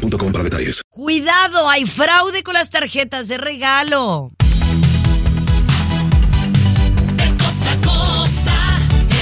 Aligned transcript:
para 0.00 0.44
detalles. 0.44 0.82
Cuidado, 0.88 1.68
hay 1.68 1.84
fraude 1.84 2.42
con 2.42 2.54
las 2.54 2.70
tarjetas 2.70 3.28
de 3.28 3.38
regalo. 3.38 4.30
De 7.16 7.28
costa 7.36 7.72
a 7.72 7.80
costa, 7.82 8.54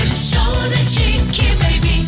el 0.02 0.12
show 0.12 0.70
de 0.70 0.76
Chiqui 0.86 1.46
Baby. 1.60 2.06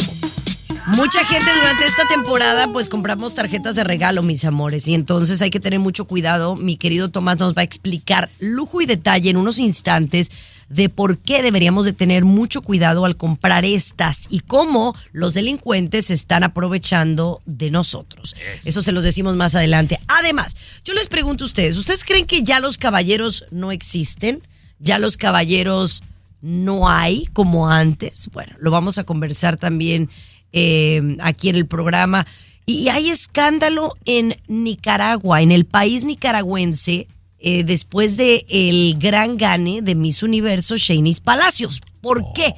Mucha 0.96 1.24
gente 1.24 1.50
durante 1.54 1.86
esta 1.86 2.06
temporada 2.08 2.68
pues 2.72 2.88
compramos 2.88 3.34
tarjetas 3.34 3.76
de 3.76 3.84
regalo, 3.84 4.22
mis 4.22 4.44
amores, 4.44 4.88
y 4.88 4.94
entonces 4.94 5.40
hay 5.42 5.50
que 5.50 5.60
tener 5.60 5.78
mucho 5.78 6.04
cuidado. 6.04 6.56
Mi 6.56 6.76
querido 6.76 7.10
Tomás 7.10 7.38
nos 7.38 7.56
va 7.56 7.60
a 7.60 7.64
explicar 7.64 8.28
lujo 8.38 8.80
y 8.80 8.86
detalle 8.86 9.30
en 9.30 9.36
unos 9.36 9.58
instantes 9.58 10.30
de 10.70 10.88
por 10.88 11.18
qué 11.18 11.42
deberíamos 11.42 11.84
de 11.84 11.92
tener 11.92 12.24
mucho 12.24 12.62
cuidado 12.62 13.04
al 13.04 13.16
comprar 13.16 13.64
estas 13.64 14.28
y 14.30 14.40
cómo 14.40 14.94
los 15.12 15.34
delincuentes 15.34 16.06
se 16.06 16.14
están 16.14 16.44
aprovechando 16.44 17.42
de 17.44 17.70
nosotros. 17.72 18.36
Eso 18.64 18.80
se 18.80 18.92
los 18.92 19.02
decimos 19.02 19.34
más 19.34 19.56
adelante. 19.56 19.98
Además, 20.06 20.56
yo 20.84 20.94
les 20.94 21.08
pregunto 21.08 21.42
a 21.42 21.48
ustedes, 21.48 21.76
¿ustedes 21.76 22.04
creen 22.04 22.24
que 22.24 22.44
ya 22.44 22.60
los 22.60 22.78
caballeros 22.78 23.44
no 23.50 23.72
existen? 23.72 24.40
¿Ya 24.78 25.00
los 25.00 25.16
caballeros 25.16 26.04
no 26.40 26.88
hay 26.88 27.26
como 27.32 27.68
antes? 27.68 28.30
Bueno, 28.32 28.54
lo 28.60 28.70
vamos 28.70 28.98
a 28.98 29.04
conversar 29.04 29.56
también 29.56 30.08
eh, 30.52 31.16
aquí 31.20 31.48
en 31.48 31.56
el 31.56 31.66
programa. 31.66 32.26
Y 32.64 32.90
hay 32.90 33.10
escándalo 33.10 33.96
en 34.04 34.36
Nicaragua, 34.46 35.42
en 35.42 35.50
el 35.50 35.64
país 35.64 36.04
nicaragüense, 36.04 37.08
eh, 37.40 37.64
después 37.64 38.16
de 38.16 38.44
el 38.50 38.98
gran 38.98 39.36
gane 39.36 39.80
de 39.82 39.94
Miss 39.94 40.22
Universo, 40.22 40.76
Shanice 40.76 41.22
Palacios. 41.22 41.80
¿Por 42.00 42.22
qué? 42.34 42.54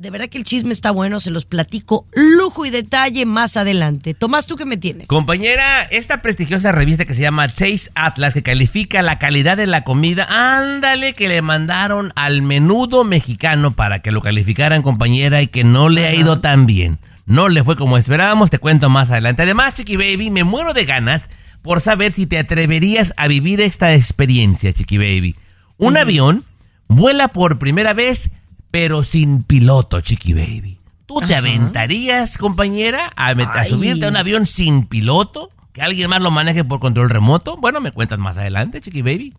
De 0.00 0.10
verdad 0.10 0.28
que 0.28 0.36
el 0.36 0.44
chisme 0.44 0.72
está 0.72 0.90
bueno, 0.90 1.20
se 1.20 1.30
los 1.30 1.44
platico 1.44 2.06
lujo 2.12 2.66
y 2.66 2.70
detalle 2.70 3.24
más 3.24 3.56
adelante. 3.56 4.14
Tomás, 4.14 4.46
¿tú 4.46 4.56
qué 4.56 4.66
me 4.66 4.76
tienes? 4.76 5.08
Compañera, 5.08 5.84
esta 5.84 6.20
prestigiosa 6.20 6.72
revista 6.72 7.04
que 7.04 7.14
se 7.14 7.22
llama 7.22 7.48
Taste 7.48 7.90
Atlas, 7.94 8.34
que 8.34 8.42
califica 8.42 9.00
la 9.02 9.18
calidad 9.18 9.56
de 9.56 9.66
la 9.66 9.84
comida, 9.84 10.26
ándale 10.28 11.14
que 11.14 11.28
le 11.28 11.40
mandaron 11.40 12.12
al 12.14 12.42
menudo 12.42 13.04
mexicano 13.04 13.72
para 13.72 14.00
que 14.00 14.12
lo 14.12 14.20
calificaran, 14.20 14.82
compañera, 14.82 15.40
y 15.40 15.46
que 15.46 15.64
no 15.64 15.88
le 15.88 16.06
ha 16.06 16.14
ido 16.14 16.40
tan 16.40 16.66
bien. 16.66 16.98
No 17.24 17.48
le 17.48 17.64
fue 17.64 17.76
como 17.76 17.96
esperábamos, 17.96 18.50
te 18.50 18.58
cuento 18.58 18.90
más 18.90 19.10
adelante. 19.10 19.42
Además, 19.42 19.76
Chiqui 19.76 19.96
Baby, 19.96 20.30
me 20.30 20.44
muero 20.44 20.74
de 20.74 20.84
ganas 20.84 21.30
por 21.66 21.80
saber 21.80 22.12
si 22.12 22.26
te 22.26 22.38
atreverías 22.38 23.12
a 23.16 23.26
vivir 23.26 23.60
esta 23.60 23.92
experiencia, 23.92 24.72
Chiqui 24.72 24.98
Baby. 24.98 25.34
Un 25.78 25.96
avión 25.96 26.44
vuela 26.86 27.26
por 27.26 27.58
primera 27.58 27.92
vez, 27.92 28.30
pero 28.70 29.02
sin 29.02 29.42
piloto, 29.42 30.00
Chiqui 30.00 30.32
Baby. 30.32 30.78
¿Tú 31.06 31.20
te 31.26 31.34
aventarías, 31.34 32.38
compañera, 32.38 33.12
a, 33.16 33.30
a 33.30 33.64
subirte 33.66 34.06
a 34.06 34.10
un 34.10 34.16
avión 34.16 34.46
sin 34.46 34.86
piloto? 34.86 35.50
¿Que 35.72 35.82
alguien 35.82 36.08
más 36.08 36.22
lo 36.22 36.30
maneje 36.30 36.62
por 36.62 36.78
control 36.78 37.10
remoto? 37.10 37.56
Bueno, 37.56 37.80
me 37.80 37.90
cuentas 37.90 38.20
más 38.20 38.38
adelante, 38.38 38.80
Chiqui 38.80 39.02
Baby. 39.02 39.34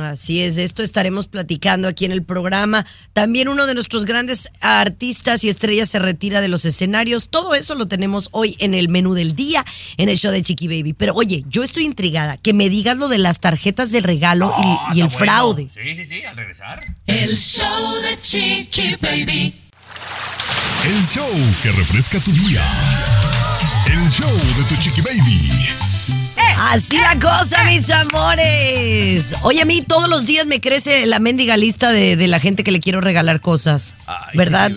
Así 0.00 0.42
es, 0.42 0.54
de 0.54 0.62
esto 0.64 0.82
estaremos 0.84 1.26
platicando 1.26 1.88
aquí 1.88 2.04
en 2.04 2.12
el 2.12 2.22
programa. 2.22 2.86
También 3.12 3.48
uno 3.48 3.66
de 3.66 3.74
nuestros 3.74 4.04
grandes 4.04 4.48
artistas 4.60 5.42
y 5.42 5.48
estrellas 5.48 5.88
se 5.88 5.98
retira 5.98 6.40
de 6.40 6.46
los 6.48 6.64
escenarios. 6.64 7.28
Todo 7.28 7.54
eso 7.54 7.74
lo 7.74 7.86
tenemos 7.86 8.28
hoy 8.30 8.54
en 8.60 8.74
el 8.74 8.88
menú 8.88 9.14
del 9.14 9.34
día, 9.34 9.64
en 9.96 10.08
el 10.08 10.16
show 10.18 10.30
de 10.30 10.42
Chiqui 10.42 10.68
Baby. 10.68 10.92
Pero 10.92 11.14
oye, 11.14 11.44
yo 11.48 11.64
estoy 11.64 11.84
intrigada. 11.84 12.36
Que 12.36 12.52
me 12.52 12.68
digas 12.68 12.96
lo 12.96 13.08
de 13.08 13.18
las 13.18 13.40
tarjetas 13.40 13.90
de 13.90 14.00
regalo 14.00 14.54
y- 14.92 14.98
y, 14.98 15.00
el 15.02 15.10
fraude. 15.10 15.68
Sí, 15.74 15.96
sí, 15.96 16.04
sí, 16.08 16.22
al 16.24 16.36
regresar. 16.36 16.80
El 17.06 17.36
show 17.36 17.94
de 18.02 18.20
Chiqui 18.20 18.96
Baby. 19.00 19.54
El 20.84 21.04
show 21.06 21.28
que 21.62 21.72
refresca 21.72 22.20
tu 22.20 22.30
día. 22.30 22.62
El 23.86 24.08
show 24.10 24.32
de 24.32 24.64
tu 24.68 24.80
chiqui 24.80 25.00
baby. 25.00 25.95
Así 26.58 26.96
la 26.98 27.18
cosa, 27.18 27.64
mis 27.64 27.90
amores. 27.90 29.34
Oye, 29.42 29.62
a 29.62 29.64
mí 29.64 29.82
todos 29.82 30.08
los 30.08 30.26
días 30.26 30.46
me 30.46 30.60
crece 30.60 31.06
la 31.06 31.18
mendiga 31.18 31.56
lista 31.56 31.90
de, 31.90 32.16
de 32.16 32.28
la 32.28 32.40
gente 32.40 32.64
que 32.64 32.72
le 32.72 32.80
quiero 32.80 33.00
regalar 33.00 33.40
cosas. 33.40 33.96
Ay, 34.06 34.36
¿Verdad? 34.36 34.72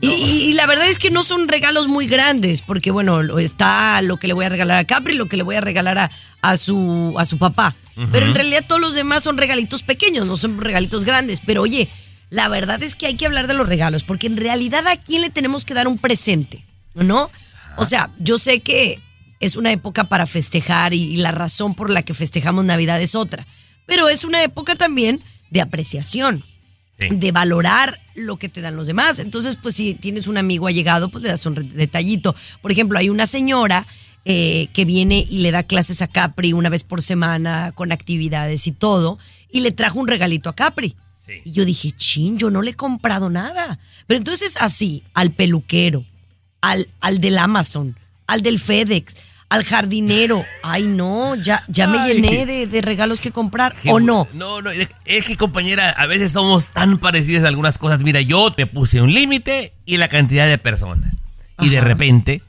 Y, 0.00 0.52
la 0.52 0.66
verdad 0.66 0.88
es 0.88 0.98
que 0.98 1.10
no 1.10 1.22
son 1.22 1.48
regalos 1.48 1.88
muy 1.88 2.06
grandes, 2.06 2.60
porque 2.60 2.90
bueno, 2.90 3.38
está 3.38 4.02
lo 4.02 4.18
que 4.18 4.26
le 4.26 4.34
voy 4.34 4.44
a 4.44 4.50
regalar 4.50 4.78
a 4.78 4.84
Capri, 4.84 5.14
lo 5.14 5.26
que 5.26 5.38
le 5.38 5.42
voy 5.42 5.56
a 5.56 5.62
regalar 5.62 5.98
a, 5.98 6.10
a 6.42 6.56
su, 6.56 7.14
a 7.18 7.24
su 7.24 7.38
papá. 7.38 7.74
Pero 8.12 8.26
en 8.26 8.34
realidad 8.34 8.62
todos 8.68 8.80
los 8.80 8.94
demás 8.94 9.22
son 9.22 9.38
regalitos 9.38 9.82
pequeños, 9.82 10.26
no 10.26 10.36
son 10.36 10.60
regalitos 10.60 11.04
grandes. 11.04 11.40
Pero 11.44 11.62
oye, 11.62 11.88
la 12.28 12.48
verdad 12.48 12.82
es 12.82 12.94
que 12.94 13.06
hay 13.06 13.16
que 13.16 13.24
hablar 13.24 13.46
de 13.46 13.54
los 13.54 13.66
regalos, 13.66 14.04
porque 14.04 14.26
en 14.26 14.36
realidad 14.36 14.86
a 14.86 14.96
quién 14.96 15.22
le 15.22 15.30
tenemos 15.30 15.64
que 15.64 15.72
dar 15.72 15.88
un 15.88 15.96
presente, 15.96 16.62
¿no? 16.92 17.30
O 17.76 17.86
sea, 17.86 18.10
yo 18.18 18.36
sé 18.36 18.60
que 18.60 19.00
es 19.46 19.56
una 19.56 19.72
época 19.72 20.04
para 20.04 20.26
festejar 20.26 20.94
y, 20.94 21.02
y 21.02 21.16
la 21.16 21.32
razón 21.32 21.74
por 21.74 21.90
la 21.90 22.02
que 22.02 22.14
festejamos 22.14 22.64
Navidad 22.64 23.00
es 23.00 23.14
otra, 23.14 23.46
pero 23.86 24.08
es 24.08 24.24
una 24.24 24.42
época 24.42 24.74
también 24.76 25.20
de 25.50 25.60
apreciación 25.60 26.44
Sí. 26.98 27.08
de 27.14 27.30
valorar 27.30 28.00
lo 28.14 28.38
que 28.38 28.48
te 28.48 28.62
dan 28.62 28.74
los 28.74 28.86
demás. 28.86 29.18
Entonces, 29.18 29.56
pues 29.56 29.74
si 29.74 29.94
tienes 29.94 30.28
un 30.28 30.38
amigo 30.38 30.66
allegado, 30.66 31.10
pues 31.10 31.22
le 31.24 31.28
das 31.28 31.44
un 31.44 31.54
detallito. 31.74 32.34
Por 32.62 32.72
ejemplo, 32.72 32.98
hay 32.98 33.10
una 33.10 33.26
señora 33.26 33.86
eh, 34.24 34.68
que 34.72 34.86
viene 34.86 35.26
y 35.28 35.40
le 35.40 35.50
da 35.50 35.62
clases 35.62 36.00
a 36.00 36.06
Capri 36.06 36.54
una 36.54 36.70
vez 36.70 36.84
por 36.84 37.02
semana 37.02 37.72
con 37.74 37.92
actividades 37.92 38.66
y 38.66 38.72
todo, 38.72 39.18
y 39.52 39.60
le 39.60 39.72
trajo 39.72 40.00
un 40.00 40.08
regalito 40.08 40.48
a 40.48 40.54
Capri. 40.56 40.96
Sí. 41.18 41.32
Y 41.44 41.52
yo 41.52 41.66
dije, 41.66 41.92
chin, 41.92 42.38
yo 42.38 42.50
no 42.50 42.62
le 42.62 42.70
he 42.70 42.74
comprado 42.74 43.28
nada. 43.28 43.78
Pero 44.06 44.16
entonces 44.16 44.56
así, 44.58 45.02
al 45.12 45.32
peluquero, 45.32 46.02
al, 46.62 46.88
al 47.00 47.18
del 47.18 47.36
Amazon, 47.36 47.94
al 48.26 48.40
del 48.40 48.58
FedEx, 48.58 49.16
al 49.48 49.64
jardinero. 49.64 50.44
Ay, 50.62 50.84
no, 50.84 51.34
ya, 51.36 51.62
ya 51.68 51.86
me 51.86 51.98
Ay. 51.98 52.14
llené 52.14 52.46
de, 52.46 52.66
de 52.66 52.82
regalos 52.82 53.20
que 53.20 53.30
comprar. 53.30 53.74
¿O 53.88 54.00
no? 54.00 54.26
No, 54.32 54.62
no, 54.62 54.70
es 54.70 55.26
que 55.26 55.36
compañera, 55.36 55.90
a 55.90 56.06
veces 56.06 56.32
somos 56.32 56.72
tan 56.72 56.98
parecidas 56.98 57.40
en 57.40 57.46
algunas 57.46 57.78
cosas. 57.78 58.02
Mira, 58.02 58.20
yo 58.20 58.52
me 58.56 58.66
puse 58.66 59.00
un 59.00 59.12
límite 59.14 59.72
y 59.84 59.96
la 59.98 60.08
cantidad 60.08 60.46
de 60.48 60.58
personas. 60.58 61.16
Y 61.60 61.68
de 61.70 61.78
Ajá. 61.78 61.86
repente, 61.86 62.42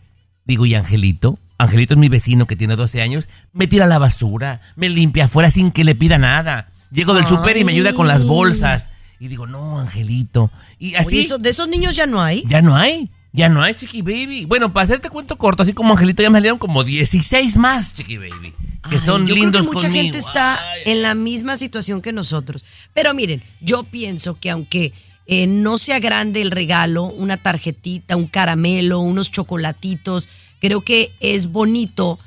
digo, 0.45 0.65
y 0.65 0.75
Angelito, 0.75 1.39
Angelito 1.59 1.93
es 1.93 1.99
mi 1.99 2.09
vecino 2.09 2.45
que 2.45 2.55
tiene 2.55 2.75
12 2.75 3.01
años, 3.01 3.27
me 3.53 3.67
tira 3.67 3.85
la 3.87 3.97
basura, 3.99 4.61
me 4.75 4.89
limpia 4.89 5.25
afuera 5.25 5.49
sin 5.49 5.71
que 5.71 5.83
le 5.83 5.95
pida 5.95 6.17
nada. 6.17 6.67
Llego 6.91 7.13
del 7.13 7.25
súper 7.27 7.57
y 7.57 7.63
me 7.63 7.71
ayuda 7.73 7.93
con 7.93 8.07
las 8.07 8.23
bolsas. 8.25 8.89
Y 9.19 9.27
digo, 9.29 9.47
no, 9.47 9.79
Angelito. 9.79 10.51
Y 10.77 10.89
Oye, 10.89 10.97
así, 10.97 11.19
eso- 11.21 11.37
de 11.39 11.49
esos 11.49 11.67
niños 11.67 11.95
ya 11.95 12.05
no 12.05 12.21
hay. 12.21 12.43
ya 12.47 12.61
no 12.61 12.75
hay. 12.75 13.09
Ya 13.37 13.49
no 13.49 13.61
hay, 13.61 13.75
Chiqui 13.75 14.01
Baby. 14.01 14.45
Bueno, 14.45 14.73
para 14.73 14.85
hacerte 14.85 15.11
cuento 15.11 15.37
corto, 15.37 15.61
así 15.61 15.73
como 15.73 15.93
Angelito, 15.93 16.23
ya 16.23 16.31
me 16.31 16.39
salieron 16.39 16.57
como 16.57 16.83
16 16.83 17.55
más, 17.57 17.93
Chiqui 17.93 18.17
Baby. 18.17 18.51
Que 18.89 18.95
Ay, 18.95 18.99
son 18.99 19.27
yo 19.27 19.35
lindos 19.35 19.61
creo 19.61 19.69
que 19.69 19.75
mucha 19.75 19.87
conmigo. 19.87 20.03
gente 20.03 20.17
está 20.17 20.55
Ay. 20.71 20.81
en 20.87 21.03
la 21.03 21.13
misma 21.13 21.55
situación 21.55 22.01
que 22.01 22.11
nosotros. 22.11 22.65
Pero 22.95 23.13
miren, 23.13 23.43
yo 23.61 23.83
pienso 23.83 24.39
que 24.39 24.49
aunque 24.49 24.91
eh, 25.27 25.45
no 25.45 25.77
sea 25.77 25.99
grande 25.99 26.41
el 26.41 26.49
regalo, 26.49 27.03
una 27.03 27.37
tarjetita, 27.37 28.15
un 28.15 28.25
caramelo, 28.25 29.01
unos 29.01 29.29
chocolatitos, 29.31 30.29
creo 30.59 30.81
que 30.81 31.11
es 31.19 31.51
bonito 31.51 32.17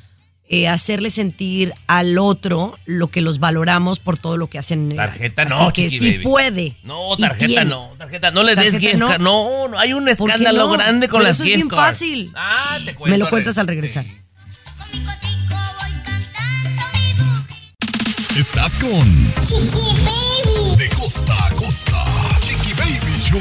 eh, 0.52 0.66
hacerle 0.68 1.10
sentir 1.10 1.72
al 1.86 2.18
otro 2.18 2.76
lo 2.84 3.06
que 3.08 3.20
los 3.20 3.38
valoramos 3.38 4.00
por 4.00 4.18
todo 4.18 4.36
lo 4.36 4.48
que 4.48 4.58
hacen. 4.58 4.94
Tarjeta 4.96 5.42
Así 5.42 5.54
no, 5.62 5.72
que 5.72 5.84
Chiqui 5.88 5.98
sí 5.98 6.10
Baby. 6.12 6.24
puede. 6.24 6.76
No, 6.82 7.16
tarjeta 7.16 7.64
no, 7.64 7.92
tarjeta 7.96 8.30
no 8.32 8.42
le 8.42 8.56
des 8.56 8.76
gift 8.76 8.96
no. 8.96 9.08
card. 9.08 9.20
No, 9.20 9.68
no, 9.68 9.78
hay 9.78 9.92
un 9.92 10.04
¿Por 10.04 10.16
qué 10.16 10.24
escándalo 10.24 10.66
no? 10.66 10.72
grande 10.72 11.08
con 11.08 11.20
Pero 11.20 11.28
las 11.28 11.36
eso 11.36 11.44
es 11.44 11.48
gift 11.50 11.56
bien 11.56 11.68
cards. 11.68 11.82
fácil. 11.82 12.30
Ah, 12.34 12.78
te 12.84 12.94
cuento. 12.96 13.16
Me 13.16 13.18
lo 13.18 13.30
cuentas 13.30 13.56
al 13.58 13.68
regresar. 13.68 14.04
Sí. 14.04 14.12
Estás 18.36 18.76
con 18.76 19.24
De 20.78 20.88
costa 20.90 21.46
a 21.46 21.50
costa. 21.54 22.04
Chiqui 22.40 22.72
Baby 22.74 23.20
Show. 23.20 23.40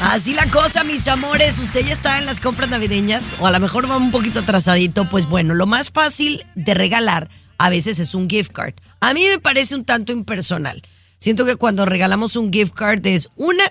Así 0.00 0.34
la 0.34 0.46
cosa, 0.50 0.84
mis 0.84 1.08
amores. 1.08 1.58
Usted 1.58 1.84
ya 1.86 1.92
está 1.92 2.18
en 2.18 2.26
las 2.26 2.40
compras 2.40 2.70
navideñas 2.70 3.36
o 3.40 3.46
a 3.46 3.50
lo 3.50 3.60
mejor 3.60 3.90
va 3.90 3.96
un 3.96 4.10
poquito 4.10 4.40
atrasadito. 4.40 5.08
Pues 5.08 5.26
bueno, 5.28 5.54
lo 5.54 5.66
más 5.66 5.90
fácil 5.90 6.44
de 6.54 6.74
regalar 6.74 7.28
a 7.58 7.70
veces 7.70 7.98
es 7.98 8.14
un 8.14 8.28
gift 8.28 8.52
card. 8.52 8.74
A 9.00 9.14
mí 9.14 9.24
me 9.28 9.38
parece 9.38 9.74
un 9.74 9.84
tanto 9.84 10.12
impersonal. 10.12 10.82
Siento 11.18 11.44
que 11.46 11.56
cuando 11.56 11.86
regalamos 11.86 12.36
un 12.36 12.52
gift 12.52 12.74
card 12.74 13.04
es 13.06 13.28
una 13.36 13.64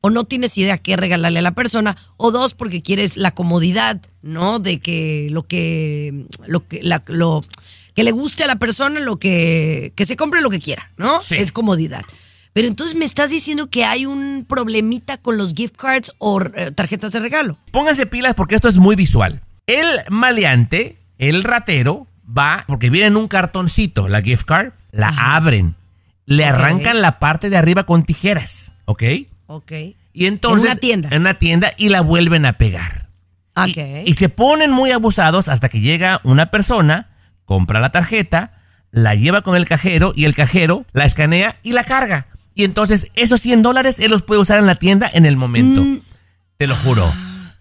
o 0.00 0.10
no 0.10 0.24
tienes 0.24 0.56
idea 0.58 0.78
qué 0.78 0.96
regalarle 0.96 1.40
a 1.40 1.42
la 1.42 1.54
persona, 1.56 1.96
o 2.16 2.30
dos, 2.30 2.54
porque 2.54 2.82
quieres 2.82 3.16
la 3.16 3.32
comodidad, 3.32 4.00
¿no? 4.22 4.60
De 4.60 4.78
que 4.78 5.26
lo 5.32 5.42
que, 5.42 6.24
lo 6.46 6.68
que, 6.68 6.80
la- 6.84 7.02
lo, 7.08 7.40
que 7.96 8.04
le 8.04 8.12
guste 8.12 8.44
a 8.44 8.46
la 8.46 8.56
persona, 8.60 9.00
lo 9.00 9.18
que, 9.18 9.92
que 9.96 10.04
se 10.06 10.14
compre 10.16 10.40
lo 10.40 10.50
que 10.50 10.60
quiera, 10.60 10.92
¿no? 10.98 11.20
Sí. 11.20 11.34
Es 11.34 11.50
comodidad. 11.50 12.04
Pero 12.58 12.68
entonces 12.70 12.96
me 12.96 13.04
estás 13.04 13.30
diciendo 13.30 13.70
que 13.70 13.84
hay 13.84 14.04
un 14.04 14.44
problemita 14.48 15.16
con 15.16 15.38
los 15.38 15.54
gift 15.54 15.76
cards 15.76 16.10
o 16.18 16.42
eh, 16.42 16.72
tarjetas 16.74 17.12
de 17.12 17.20
regalo. 17.20 17.56
Pónganse 17.70 18.04
pilas 18.04 18.34
porque 18.34 18.56
esto 18.56 18.66
es 18.66 18.78
muy 18.78 18.96
visual. 18.96 19.42
El 19.68 19.86
maleante, 20.08 20.98
el 21.18 21.44
ratero, 21.44 22.08
va, 22.26 22.64
porque 22.66 22.90
viene 22.90 23.06
en 23.06 23.16
un 23.16 23.28
cartoncito 23.28 24.08
la 24.08 24.22
gift 24.22 24.44
card, 24.44 24.72
la 24.90 25.14
abren, 25.36 25.76
le 26.26 26.46
arrancan 26.46 27.00
la 27.00 27.20
parte 27.20 27.48
de 27.48 27.56
arriba 27.56 27.86
con 27.86 28.02
tijeras, 28.02 28.72
¿ok? 28.86 29.04
Ok. 29.46 29.72
Y 30.12 30.26
entonces. 30.26 30.64
En 30.64 30.70
una 30.72 30.80
tienda. 30.80 31.08
En 31.12 31.20
una 31.20 31.34
tienda 31.34 31.70
y 31.76 31.90
la 31.90 32.00
vuelven 32.00 32.44
a 32.44 32.54
pegar. 32.54 33.06
Y- 33.54 33.70
Ok. 33.70 33.78
Y, 34.04 34.14
se 34.14 34.28
ponen 34.30 34.72
muy 34.72 34.90
abusados 34.90 35.48
hasta 35.48 35.68
que 35.68 35.78
llega 35.78 36.20
una 36.24 36.50
persona, 36.50 37.08
compra 37.44 37.78
la 37.78 37.92
tarjeta, 37.92 38.50
la 38.90 39.14
lleva 39.14 39.42
con 39.42 39.54
el 39.54 39.64
cajero 39.64 40.12
y 40.16 40.24
el 40.24 40.34
cajero 40.34 40.86
la 40.92 41.04
escanea 41.04 41.54
y 41.62 41.70
la 41.70 41.84
carga. 41.84 42.26
Y 42.58 42.64
entonces 42.64 43.12
esos 43.14 43.40
100 43.40 43.62
dólares 43.62 44.00
él 44.00 44.10
los 44.10 44.24
puede 44.24 44.40
usar 44.40 44.58
en 44.58 44.66
la 44.66 44.74
tienda 44.74 45.08
en 45.12 45.26
el 45.26 45.36
momento. 45.36 45.80
Te 46.56 46.66
lo 46.66 46.74
juro. 46.74 47.08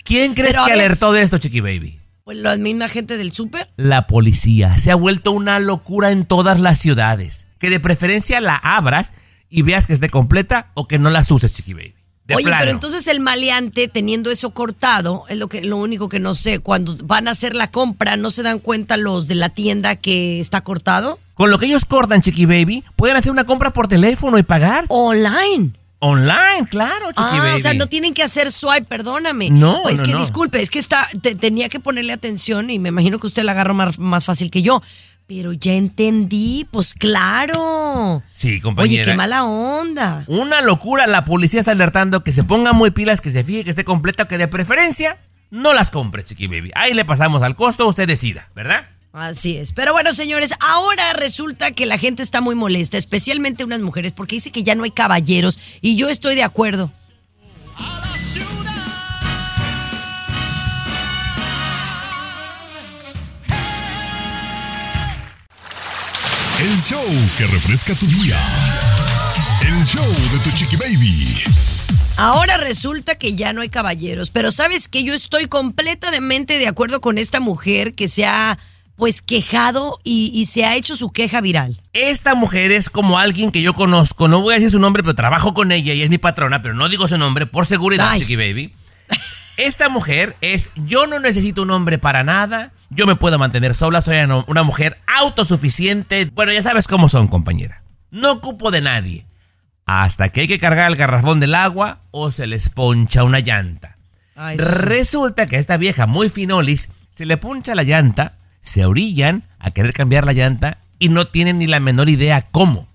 ¿Quién 0.03 0.33
crees 0.33 0.55
Mm. 0.55 0.55
Pero, 0.55 0.65
que 0.65 0.71
ver. 0.71 0.79
alertó 0.81 1.11
de 1.13 1.21
esto, 1.21 1.37
Chiqui 1.37 1.59
Baby? 1.59 1.99
Pues 2.23 2.37
la 2.39 2.57
misma 2.57 2.87
gente 2.87 3.15
del 3.15 3.31
súper. 3.31 3.69
La 3.77 4.07
policía. 4.07 4.75
Se 4.79 4.89
ha 4.89 4.95
vuelto 4.95 5.31
una 5.33 5.59
locura 5.59 6.09
en 6.11 6.25
todas 6.25 6.59
las 6.59 6.79
ciudades. 6.79 7.45
Que 7.59 7.69
de 7.69 7.79
preferencia 7.79 8.41
la 8.41 8.55
abras 8.55 9.13
y 9.49 9.61
veas 9.61 9.85
que 9.85 9.93
esté 9.93 10.09
completa 10.09 10.71
o 10.73 10.87
que 10.87 10.97
no 10.97 11.11
las 11.11 11.29
uses, 11.31 11.53
Chiqui 11.53 11.73
Baby. 11.75 11.93
De 12.25 12.33
Oye, 12.35 12.45
plano. 12.45 12.59
pero 12.61 12.71
entonces 12.71 13.07
el 13.07 13.19
maleante 13.19 13.87
teniendo 13.87 14.31
eso 14.31 14.49
cortado, 14.49 15.25
es 15.29 15.37
lo 15.37 15.47
que 15.47 15.63
lo 15.63 15.77
único 15.77 16.09
que 16.09 16.19
no 16.19 16.33
sé, 16.33 16.57
cuando 16.57 16.97
van 17.05 17.27
a 17.27 17.31
hacer 17.31 17.55
la 17.55 17.69
compra, 17.69 18.17
¿no 18.17 18.31
se 18.31 18.41
dan 18.41 18.57
cuenta 18.57 18.97
los 18.97 19.27
de 19.27 19.35
la 19.35 19.49
tienda 19.49 19.95
que 19.95 20.39
está 20.39 20.61
cortado? 20.61 21.19
Con 21.37 21.51
lo 21.51 21.59
que 21.59 21.67
ellos 21.67 21.85
cortan, 21.85 22.21
Chiqui 22.21 22.45
Baby, 22.45 22.83
pueden 22.95 23.15
hacer 23.15 23.31
una 23.31 23.45
compra 23.45 23.71
por 23.71 23.87
teléfono 23.87 24.37
y 24.39 24.43
pagar. 24.43 24.85
Online. 24.89 25.71
Online, 25.99 26.67
claro, 26.69 27.07
Chiqui 27.07 27.23
Ah, 27.37 27.39
Baby. 27.39 27.55
o 27.55 27.59
sea, 27.59 27.73
no 27.73 27.87
tienen 27.87 28.13
que 28.13 28.21
hacer 28.23 28.51
swipe, 28.51 28.83
perdóname. 28.85 29.49
No, 29.49 29.79
Pues 29.83 29.99
no, 29.99 30.05
que 30.05 30.11
no. 30.13 30.19
disculpe, 30.19 30.61
es 30.61 30.69
que 30.69 30.77
está, 30.79 31.07
te- 31.21 31.35
tenía 31.35 31.69
que 31.69 31.79
ponerle 31.79 32.13
atención 32.13 32.69
y 32.69 32.77
me 32.79 32.89
imagino 32.89 33.19
que 33.19 33.27
usted 33.27 33.43
la 33.43 33.53
agarró 33.53 33.73
más, 33.73 33.97
más 33.99 34.25
fácil 34.25 34.51
que 34.51 34.61
yo. 34.61 34.81
Pero 35.27 35.53
ya 35.53 35.73
entendí, 35.73 36.67
pues 36.71 36.93
claro. 36.93 38.23
Sí, 38.33 38.61
compañera. 38.61 39.03
Oye, 39.03 39.11
qué 39.11 39.17
mala 39.17 39.43
onda. 39.43 40.23
Una 40.27 40.61
locura, 40.61 41.05
la 41.07 41.25
policía 41.25 41.59
está 41.59 41.71
alertando 41.71 42.23
que 42.23 42.31
se 42.31 42.43
pongan 42.43 42.75
muy 42.75 42.91
pilas, 42.91 43.19
que 43.21 43.29
se 43.29 43.43
fije 43.43 43.63
que 43.63 43.71
esté 43.71 43.83
completa, 43.83 44.27
que 44.27 44.37
de 44.37 44.47
preferencia 44.47 45.17
no 45.49 45.73
las 45.73 45.91
compre, 45.91 46.23
Chiqui 46.23 46.47
Baby. 46.47 46.71
Ahí 46.75 46.93
le 46.93 47.05
pasamos 47.05 47.41
al 47.41 47.55
costo, 47.55 47.87
usted 47.87 48.07
decida, 48.07 48.49
¿verdad? 48.55 48.85
Así 49.13 49.57
es. 49.57 49.71
Pero 49.73 49.93
bueno, 49.93 50.13
señores, 50.13 50.51
ahora 50.59 51.13
resulta 51.13 51.71
que 51.71 51.85
la 51.85 51.97
gente 51.97 52.21
está 52.21 52.41
muy 52.41 52.55
molesta, 52.55 52.97
especialmente 52.97 53.63
unas 53.63 53.81
mujeres, 53.81 54.11
porque 54.11 54.35
dice 54.35 54.51
que 54.51 54.63
ya 54.63 54.75
no 54.75 54.83
hay 54.83 54.91
caballeros 54.91 55.59
y 55.81 55.95
yo 55.95 56.09
estoy 56.09 56.35
de 56.35 56.43
acuerdo. 56.43 56.91
El 66.59 66.81
show 66.81 67.05
que 67.37 67.45
refresca 67.47 67.93
tu 67.93 68.07
día. 68.07 68.37
El 69.61 69.85
show 69.85 70.03
de 70.05 70.39
tu 70.43 70.51
chiqui 70.57 70.75
baby. 70.75 71.43
Ahora 72.17 72.57
resulta 72.57 73.15
que 73.15 73.35
ya 73.35 73.53
no 73.53 73.61
hay 73.61 73.69
caballeros, 73.69 74.31
pero 74.31 74.51
sabes 74.51 74.87
que 74.87 75.03
yo 75.03 75.13
estoy 75.13 75.45
completamente 75.45 76.57
de 76.57 76.67
acuerdo 76.67 76.99
con 76.99 77.19
esta 77.19 77.39
mujer 77.39 77.93
que 77.93 78.07
se 78.07 78.25
ha 78.25 78.57
pues 78.97 79.21
quejado 79.21 79.99
y, 80.03 80.31
y 80.33 80.47
se 80.47 80.65
ha 80.65 80.75
hecho 80.75 80.95
su 80.95 81.11
queja 81.11 81.39
viral. 81.39 81.81
Esta 81.93 82.35
mujer 82.35 82.71
es 82.71 82.89
como 82.89 83.19
alguien 83.19 83.51
que 83.51 83.61
yo 83.61 83.73
conozco, 83.73 84.27
no 84.27 84.41
voy 84.41 84.53
a 84.53 84.55
decir 84.55 84.71
su 84.71 84.79
nombre, 84.79 85.03
pero 85.03 85.15
trabajo 85.15 85.53
con 85.53 85.71
ella 85.71 85.93
y 85.93 86.01
es 86.01 86.09
mi 86.09 86.17
patrona, 86.17 86.61
pero 86.61 86.73
no 86.73 86.89
digo 86.89 87.07
su 87.07 87.17
nombre 87.17 87.45
por 87.45 87.65
seguridad, 87.65 88.09
Ay. 88.09 88.19
Chiqui 88.19 88.35
Baby. 88.35 88.73
Esta 89.57 89.89
mujer 89.89 90.35
es, 90.41 90.69
yo 90.75 91.07
no 91.07 91.19
necesito 91.19 91.63
un 91.63 91.71
hombre 91.71 91.97
para 91.97 92.23
nada, 92.23 92.73
yo 92.91 93.07
me 93.07 93.15
puedo 93.15 93.39
mantener 93.39 93.73
sola, 93.73 94.01
soy 94.01 94.17
una 94.45 94.63
mujer 94.63 94.99
autosuficiente. 95.07 96.25
Bueno, 96.25 96.51
ya 96.51 96.61
sabes 96.61 96.87
cómo 96.87 97.09
son, 97.09 97.27
compañera. 97.27 97.81
No 98.11 98.33
ocupo 98.33 98.69
de 98.69 98.81
nadie. 98.81 99.25
Hasta 99.87 100.29
que 100.29 100.41
hay 100.41 100.47
que 100.47 100.59
cargar 100.59 100.89
el 100.89 100.95
garrafón 100.95 101.39
del 101.39 101.55
agua 101.55 102.01
o 102.11 102.29
se 102.29 102.45
les 102.45 102.69
poncha 102.69 103.23
una 103.23 103.39
llanta. 103.39 103.97
Sí. 104.35 104.57
Resulta 104.57 105.47
que 105.47 105.55
a 105.55 105.59
esta 105.59 105.77
vieja 105.77 106.05
muy 106.05 106.29
finolis 106.29 106.89
se 107.09 107.25
le 107.25 107.37
puncha 107.37 107.73
la 107.73 107.83
llanta, 107.83 108.33
se 108.67 108.85
orillan 108.85 109.43
a 109.59 109.71
querer 109.71 109.93
cambiar 109.93 110.25
la 110.25 110.33
llanta 110.33 110.77
y 110.99 111.09
no 111.09 111.27
tienen 111.27 111.57
ni 111.59 111.67
la 111.67 111.79
menor 111.79 112.09
idea 112.09 112.41
cómo. 112.51 112.87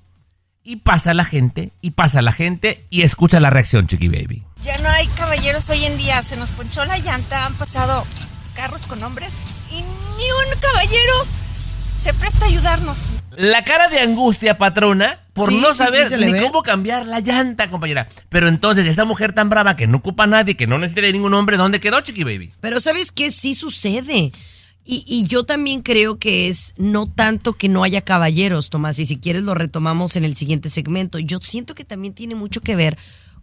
Y 0.65 0.77
pasa 0.77 1.13
la 1.13 1.25
gente, 1.25 1.73
y 1.81 1.91
pasa 1.93 2.23
la 2.23 2.31
gente, 2.31 2.87
y 2.89 3.03
escucha 3.03 3.41
la 3.41 3.51
reacción, 3.51 3.89
Chiqui 3.89 4.09
Baby. 4.09 4.45
Ya 4.63 4.77
no 4.79 4.89
hay 4.91 5.07
caballeros 5.09 5.69
hoy 5.71 5.85
en 5.85 5.99
día, 5.99 6.23
se 6.23 6.37
nos 6.37 6.53
ponchó 6.53 6.85
la 6.85 6.97
llanta, 6.99 7.47
han 7.47 7.55
pasado 7.55 8.07
carros 8.55 8.87
con 8.87 9.03
hombres 9.03 9.41
y 9.73 9.77
ni 9.77 9.81
un 9.83 10.61
caballero 10.61 11.13
se 11.99 12.15
presta 12.15 12.45
a 12.45 12.49
ayudarnos. 12.49 13.07
La 13.37 13.65
cara 13.65 13.89
de 13.89 14.01
angustia, 14.01 14.59
patrona, 14.59 15.21
por 15.35 15.49
Sí, 15.49 15.59
no 15.61 15.73
sí, 15.73 15.79
sí, 15.79 15.85
saber 15.85 16.21
ni 16.27 16.33
ve. 16.33 16.43
cómo 16.43 16.63
cambiar 16.63 17.07
la 17.07 17.21
llanta, 17.21 17.71
compañera. 17.71 18.09
Pero 18.29 18.49
entonces, 18.49 18.87
esa 18.87 19.05
mujer 19.05 19.33
tan 19.33 19.49
brava 19.49 19.75
que 19.77 19.87
no 19.87 19.99
ocupa 19.99 20.25
a 20.25 20.27
nadie, 20.27 20.57
que 20.57 20.67
no 20.67 20.79
necesita 20.79 21.07
de 21.07 21.13
ningún 21.13 21.33
hombre, 21.35 21.57
¿dónde 21.57 21.81
quedó, 21.81 22.01
Chiqui 22.03 22.25
Baby? 22.25 22.53
Pero 22.61 22.79
sabes 22.81 23.11
qué 23.13 23.31
sí 23.31 23.55
sucede. 23.55 24.33
Y, 24.85 25.05
y 25.07 25.27
yo 25.27 25.45
también 25.45 25.83
creo 25.83 26.19
que 26.19 26.49
es 26.49 26.75
no 26.77 27.07
tanto 27.07 27.53
que 27.53 27.69
no 27.69 27.85
haya 27.85 28.01
caballeros, 28.01 28.69
Tomás, 28.71 28.99
y 28.99 29.07
si 29.07 29.19
quieres 29.19 29.43
lo 29.43 29.55
retomamos 29.55 30.17
en 30.17 30.25
el 30.25 30.35
siguiente 30.35 30.69
segmento. 30.69 31.19
Yo 31.19 31.39
siento 31.41 31.75
que 31.75 31.85
también 31.85 32.15
tiene 32.15 32.35
mucho 32.35 32.61
que 32.61 32.75
ver 32.75 32.99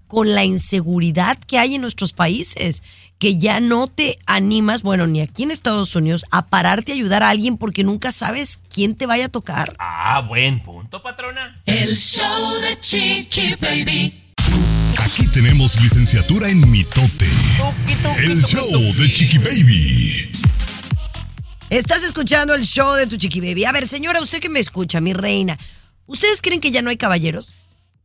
con 0.10 0.34
la 0.34 0.44
inseguridad 0.44 1.38
que 1.38 1.60
hay 1.60 1.76
en 1.76 1.82
nuestros 1.82 2.14
países, 2.14 2.82
que 3.20 3.38
ya 3.38 3.60
no 3.60 3.86
te 3.86 4.18
animas, 4.26 4.82
bueno, 4.82 5.06
ni 5.06 5.22
aquí 5.22 5.44
en 5.44 5.52
Estados 5.52 5.96
Unidos, 5.96 6.26
a 6.32 6.48
pararte 6.48 6.92
a 6.92 6.96
ayudar 6.96 7.22
a 7.22 7.30
alguien 7.30 7.58
porque 7.58 7.84
nunca 7.84 8.12
sabes 8.12 8.60
quién 8.74 8.96
te 8.96 9.06
vaya 9.06 9.26
a 9.26 9.30
tocar. 9.30 9.76
Ah, 9.78 10.26
buen 10.28 10.62
punto, 10.62 11.04
patrona. 11.04 11.62
El 11.68 11.96
show 11.96 12.60
de 12.60 12.80
Chiqui 12.80 13.56
Baby. 13.62 14.30
Aquí 14.98 15.28
tenemos 15.28 15.80
licenciatura 15.82 16.50
en 16.50 16.70
mitote. 16.70 17.28
El 18.18 18.44
show 18.44 18.70
de 18.98 19.12
chiqui 19.12 19.38
baby. 19.38 20.29
Estás 21.70 22.04
escuchando 22.04 22.56
el 22.56 22.66
show 22.66 22.94
de 22.96 23.06
tu 23.06 23.16
chiqui 23.16 23.42
baby. 23.42 23.66
A 23.66 23.72
ver, 23.72 23.88
señora, 23.88 24.20
usted 24.20 24.40
que 24.40 24.50
me 24.50 24.60
escucha, 24.60 25.00
mi 25.02 25.14
reina, 25.14 25.56
¿ustedes 26.08 26.42
creen 26.42 26.62
que 26.62 26.72
ya 26.72 26.82
no 26.82 26.90
hay 26.90 26.98
caballeros? 26.98 27.54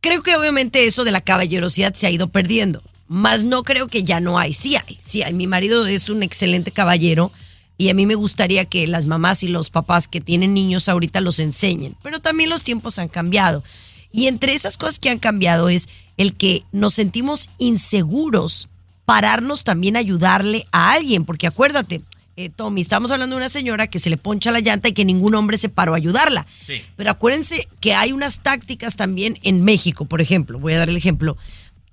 Creo 0.01 0.21
que 0.21 0.35
obviamente 0.35 0.85
eso 0.85 1.03
de 1.03 1.11
la 1.11 1.19
caballerosidad 1.19 1.95
se 1.95 2.05
ha 2.05 2.11
ido 2.11 2.27
perdiendo, 2.27 2.83
mas 3.07 3.43
no 3.43 3.63
creo 3.63 3.87
que 3.87 4.03
ya 4.03 4.19
no 4.19 4.37
hay. 4.37 4.53
Sí 4.53 4.75
hay, 4.75 4.99
sí 5.01 5.23
hay. 5.23 5.33
Mi 5.33 5.47
marido 5.47 5.87
es 5.87 6.09
un 6.09 6.21
excelente 6.21 6.69
caballero 6.69 7.31
y 7.75 7.89
a 7.89 7.95
mí 7.95 8.05
me 8.05 8.13
gustaría 8.13 8.65
que 8.65 8.85
las 8.85 9.07
mamás 9.07 9.41
y 9.41 9.47
los 9.47 9.71
papás 9.71 10.07
que 10.07 10.21
tienen 10.21 10.53
niños 10.53 10.87
ahorita 10.87 11.19
los 11.19 11.39
enseñen, 11.39 11.97
pero 12.03 12.21
también 12.21 12.51
los 12.51 12.63
tiempos 12.63 12.99
han 12.99 13.07
cambiado. 13.07 13.63
Y 14.11 14.27
entre 14.27 14.53
esas 14.53 14.77
cosas 14.77 14.99
que 14.99 15.09
han 15.09 15.17
cambiado 15.17 15.69
es 15.69 15.89
el 16.17 16.35
que 16.35 16.63
nos 16.71 16.93
sentimos 16.93 17.49
inseguros 17.57 18.69
pararnos 19.05 19.63
también 19.63 19.95
a 19.95 19.99
ayudarle 19.99 20.67
a 20.71 20.91
alguien, 20.91 21.25
porque 21.25 21.47
acuérdate, 21.47 22.03
eh, 22.37 22.49
Tommy, 22.49 22.81
estamos 22.81 23.11
hablando 23.11 23.35
de 23.35 23.41
una 23.41 23.49
señora 23.49 23.87
que 23.87 23.99
se 23.99 24.09
le 24.09 24.17
poncha 24.17 24.51
la 24.51 24.59
llanta 24.59 24.89
y 24.89 24.93
que 24.93 25.05
ningún 25.05 25.35
hombre 25.35 25.57
se 25.57 25.69
paró 25.69 25.93
a 25.93 25.97
ayudarla. 25.97 26.45
Sí. 26.65 26.81
Pero 26.95 27.11
acuérdense 27.11 27.67
que 27.79 27.93
hay 27.93 28.11
unas 28.11 28.39
tácticas 28.39 28.95
también 28.95 29.37
en 29.43 29.63
México, 29.63 30.05
por 30.05 30.19
ejemplo, 30.21 30.59
voy 30.59 30.73
a 30.73 30.79
dar 30.79 30.89
el 30.89 30.97
ejemplo, 30.97 31.37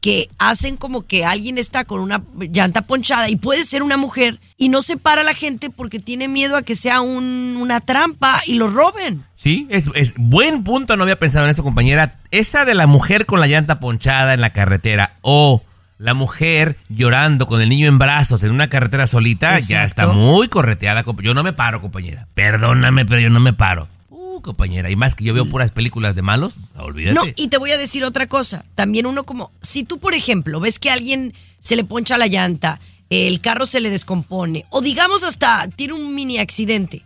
que 0.00 0.28
hacen 0.38 0.76
como 0.76 1.02
que 1.06 1.24
alguien 1.24 1.58
está 1.58 1.84
con 1.84 2.00
una 2.00 2.22
llanta 2.52 2.82
ponchada 2.82 3.28
y 3.30 3.36
puede 3.36 3.62
ser 3.62 3.84
una 3.84 3.96
mujer 3.96 4.36
y 4.58 4.68
no 4.68 4.82
se 4.82 4.96
para 4.96 5.22
la 5.22 5.32
gente 5.32 5.70
porque 5.70 6.00
tiene 6.00 6.26
miedo 6.26 6.56
a 6.56 6.62
que 6.62 6.74
sea 6.74 7.00
un- 7.02 7.56
una 7.60 7.80
trampa 7.80 8.40
y 8.46 8.54
lo 8.54 8.66
roben. 8.66 9.22
Sí, 9.36 9.68
es, 9.70 9.90
es 9.94 10.14
buen 10.16 10.64
punto, 10.64 10.96
no 10.96 11.04
había 11.04 11.18
pensado 11.20 11.44
en 11.44 11.52
eso, 11.52 11.62
compañera. 11.62 12.18
Esa 12.32 12.64
de 12.64 12.74
la 12.74 12.88
mujer 12.88 13.26
con 13.26 13.38
la 13.38 13.46
llanta 13.46 13.78
ponchada 13.78 14.34
en 14.34 14.40
la 14.40 14.50
carretera 14.50 15.18
o 15.20 15.62
la 16.02 16.14
mujer 16.14 16.76
llorando 16.88 17.46
con 17.46 17.60
el 17.60 17.68
niño 17.68 17.86
en 17.86 17.96
brazos 17.96 18.42
en 18.42 18.50
una 18.50 18.68
carretera 18.68 19.06
solita 19.06 19.56
ya 19.60 19.84
está 19.84 20.08
muy 20.08 20.48
correteada. 20.48 21.04
Yo 21.22 21.32
no 21.32 21.44
me 21.44 21.52
paro, 21.52 21.80
compañera. 21.80 22.26
Perdóname, 22.34 23.06
pero 23.06 23.20
yo 23.20 23.30
no 23.30 23.38
me 23.38 23.52
paro. 23.52 23.86
Uh, 24.10 24.40
compañera. 24.40 24.90
Y 24.90 24.96
más 24.96 25.14
que 25.14 25.22
yo 25.22 25.32
veo 25.32 25.46
puras 25.46 25.70
películas 25.70 26.16
de 26.16 26.22
malos, 26.22 26.54
olvídate. 26.76 27.14
No, 27.14 27.22
y 27.36 27.48
te 27.48 27.56
voy 27.56 27.70
a 27.70 27.78
decir 27.78 28.02
otra 28.02 28.26
cosa. 28.26 28.64
También 28.74 29.06
uno 29.06 29.22
como, 29.22 29.52
si 29.60 29.84
tú, 29.84 30.00
por 30.00 30.14
ejemplo, 30.14 30.58
ves 30.58 30.80
que 30.80 30.90
a 30.90 30.94
alguien 30.94 31.34
se 31.60 31.76
le 31.76 31.84
poncha 31.84 32.18
la 32.18 32.26
llanta, 32.26 32.80
el 33.08 33.40
carro 33.40 33.64
se 33.64 33.78
le 33.78 33.90
descompone, 33.90 34.66
o 34.70 34.80
digamos 34.80 35.22
hasta 35.22 35.68
tiene 35.68 35.92
un 35.92 36.16
mini 36.16 36.38
accidente, 36.38 37.04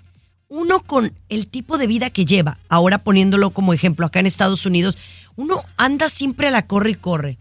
uno 0.49 0.81
con 0.81 1.12
el 1.29 1.49
tipo 1.49 1.76
de 1.76 1.87
vida 1.87 2.09
que 2.09 2.25
lleva, 2.25 2.57
ahora 2.71 2.97
poniéndolo 2.97 3.50
como 3.50 3.75
ejemplo 3.75 4.07
acá 4.07 4.21
en 4.21 4.26
Estados 4.26 4.65
Unidos, 4.65 4.97
uno 5.35 5.62
anda 5.76 6.09
siempre 6.09 6.49
a 6.49 6.50
la 6.50 6.67
corre 6.67 6.93
y 6.93 6.95
corre. 6.95 7.38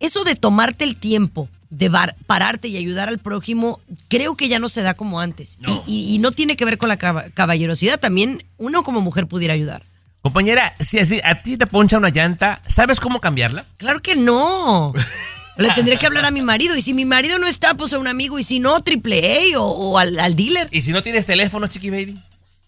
Eso 0.00 0.24
de 0.24 0.34
tomarte 0.36 0.84
el 0.84 0.96
tiempo 0.96 1.48
de 1.70 1.88
bar- 1.88 2.14
pararte 2.26 2.68
y 2.68 2.76
ayudar 2.76 3.08
al 3.08 3.18
prójimo, 3.18 3.80
creo 4.08 4.36
que 4.36 4.48
ya 4.48 4.58
no 4.58 4.68
se 4.68 4.82
da 4.82 4.94
como 4.94 5.20
antes. 5.20 5.58
No. 5.60 5.82
Y, 5.86 6.10
y- 6.10 6.14
y 6.14 6.18
no 6.18 6.30
tiene 6.32 6.56
que 6.56 6.64
ver 6.64 6.78
con 6.78 6.88
la 6.88 6.96
caba- 6.96 7.28
caballerosidad, 7.34 7.98
también 7.98 8.44
uno 8.56 8.82
como 8.82 9.00
mujer 9.00 9.26
pudiera 9.26 9.54
ayudar. 9.54 9.82
Compañera, 10.22 10.74
si 10.80 10.98
así 10.98 11.20
a 11.24 11.38
ti 11.38 11.56
te 11.56 11.66
poncha 11.66 11.98
una 11.98 12.08
llanta, 12.10 12.60
¿sabes 12.66 12.98
cómo 13.00 13.20
cambiarla? 13.20 13.64
Claro 13.76 14.00
que 14.02 14.16
no. 14.16 14.92
Le 15.56 15.70
tendré 15.70 15.96
que 15.96 16.04
hablar 16.06 16.24
a 16.26 16.30
mi 16.30 16.42
marido. 16.42 16.76
Y 16.76 16.82
si 16.82 16.92
mi 16.92 17.04
marido 17.06 17.38
no 17.38 17.46
está, 17.46 17.72
pues 17.74 17.94
a 17.94 17.98
un 17.98 18.08
amigo. 18.08 18.38
Y 18.38 18.42
si 18.42 18.60
no, 18.60 18.78
triple 18.80 19.52
A 19.54 19.60
o, 19.60 19.64
o 19.64 19.98
al, 19.98 20.18
al 20.18 20.36
dealer. 20.36 20.68
Y 20.70 20.82
si 20.82 20.92
no 20.92 21.02
tienes 21.02 21.24
teléfono, 21.26 21.66
chiqui 21.66 21.88
baby. 21.90 22.18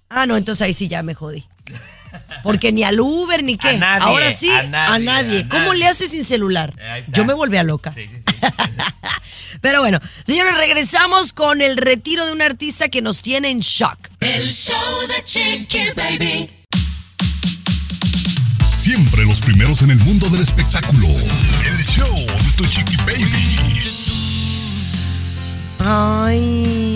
Ah, 0.08 0.25
no, 0.25 0.37
entonces 0.38 0.62
ahí 0.62 0.73
sí 0.73 0.88
ya 0.88 1.02
me 1.02 1.12
jodí. 1.14 1.44
Porque 2.42 2.73
ni 2.73 2.82
al 2.85 3.00
Uber 3.00 3.42
ni 3.42 3.56
qué. 3.56 3.70
A 3.70 3.73
nadie, 3.78 4.02
Ahora 4.04 4.30
sí, 4.30 4.50
a 4.50 4.61
a 4.94 4.99
nadie, 4.99 5.40
a 5.40 5.49
¿Cómo 5.49 5.66
nadie. 5.66 5.78
le 5.80 5.87
haces 5.87 6.11
sin 6.11 6.25
celular? 6.25 6.75
Yo 7.08 7.25
me 7.25 7.32
volví 7.35 7.56
a 7.56 7.62
loca. 7.62 7.92
Sí, 7.92 8.06
sí, 8.08 8.14
sí. 8.26 8.47
Pero 9.61 9.80
bueno, 9.80 9.99
señores, 10.26 10.56
regresamos 10.56 11.32
con 11.32 11.61
el 11.62 11.76
retiro 11.78 12.26
de 12.26 12.32
un 12.32 12.42
artista 12.42 12.88
que 12.88 13.02
nos 13.02 13.23
tiene 13.23 13.50
en 13.50 13.61
shock. 13.61 13.99
El 14.20 14.49
show 14.49 14.76
de 15.08 15.25
Chiqui 15.25 15.90
Baby. 15.97 16.50
Siempre 18.76 19.25
los 19.25 19.40
primeros 19.40 19.82
en 19.82 19.90
el 19.90 19.99
mundo 19.99 20.28
del 20.30 20.40
espectáculo. 20.40 21.08
El 21.08 21.85
show 21.85 22.14
de 22.14 22.52
tu 22.56 22.64
chiqui 22.64 22.97
baby. 22.99 23.25
Ay. 25.85 26.88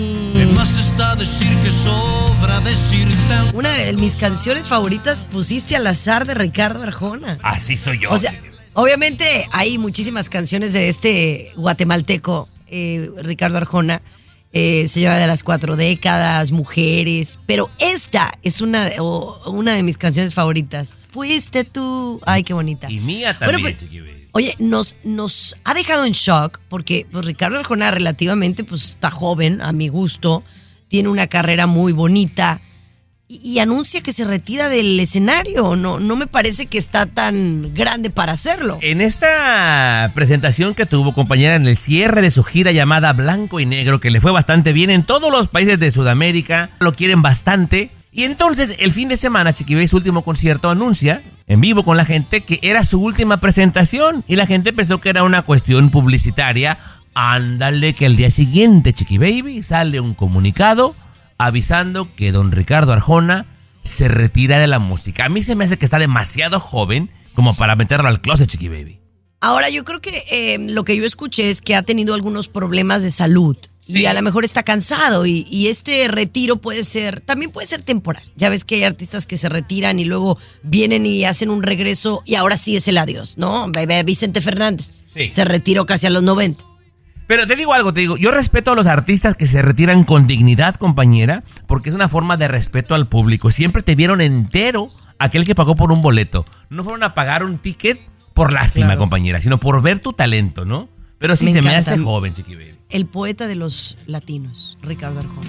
Decir 1.17 1.55
que 1.63 1.71
sobra 1.71 2.59
decir 2.61 3.07
tan 3.29 3.55
Una 3.55 3.69
de 3.69 3.93
mis 3.93 4.15
canciones 4.17 4.67
favoritas 4.67 5.23
pusiste 5.23 5.75
al 5.75 5.87
azar 5.87 6.25
de 6.25 6.33
Ricardo 6.33 6.83
Arjona. 6.83 7.37
Así 7.43 7.77
soy 7.77 7.99
yo. 7.99 8.11
O 8.11 8.17
sea, 8.17 8.33
obviamente 8.73 9.47
hay 9.51 9.77
muchísimas 9.77 10.27
canciones 10.27 10.73
de 10.73 10.89
este 10.89 11.51
guatemalteco, 11.55 12.49
eh, 12.67 13.09
Ricardo 13.21 13.57
Arjona, 13.57 14.01
eh, 14.51 14.87
Señora 14.89 15.17
de 15.17 15.27
las 15.27 15.43
Cuatro 15.43 15.77
Décadas, 15.77 16.51
Mujeres, 16.51 17.39
pero 17.45 17.69
esta 17.79 18.33
es 18.41 18.59
una, 18.59 18.89
una 19.45 19.75
de 19.75 19.83
mis 19.83 19.97
canciones 19.97 20.33
favoritas. 20.33 21.07
Fuiste 21.11 21.63
tú. 21.63 22.19
Ay, 22.25 22.43
qué 22.43 22.53
bonita. 22.53 22.91
y 22.91 22.99
mía 22.99 23.37
Bueno, 23.39 23.59
también, 23.59 23.77
pues. 23.89 24.25
Oye, 24.31 24.53
nos, 24.57 24.95
nos 25.03 25.55
ha 25.63 25.73
dejado 25.73 26.05
en 26.05 26.13
shock 26.13 26.59
porque 26.67 27.05
pues, 27.11 27.23
Ricardo 27.23 27.59
Arjona 27.59 27.91
relativamente 27.91 28.63
pues, 28.63 28.83
está 28.89 29.09
joven, 29.11 29.61
a 29.61 29.71
mi 29.71 29.87
gusto, 29.87 30.43
tiene 30.93 31.09
una 31.09 31.25
carrera 31.25 31.65
muy 31.65 31.91
bonita 31.91 32.61
y, 33.27 33.57
anuncia 33.57 34.01
que 34.01 34.11
se 34.11 34.25
retira 34.25 34.69
del 34.69 34.99
escenario. 34.99 35.75
No, 35.75 35.99
no 35.99 36.15
me 36.15 36.27
parece 36.27 36.67
que 36.67 36.77
está 36.77 37.07
tan 37.07 37.73
grande 37.73 38.11
para 38.11 38.33
hacerlo. 38.33 38.77
En 38.79 39.01
esta 39.01 40.11
presentación 40.13 40.75
que 40.75 40.85
tuvo 40.85 41.15
compañera 41.15 41.55
en 41.55 41.65
el 41.65 41.77
cierre 41.77 42.21
de 42.21 42.29
su 42.29 42.43
gira 42.43 42.71
llamada 42.71 43.11
Blanco 43.13 43.59
y 43.59 43.65
Negro, 43.65 43.99
que 43.99 44.11
le 44.11 44.21
fue 44.21 44.31
bastante 44.31 44.71
bien 44.71 44.91
en 44.91 45.03
todos 45.03 45.31
los 45.31 45.47
países 45.47 45.79
de 45.79 45.89
Sudamérica, 45.89 46.69
lo 46.79 46.93
quieren 46.93 47.23
bastante. 47.23 47.89
Y 48.11 48.25
entonces 48.25 48.75
el 48.77 48.91
fin 48.91 49.09
de 49.09 49.17
semana 49.17 49.51
Chiquibay 49.51 49.87
su 49.87 49.97
último 49.97 50.21
concierto 50.21 50.69
anuncia 50.69 51.23
en 51.47 51.59
vivo 51.59 51.83
con 51.83 51.97
la 51.97 52.05
gente 52.05 52.41
que 52.41 52.59
era 52.61 52.83
su 52.83 53.01
última 53.01 53.37
presentación 53.37 54.23
y 54.27 54.35
la 54.35 54.45
gente 54.45 54.73
pensó 54.73 55.01
que 55.01 55.09
era 55.09 55.23
una 55.23 55.41
cuestión 55.41 55.89
publicitaria. 55.89 56.77
Ándale 57.15 57.93
que 57.93 58.05
el 58.05 58.15
día 58.15 58.31
siguiente 58.31 58.93
Chiqui 58.93 59.17
Baby 59.17 59.61
sale 59.63 59.99
un 59.99 60.13
comunicado 60.13 60.95
avisando 61.37 62.07
que 62.15 62.31
don 62.31 62.51
Ricardo 62.51 62.93
Arjona 62.93 63.45
se 63.81 64.07
retira 64.07 64.59
de 64.59 64.67
la 64.67 64.79
música. 64.79 65.25
A 65.25 65.29
mí 65.29 65.43
se 65.43 65.55
me 65.55 65.65
hace 65.65 65.77
que 65.77 65.85
está 65.85 65.99
demasiado 65.99 66.59
joven 66.59 67.09
como 67.33 67.55
para 67.55 67.75
meterlo 67.75 68.07
al 68.07 68.21
closet 68.21 68.49
Chiqui 68.49 68.69
Baby. 68.69 68.99
Ahora, 69.41 69.69
yo 69.69 69.83
creo 69.83 69.99
que 69.99 70.23
eh, 70.31 70.57
lo 70.57 70.85
que 70.85 70.95
yo 70.95 71.05
escuché 71.05 71.49
es 71.49 71.61
que 71.61 71.75
ha 71.75 71.81
tenido 71.81 72.13
algunos 72.13 72.47
problemas 72.47 73.03
de 73.03 73.09
salud. 73.09 73.57
Y 73.85 74.05
a 74.05 74.13
lo 74.13 74.21
mejor 74.21 74.45
está 74.45 74.63
cansado 74.63 75.25
y, 75.25 75.45
y 75.51 75.67
este 75.67 76.07
retiro 76.07 76.55
puede 76.55 76.85
ser, 76.85 77.19
también 77.19 77.51
puede 77.51 77.67
ser 77.67 77.81
temporal. 77.81 78.23
Ya 78.37 78.47
ves 78.47 78.63
que 78.63 78.75
hay 78.75 78.83
artistas 78.83 79.27
que 79.27 79.35
se 79.35 79.49
retiran 79.49 79.99
y 79.99 80.05
luego 80.05 80.39
vienen 80.63 81.05
y 81.05 81.25
hacen 81.25 81.49
un 81.49 81.61
regreso 81.61 82.23
y 82.25 82.35
ahora 82.35 82.55
sí 82.55 82.77
es 82.77 82.87
el 82.87 82.97
adiós, 82.97 83.37
¿no? 83.37 83.69
Vicente 84.05 84.39
Fernández 84.39 84.91
Sí. 85.13 85.29
se 85.29 85.43
retiró 85.43 85.85
casi 85.85 86.07
a 86.07 86.11
los 86.11 86.23
90. 86.23 86.63
Pero 87.33 87.47
te 87.47 87.55
digo 87.55 87.73
algo, 87.73 87.91
te 87.91 88.01
digo, 88.01 88.15
yo 88.15 88.29
respeto 88.29 88.73
a 88.73 88.75
los 88.75 88.85
artistas 88.85 89.33
que 89.33 89.47
se 89.47 89.63
retiran 89.63 90.03
con 90.03 90.27
dignidad, 90.27 90.75
compañera, 90.75 91.43
porque 91.65 91.89
es 91.89 91.95
una 91.95 92.07
forma 92.07 92.37
de 92.37 92.47
respeto 92.47 92.93
al 92.93 93.07
público. 93.07 93.49
Siempre 93.49 93.81
te 93.81 93.95
vieron 93.95 94.21
entero 94.21 94.89
aquel 95.17 95.43
que 95.43 95.55
pagó 95.55 95.75
por 95.75 95.91
un 95.91 96.03
boleto. 96.03 96.45
No 96.69 96.83
fueron 96.83 97.01
a 97.01 97.15
pagar 97.15 97.43
un 97.43 97.57
ticket 97.57 97.99
por 98.35 98.53
lástima, 98.53 98.85
Claro. 98.85 98.99
compañera, 98.99 99.41
sino 99.41 99.59
por 99.59 99.81
ver 99.81 99.99
tu 99.99 100.13
talento, 100.13 100.63
¿no? 100.63 100.89
Pero 101.17 101.35
sí 101.35 101.45
Me 101.45 101.53
se 101.53 101.61
me 101.63 101.75
hace 101.75 101.97
joven, 101.97 102.35
chiqui 102.35 102.53
baby. 102.53 102.75
El 102.91 103.07
poeta 103.07 103.47
de 103.47 103.55
los 103.55 103.97
latinos, 104.05 104.77
Ricardo 104.83 105.21
Arjona. 105.21 105.47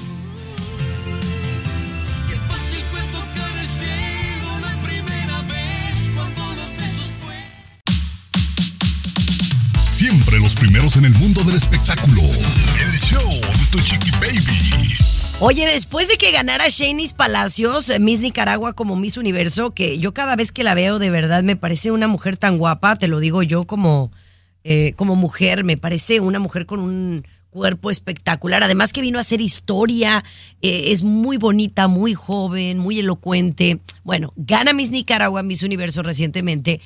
Siempre 10.05 10.39
los 10.39 10.55
primeros 10.55 10.99
en 10.99 11.07
el 11.07 11.15
mundo 11.15 11.43
del 11.45 11.55
espectáculo. 11.55 12.21
El 12.21 12.93
show 13.01 13.27
de 13.27 13.67
tu 13.73 13.79
chiqui 13.79 14.11
baby. 14.11 14.93
Oye, 15.41 15.65
después 15.65 16.09
de 16.09 16.19
que 16.19 16.31
ganara 16.31 16.69
Shanice 16.69 17.15
Palacios, 17.15 17.89
eh, 17.89 17.99
Miss 17.99 18.21
Nicaragua 18.21 18.75
como 18.75 18.97
Miss 18.97 19.17
Universo, 19.17 19.71
que 19.71 19.99
yo 19.99 20.13
cada 20.13 20.37
vez 20.37 20.53
que 20.53 20.63
la 20.63 20.75
veo 20.75 20.99
de 20.99 21.09
verdad 21.09 21.43
me 21.43 21.57
parece 21.57 21.91
una 21.91 22.07
mujer 22.07 22.37
tan 22.37 22.59
guapa, 22.59 22.97
te 22.97 23.09
lo 23.09 23.19
digo 23.19 23.43
yo 23.43 23.65
como, 23.65 24.13
eh, 24.63 24.93
como 24.97 25.17
mujer, 25.17 25.65
me 25.65 25.79
parece 25.79 26.21
una 26.21 26.39
mujer 26.39 26.67
con 26.67 26.81
un 26.81 27.27
cuerpo 27.49 27.91
espectacular, 27.91 28.63
además 28.63 28.93
que 28.93 29.01
vino 29.01 29.17
a 29.17 29.23
hacer 29.23 29.41
historia, 29.41 30.23
eh, 30.61 30.93
es 30.93 31.03
muy 31.03 31.39
bonita, 31.39 31.89
muy 31.89 32.13
joven, 32.13 32.77
muy 32.77 32.99
elocuente. 32.99 33.81
Bueno, 34.03 34.35
gana 34.37 34.75
Miss 34.75 34.91
Nicaragua, 34.91 35.43
Miss 35.43 35.63
Universo 35.63 36.03
recientemente 36.03 36.83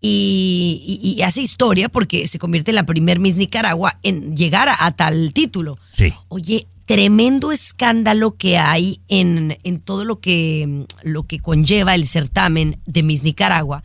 y, 0.00 1.00
y- 1.02 1.14
y 1.18 1.22
hace 1.22 1.40
historia 1.42 1.88
porque 1.88 2.26
se 2.28 2.38
convierte 2.38 2.70
en 2.70 2.76
la 2.76 2.86
primer 2.86 3.18
Miss 3.18 3.36
Nicaragua 3.36 3.98
en 4.02 4.36
llegar 4.36 4.68
a, 4.68 4.84
a 4.86 4.90
tal 4.92 5.32
título. 5.32 5.78
Sí. 5.90 6.12
Oye, 6.28 6.66
tremendo 6.84 7.52
escándalo 7.52 8.36
que 8.36 8.58
hay 8.58 9.00
en, 9.08 9.58
en 9.64 9.80
todo 9.80 10.04
lo 10.04 10.20
que, 10.20 10.86
lo 11.02 11.24
que 11.24 11.38
conlleva 11.40 11.94
el 11.94 12.06
certamen 12.06 12.80
de 12.86 13.02
Miss 13.02 13.24
Nicaragua, 13.24 13.82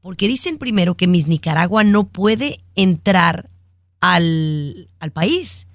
porque 0.00 0.28
dicen 0.28 0.58
primero 0.58 0.96
que 0.96 1.06
Miss 1.08 1.26
Nicaragua 1.28 1.82
no 1.82 2.04
puede 2.08 2.58
entrar 2.74 3.48
al, 4.00 4.88
al 5.00 5.12
país. 5.12 5.66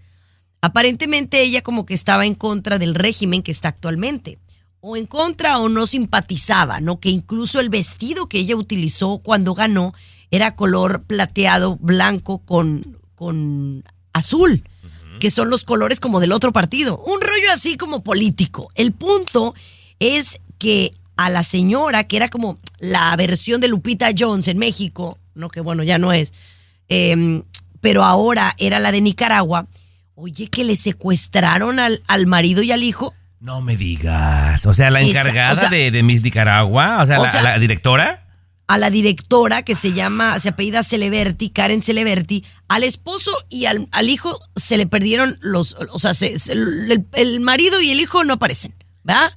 Aparentemente 0.62 1.42
ella 1.42 1.62
como 1.62 1.86
que 1.86 1.94
estaba 1.94 2.26
en 2.26 2.36
contra 2.36 2.78
del 2.80 2.94
régimen 2.96 3.42
que 3.42 3.52
está 3.52 3.70
actualmente. 3.70 4.38
O 4.82 4.96
en 4.96 5.06
contra 5.06 5.60
o 5.60 5.70
no 5.70 5.86
simpatizaba, 5.86 6.80
¿no? 6.80 7.00
Que 7.00 7.10
incluso 7.10 7.60
el 7.60 7.70
vestido 7.70 8.30
que 8.30 8.40
ella 8.40 8.56
utilizó 8.56 9.18
cuando 9.18 9.54
ganó 9.54 9.94
era 10.32 10.56
color 10.56 11.04
plateado 11.04 11.78
blanco 11.78 12.40
con, 12.40 12.98
con 13.16 13.84
azul, 14.14 14.64
que 15.20 15.32
son 15.32 15.50
los 15.50 15.64
colores 15.64 16.00
como 16.00 16.20
del 16.20 16.32
otro 16.32 16.54
partido. 16.54 16.98
Un 17.00 17.20
rollo 17.20 17.52
así 17.52 17.76
como 17.76 18.04
político. 18.04 18.72
El 18.76 18.94
punto 18.94 19.54
es 20.00 20.40
que 20.58 20.94
a 21.18 21.30
la 21.30 21.44
señora, 21.44 22.06
que 22.06 22.16
era 22.16 22.30
como 22.30 22.60
la 22.80 23.14
versión 23.18 23.60
de 23.60 23.68
Lupita 23.68 24.12
Jones 24.18 24.48
en 24.48 24.58
México, 24.58 25.18
no 25.36 25.50
que 25.50 25.60
bueno, 25.60 25.84
ya 25.84 25.98
no 25.98 26.14
es, 26.14 26.32
eh, 26.88 27.44
pero 27.82 28.04
ahora 28.04 28.56
era 28.58 28.80
la 28.80 28.92
de 28.92 29.02
Nicaragua, 29.02 29.68
oye, 30.16 30.48
que 30.48 30.64
le 30.64 30.76
secuestraron 30.76 31.80
al, 31.80 32.02
al 32.08 32.28
marido 32.28 32.62
y 32.62 32.72
al 32.72 32.84
hijo. 32.84 33.14
No 33.40 33.62
me 33.62 33.78
digas. 33.78 34.66
O 34.66 34.74
sea, 34.74 34.92
la 34.92 35.02
Esa- 35.02 35.10
encargada 35.10 35.54
o 35.54 35.56
sea- 35.56 35.70
de, 35.70 35.92
de 35.92 36.04
Miss 36.04 36.22
Nicaragua, 36.24 37.02
o 37.02 37.06
sea, 37.06 37.20
O 37.20 37.24
la, 37.24 37.32
sea- 37.32 37.42
la 37.44 37.60
directora. 37.60 38.26
a 38.68 38.78
la 38.78 38.90
directora 38.92 39.64
que 39.64 39.74
se 39.76 39.94
llama, 39.94 40.38
se 40.40 40.50
apellida 40.50 40.84
Celeberti, 40.84 41.50
Karen 41.50 41.82
Celeberti, 41.82 42.46
al 42.68 42.84
esposo 42.84 43.32
y 43.50 43.66
al, 43.66 43.88
al 43.92 44.10
hijo 44.10 44.38
se 44.56 44.78
le 44.78 44.86
perdieron 44.86 45.38
los, 45.42 45.76
o 45.92 46.00
sea, 46.00 46.14
se- 46.14 46.38
se- 46.38 46.54
el, 46.54 47.08
el 47.14 47.40
marido 47.40 47.82
y 47.82 47.90
el 47.92 48.00
hijo 48.00 48.24
no 48.26 48.34
aparecen, 48.34 48.76
¿verdad? 49.04 49.32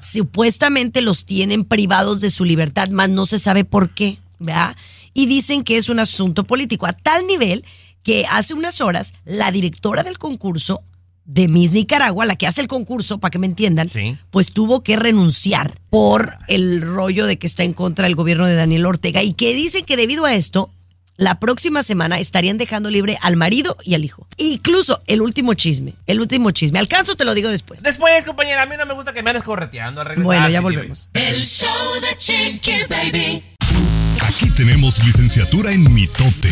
Supuestamente 0.00 1.00
los 1.00 1.24
tienen 1.26 1.64
privados 1.64 2.20
de 2.20 2.30
su 2.30 2.44
libertad, 2.44 2.88
más 2.88 3.08
no 3.08 3.24
se 3.24 3.38
sabe 3.38 3.64
por 3.64 3.90
qué, 3.90 4.18
¿verdad? 4.38 4.74
Y 5.14 5.26
dicen 5.26 5.62
que 5.62 5.76
es 5.76 5.88
un 5.88 6.00
asunto 6.00 6.44
político, 6.44 6.86
a 6.86 6.92
tal 6.92 7.26
nivel 7.26 7.64
que 8.02 8.24
hace 8.30 8.52
unas 8.54 8.80
horas 8.80 9.14
la 9.24 9.52
directora 9.52 10.02
del 10.02 10.18
concurso 10.18 10.82
de 11.24 11.48
Miss 11.48 11.72
Nicaragua, 11.72 12.26
la 12.26 12.36
que 12.36 12.46
hace 12.46 12.60
el 12.60 12.66
concurso, 12.68 13.18
para 13.18 13.30
que 13.30 13.38
me 13.38 13.46
entiendan, 13.46 13.88
Sí. 13.88 14.16
pues 14.30 14.52
tuvo 14.52 14.82
que 14.82 14.96
renunciar 14.96 15.78
por 15.90 16.36
el 16.48 16.82
rollo 16.82 17.26
de 17.26 17.38
que 17.38 17.46
está 17.46 17.62
en 17.62 17.72
contra 17.72 18.04
del 18.06 18.16
gobierno 18.16 18.46
de 18.46 18.54
Daniel 18.54 18.86
Ortega 18.86 19.22
y 19.22 19.32
que 19.34 19.54
dicen 19.54 19.84
que 19.84 19.96
debido 19.96 20.24
a 20.24 20.34
esto, 20.34 20.70
la 21.16 21.38
próxima 21.38 21.82
semana 21.82 22.18
estarían 22.18 22.56
dejando 22.58 22.90
libre 22.90 23.18
al 23.20 23.36
marido 23.36 23.76
y 23.84 23.94
al 23.94 24.04
hijo. 24.04 24.26
Incluso 24.38 25.00
el 25.06 25.20
último 25.20 25.54
chisme, 25.54 25.92
el 26.06 26.20
último 26.20 26.50
chisme. 26.50 26.78
Alcanzo, 26.80 27.14
te 27.16 27.24
lo 27.24 27.34
digo 27.34 27.50
después. 27.50 27.82
Después, 27.82 28.24
compañera, 28.24 28.62
a 28.62 28.66
mí 28.66 28.74
no 28.78 28.86
me 28.86 28.94
gusta 28.94 29.12
que 29.12 29.22
me 29.22 29.30
andes 29.30 29.44
correteando. 29.44 30.00
al 30.00 30.06
regresar, 30.08 30.24
Bueno, 30.24 30.48
ya 30.48 30.58
chiqui 30.58 30.64
baby. 30.64 30.76
volvemos. 30.76 31.08
El 31.12 31.40
show 31.40 31.68
de 32.00 32.16
Chiqui 32.16 32.72
Baby. 32.88 33.44
Aquí 34.26 34.50
tenemos 34.56 35.04
licenciatura 35.04 35.70
en 35.72 35.92
mitote. 35.92 36.50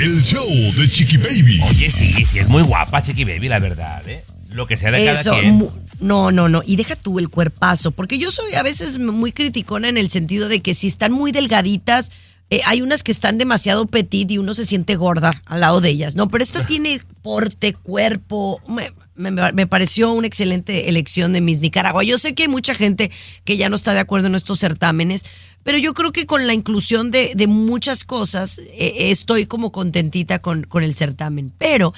El 0.00 0.22
show 0.22 0.46
de 0.76 0.88
Chiqui 0.88 1.16
Baby. 1.16 1.60
Oye, 1.68 1.90
sí, 1.90 2.24
sí, 2.24 2.38
es 2.38 2.48
muy 2.48 2.62
guapa, 2.62 3.02
Chiqui 3.02 3.24
Baby, 3.24 3.48
la 3.48 3.58
verdad, 3.58 4.06
¿eh? 4.08 4.24
Lo 4.52 4.66
que 4.66 4.76
sea 4.76 4.90
de 4.90 4.98
Eso, 5.08 5.30
cada 5.32 5.40
quien. 5.40 5.66
no, 6.00 6.30
no, 6.30 6.48
no. 6.48 6.62
Y 6.64 6.76
deja 6.76 6.94
tú 6.96 7.18
el 7.18 7.28
cuerpazo, 7.28 7.90
porque 7.90 8.18
yo 8.18 8.30
soy 8.30 8.54
a 8.54 8.62
veces 8.62 8.98
muy 8.98 9.32
criticona 9.32 9.88
en 9.88 9.98
el 9.98 10.08
sentido 10.10 10.48
de 10.48 10.60
que 10.60 10.74
si 10.74 10.86
están 10.86 11.12
muy 11.12 11.32
delgaditas, 11.32 12.12
eh, 12.50 12.60
hay 12.66 12.80
unas 12.80 13.02
que 13.02 13.12
están 13.12 13.38
demasiado 13.38 13.86
petit 13.86 14.30
y 14.30 14.38
uno 14.38 14.54
se 14.54 14.64
siente 14.64 14.94
gorda 14.96 15.42
al 15.46 15.60
lado 15.60 15.80
de 15.80 15.90
ellas, 15.90 16.14
¿no? 16.16 16.28
Pero 16.28 16.44
esta 16.44 16.64
tiene 16.66 17.00
porte, 17.22 17.72
cuerpo. 17.74 18.60
Me, 18.68 18.90
me- 19.16 19.52
me 19.52 19.66
pareció 19.66 20.12
una 20.12 20.28
excelente 20.28 20.88
elección 20.88 21.32
de 21.32 21.40
Miss 21.40 21.58
Nicaragua. 21.58 22.04
Yo 22.04 22.18
sé 22.18 22.34
que 22.34 22.44
hay 22.44 22.48
mucha 22.48 22.74
gente 22.74 23.10
que 23.44 23.56
ya 23.56 23.68
no 23.68 23.74
está 23.74 23.92
de 23.92 23.98
acuerdo 24.00 24.28
en 24.28 24.36
estos 24.36 24.60
certámenes, 24.60 25.24
pero 25.68 25.76
yo 25.76 25.92
creo 25.92 26.12
que 26.12 26.24
con 26.24 26.46
la 26.46 26.54
inclusión 26.54 27.10
de, 27.10 27.34
muchas 27.46 28.02
cosas 28.02 28.56
eh, 28.56 29.10
estoy 29.10 29.44
como 29.44 29.70
contentita 29.70 30.38
con, 30.38 30.66
el 30.82 30.94
certamen. 30.94 31.52
Pero 31.58 31.92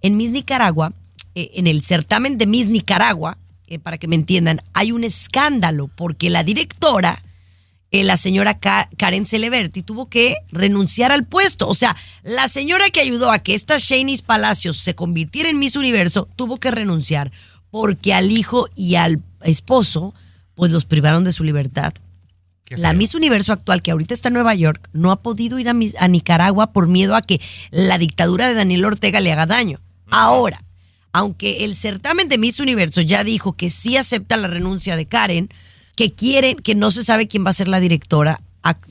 en 0.00 0.16
Miss 0.16 0.30
Nicaragua, 0.30 0.92
eh, 1.34 1.50
en 1.54 1.66
el 1.66 1.82
certamen 1.82 2.38
de 2.38 2.46
Miss 2.46 2.68
Nicaragua, 2.68 3.36
eh, 3.66 3.80
para 3.80 3.98
que 3.98 4.06
me 4.06 4.14
entiendan, 4.14 4.62
hay 4.74 4.92
un 4.92 5.02
escándalo 5.02 5.88
porque 5.88 6.30
la 6.30 6.44
directora, 6.44 7.20
la 7.90 8.16
señora 8.16 8.60
Ka- 8.60 8.88
Karen 8.96 9.26
Celeberti, 9.26 9.82
tuvo 9.82 10.08
que 10.08 10.36
renunciar 10.52 11.10
al 11.10 11.24
puesto. 11.24 11.66
O 11.66 11.74
sea, 11.74 11.96
la 12.22 12.46
señora 12.46 12.90
que 12.90 13.00
ayudó 13.00 13.32
a 13.32 13.40
que 13.40 13.56
esta 13.56 13.78
Shanice 13.78 14.22
Palacios 14.22 14.76
se 14.76 14.94
convirtiera 14.94 15.50
en 15.50 15.58
Miss 15.58 15.74
Universo 15.74 16.28
tuvo 16.36 16.58
que 16.58 16.70
renunciar 16.70 17.32
porque 17.72 18.14
al 18.14 18.30
hijo 18.30 18.68
y 18.76 18.94
al 18.94 19.20
esposo, 19.42 20.14
pues 20.54 20.70
los 20.70 20.84
privaron 20.84 21.24
de 21.24 21.32
su 21.32 21.42
libertad. 21.42 21.92
La. 22.70 22.92
Miss 22.92 23.14
Universo 23.14 23.52
actual, 23.52 23.82
que 23.82 23.90
ahorita 23.92 24.12
está 24.14 24.28
en 24.28 24.34
Nueva 24.34 24.54
York, 24.54 24.88
no 24.92 25.12
ha 25.12 25.18
podido 25.20 25.58
ir 25.58 25.68
a, 25.68 25.74
Miss- 25.74 25.96
a 26.00 26.08
Nicaragua 26.08 26.72
por 26.72 26.88
miedo 26.88 27.14
a 27.14 27.22
que 27.22 27.40
la 27.70 27.98
dictadura 27.98 28.48
de 28.48 28.54
Daniel 28.54 28.84
Ortega 28.84 29.20
le 29.20 29.30
haga 29.32 29.46
daño. 29.46 29.80
Ahora, 30.10 30.62
aunque 31.12 31.64
el 31.64 31.76
certamen 31.76 32.28
de 32.28 32.38
Miss 32.38 32.58
Universo 32.60 33.00
ya 33.02 33.22
dijo 33.24 33.52
que 33.54 33.70
sí 33.70 33.96
acepta 33.96 34.36
la 34.36 34.48
renuncia 34.48 34.96
de 34.96 35.06
Karen, 35.06 35.48
que 35.94 36.12
quieren, 36.12 36.56
que 36.56 36.74
no 36.74 36.90
se 36.90 37.04
sabe 37.04 37.28
quién 37.28 37.44
va 37.46 37.50
a 37.50 37.54
ser 37.54 37.68
la 37.68 37.80
directora 37.80 38.40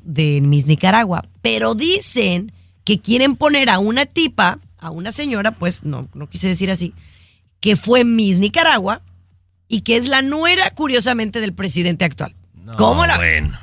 de 0.04 0.40
Miss 0.42 0.68
Nicaragua, 0.68 1.26
pero 1.42 1.76
dicen 1.76 2.52
que 2.86 3.00
quieren 3.00 3.36
poner 3.36 3.70
a 3.70 3.80
una 3.80 4.06
tipa, 4.06 4.60
a 4.78 4.90
una 4.90 5.12
señora, 5.12 5.52
pues 5.52 5.84
no, 5.84 6.08
no 6.14 6.28
quise 6.28 6.48
decir 6.48 6.72
así, 6.72 6.94
que 7.60 7.76
fue 7.76 8.04
Miss 8.06 8.40
Nicaragua 8.40 9.02
y 9.68 9.82
que 9.82 9.98
es 9.98 10.08
la 10.08 10.22
nuera, 10.22 10.72
curiosamente, 10.72 11.42
del 11.42 11.54
presidente 11.54 12.06
actual. 12.06 12.34
No, 12.54 12.74
¿Cómo 12.78 13.06
la? 13.06 13.18
Bueno. 13.18 13.60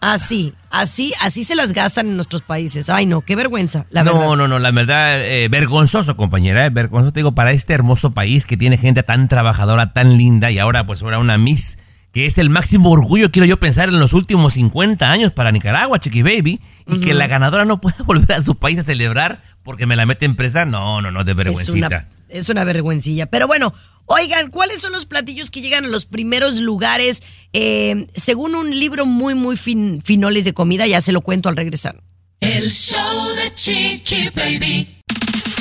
Así, 0.00 0.52
así, 0.70 1.12
así 1.20 1.44
se 1.44 1.54
las 1.54 1.72
gastan 1.72 2.08
en 2.08 2.16
nuestros 2.16 2.42
países. 2.42 2.90
Ay, 2.90 3.06
no, 3.06 3.20
qué 3.20 3.36
vergüenza, 3.36 3.86
la 3.90 4.02
verdad. 4.02 4.20
no, 4.20 4.36
no, 4.36 4.48
no, 4.48 4.58
la 4.58 4.70
verdad, 4.70 5.20
eh, 5.20 5.48
vergonzoso, 5.48 6.16
compañera, 6.16 6.66
eh, 6.66 6.70
vergonzoso, 6.70 7.12
te 7.12 7.20
digo, 7.20 7.32
para 7.32 7.52
este 7.52 7.72
hermoso 7.72 8.10
país 8.10 8.44
que 8.46 8.56
tiene 8.56 8.76
gente 8.76 9.02
tan 9.02 9.28
trabajadora, 9.28 9.92
tan 9.92 10.16
linda, 10.18 10.50
y 10.50 10.58
ahora 10.58 10.86
pues 10.86 11.02
ahora 11.02 11.18
una 11.20 11.38
Miss, 11.38 11.78
que 12.12 12.26
es 12.26 12.38
el 12.38 12.50
máximo 12.50 12.90
orgullo, 12.90 13.30
quiero 13.30 13.46
yo 13.46 13.58
pensar, 13.58 13.88
en 13.88 13.98
los 13.98 14.12
últimos 14.12 14.54
50 14.54 15.08
años 15.08 15.32
para 15.32 15.52
Nicaragua, 15.52 15.98
Chiqui 15.98 16.22
Baby, 16.22 16.60
y 16.86 17.00
que 17.00 17.14
la 17.14 17.26
ganadora 17.26 17.64
no 17.64 17.80
pueda 17.80 17.96
volver 18.04 18.32
a 18.32 18.42
su 18.42 18.56
país 18.56 18.78
a 18.80 18.82
celebrar 18.82 19.40
porque 19.62 19.86
me 19.86 19.96
la 19.96 20.04
mete 20.04 20.26
en 20.26 20.36
presa, 20.36 20.64
no, 20.66 21.00
no, 21.00 21.10
no, 21.10 21.24
de 21.24 21.32
es 21.32 21.36
vergüencita. 21.36 21.86
una, 21.86 22.08
es 22.28 22.48
una 22.50 22.64
vergüencilla. 22.64 23.26
Pero 23.26 23.46
bueno, 23.46 23.72
oigan, 24.06 24.50
¿cuáles 24.50 24.80
son 24.80 24.92
los 24.92 25.06
platillos 25.06 25.50
que 25.50 25.60
llegan 25.60 25.84
a 25.84 25.88
los 25.88 26.06
primeros 26.06 26.56
lugares? 26.60 27.22
Eh, 27.52 28.06
según 28.14 28.54
un 28.54 28.78
libro 28.78 29.06
muy, 29.06 29.34
muy 29.34 29.56
fin- 29.56 30.02
finoles 30.02 30.44
de 30.44 30.52
comida, 30.54 30.86
ya 30.86 31.00
se 31.00 31.12
lo 31.12 31.20
cuento 31.20 31.48
al 31.48 31.56
regresar. 31.56 32.02
El 32.40 32.70
show 32.70 33.28
de 33.36 33.54
Chiqui 33.54 34.30
Baby. 34.34 34.90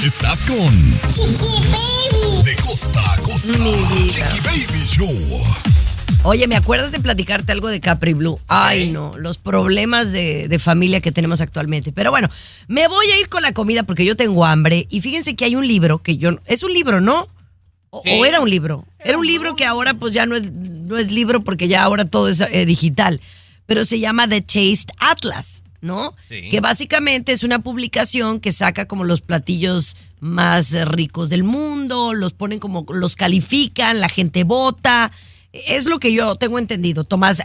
Estás 0.03 0.43
con 0.43 0.91
De 2.43 2.55
costa 2.57 3.13
a 3.13 3.17
costa. 3.21 3.57
Mi 3.59 3.71
vida. 3.71 4.33
Chiqui 4.35 4.65
Baby 4.65 4.85
Show. 4.85 5.43
Oye, 6.25 6.47
¿me 6.47 6.55
acuerdas 6.55 6.91
de 6.93 6.99
platicarte 6.99 7.51
algo 7.51 7.67
de 7.67 7.79
Capri 7.81 8.13
Blue? 8.13 8.39
Ay, 8.47 8.89
no, 8.91 9.11
los 9.17 9.37
problemas 9.37 10.11
de, 10.13 10.47
de 10.47 10.59
familia 10.59 11.01
que 11.01 11.11
tenemos 11.11 11.41
actualmente. 11.41 11.91
Pero 11.91 12.11
bueno, 12.11 12.29
me 12.67 12.87
voy 12.87 13.07
a 13.11 13.19
ir 13.19 13.27
con 13.27 13.43
la 13.43 13.51
comida 13.53 13.83
porque 13.83 14.05
yo 14.05 14.15
tengo 14.15 14.45
hambre. 14.45 14.87
Y 14.89 15.01
fíjense 15.01 15.35
que 15.35 15.43
hay 15.45 15.55
un 15.57 15.67
libro 15.67 16.01
que 16.01 16.15
yo. 16.17 16.31
Es 16.45 16.63
un 16.63 16.73
libro, 16.73 17.01
¿no? 17.01 17.27
O, 17.95 18.01
Sí. 18.01 18.09
o 18.11 18.25
era 18.25 18.41
un 18.41 18.49
libro. 18.49 18.85
Era 18.97 19.19
un 19.19 19.27
libro 19.27 19.55
que 19.55 19.65
ahora 19.65 19.93
pues 19.93 20.13
ya 20.13 20.25
no 20.25 20.35
es, 20.35 20.51
no 20.51 20.97
es 20.97 21.11
libro 21.11 21.43
porque 21.43 21.67
ya 21.67 21.83
ahora 21.83 22.05
todo 22.05 22.27
es 22.27 22.41
eh, 22.41 22.65
digital. 22.65 23.21
Pero 23.67 23.85
se 23.85 23.99
llama 23.99 24.27
The 24.27 24.41
Taste 24.41 24.91
Atlas, 24.97 25.61
¿no? 25.79 26.15
Sí. 26.27 26.49
Que 26.49 26.59
básicamente 26.59 27.31
es 27.31 27.43
una 27.43 27.59
publicación 27.59 28.39
que 28.39 28.51
saca 28.51 28.87
como 28.87 29.03
los 29.03 29.21
platillos 29.21 29.95
más 30.19 30.73
eh, 30.73 30.85
ricos 30.85 31.29
del 31.29 31.43
mundo, 31.43 32.13
los 32.15 32.33
ponen 32.33 32.57
como, 32.57 32.83
los 32.89 33.15
califican, 33.15 33.99
la 33.99 34.09
gente 34.09 34.43
vota. 34.43 35.11
Es 35.51 35.85
lo 35.85 35.99
que 35.99 36.11
yo 36.13 36.35
tengo 36.35 36.57
entendido. 36.57 37.03
Tomás, 37.03 37.43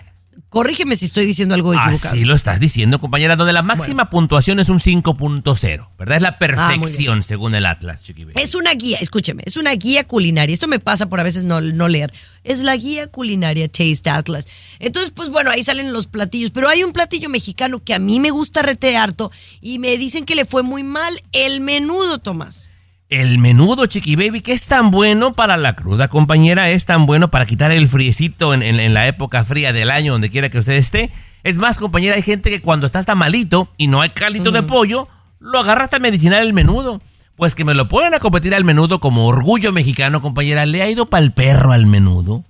corrígeme 0.48 0.96
si 0.96 1.06
estoy 1.06 1.26
diciendo 1.26 1.54
algo 1.54 1.72
equivocado. 1.72 2.08
Así 2.08 2.24
lo 2.24 2.34
estás 2.34 2.60
diciendo, 2.60 3.00
compañera, 3.00 3.36
donde 3.36 3.52
la 3.52 3.62
máxima 3.62 4.10
puntuación 4.10 4.60
es 4.60 4.68
un 4.68 4.78
5.0, 4.78 5.88
¿verdad? 5.98 6.16
Es 6.16 6.22
la 6.22 6.38
perfección 6.38 7.22
según 7.22 7.54
el 7.54 7.66
Atlas, 7.66 8.02
Chiqui 8.02 8.24
Baby. 8.24 8.40
Es 8.42 8.54
una 8.54 8.72
guía, 8.74 8.98
escúcheme, 9.00 9.42
es 9.46 9.56
una 9.56 9.72
guía 9.72 10.04
culinaria. 10.04 10.52
Esto 10.52 10.68
me 10.68 10.78
pasa 10.78 11.06
por 11.06 11.20
a 11.20 11.22
veces 11.22 11.44
no, 11.44 11.60
no 11.60 11.88
leer. 11.88 12.12
Es 12.44 12.62
la 12.62 12.76
guía 12.76 13.08
culinaria 13.08 13.68
Taste 13.68 14.10
Atlas. 14.10 14.46
Entonces, 14.78 15.10
pues 15.10 15.28
bueno, 15.28 15.50
ahí 15.50 15.62
salen 15.62 15.92
los 15.92 16.06
platillos. 16.06 16.50
Pero 16.50 16.68
hay 16.68 16.82
un 16.82 16.92
platillo 16.92 17.28
mexicano 17.28 17.82
que 17.82 17.94
a 17.94 17.98
mí 17.98 18.20
me 18.20 18.30
gusta 18.30 18.62
rete 18.62 18.96
harto 18.96 19.30
y 19.60 19.78
me 19.78 19.96
dicen 19.96 20.24
que 20.24 20.34
le 20.34 20.44
fue 20.44 20.62
muy 20.62 20.82
mal. 20.82 21.14
El 21.32 21.60
menudo, 21.60 22.18
Tomás. 22.18 22.70
El 23.08 23.38
menudo, 23.38 23.86
Chiqui 23.86 24.16
Baby, 24.16 24.42
que 24.42 24.52
es 24.52 24.66
tan 24.66 24.90
bueno 24.90 25.32
para 25.32 25.56
la 25.56 25.74
cruda, 25.74 26.08
compañera, 26.08 26.68
es 26.70 26.84
tan 26.84 27.06
bueno 27.06 27.30
para 27.30 27.46
quitar 27.46 27.72
el 27.72 27.88
friecito 27.88 28.52
en, 28.52 28.62
en- 28.62 28.80
en 28.80 28.92
la 28.92 29.06
época 29.08 29.44
fría 29.44 29.72
del 29.72 29.90
año, 29.90 30.12
donde 30.12 30.28
quiera 30.30 30.50
que 30.50 30.58
usted 30.58 30.74
esté. 30.74 31.10
Es 31.42 31.56
más, 31.56 31.78
compañera, 31.78 32.16
hay 32.16 32.22
gente 32.22 32.50
que 32.50 32.60
cuando 32.60 32.84
está 32.86 32.98
hasta 32.98 33.14
malito 33.14 33.68
y 33.78 33.86
no 33.86 34.02
hay 34.02 34.10
calito 34.10 34.50
de 34.50 34.62
pollo, 34.62 35.08
lo 35.40 35.58
agarra 35.58 35.84
hasta 35.84 35.98
medicinal 36.00 36.46
el 36.46 36.52
menudo. 36.52 37.00
Pues 37.36 37.54
que 37.54 37.64
me 37.64 37.72
lo 37.72 37.88
ponen 37.88 38.12
a 38.14 38.18
competir 38.18 38.54
al 38.54 38.64
menudo 38.64 38.98
como 38.98 39.24
orgullo 39.26 39.72
mexicano, 39.72 40.20
compañera. 40.20 40.66
Le 40.66 40.82
ha 40.82 40.90
ido 40.90 41.06
pa'l 41.06 41.32
perro 41.32 41.72
al 41.72 41.86
menudo. 41.86 42.44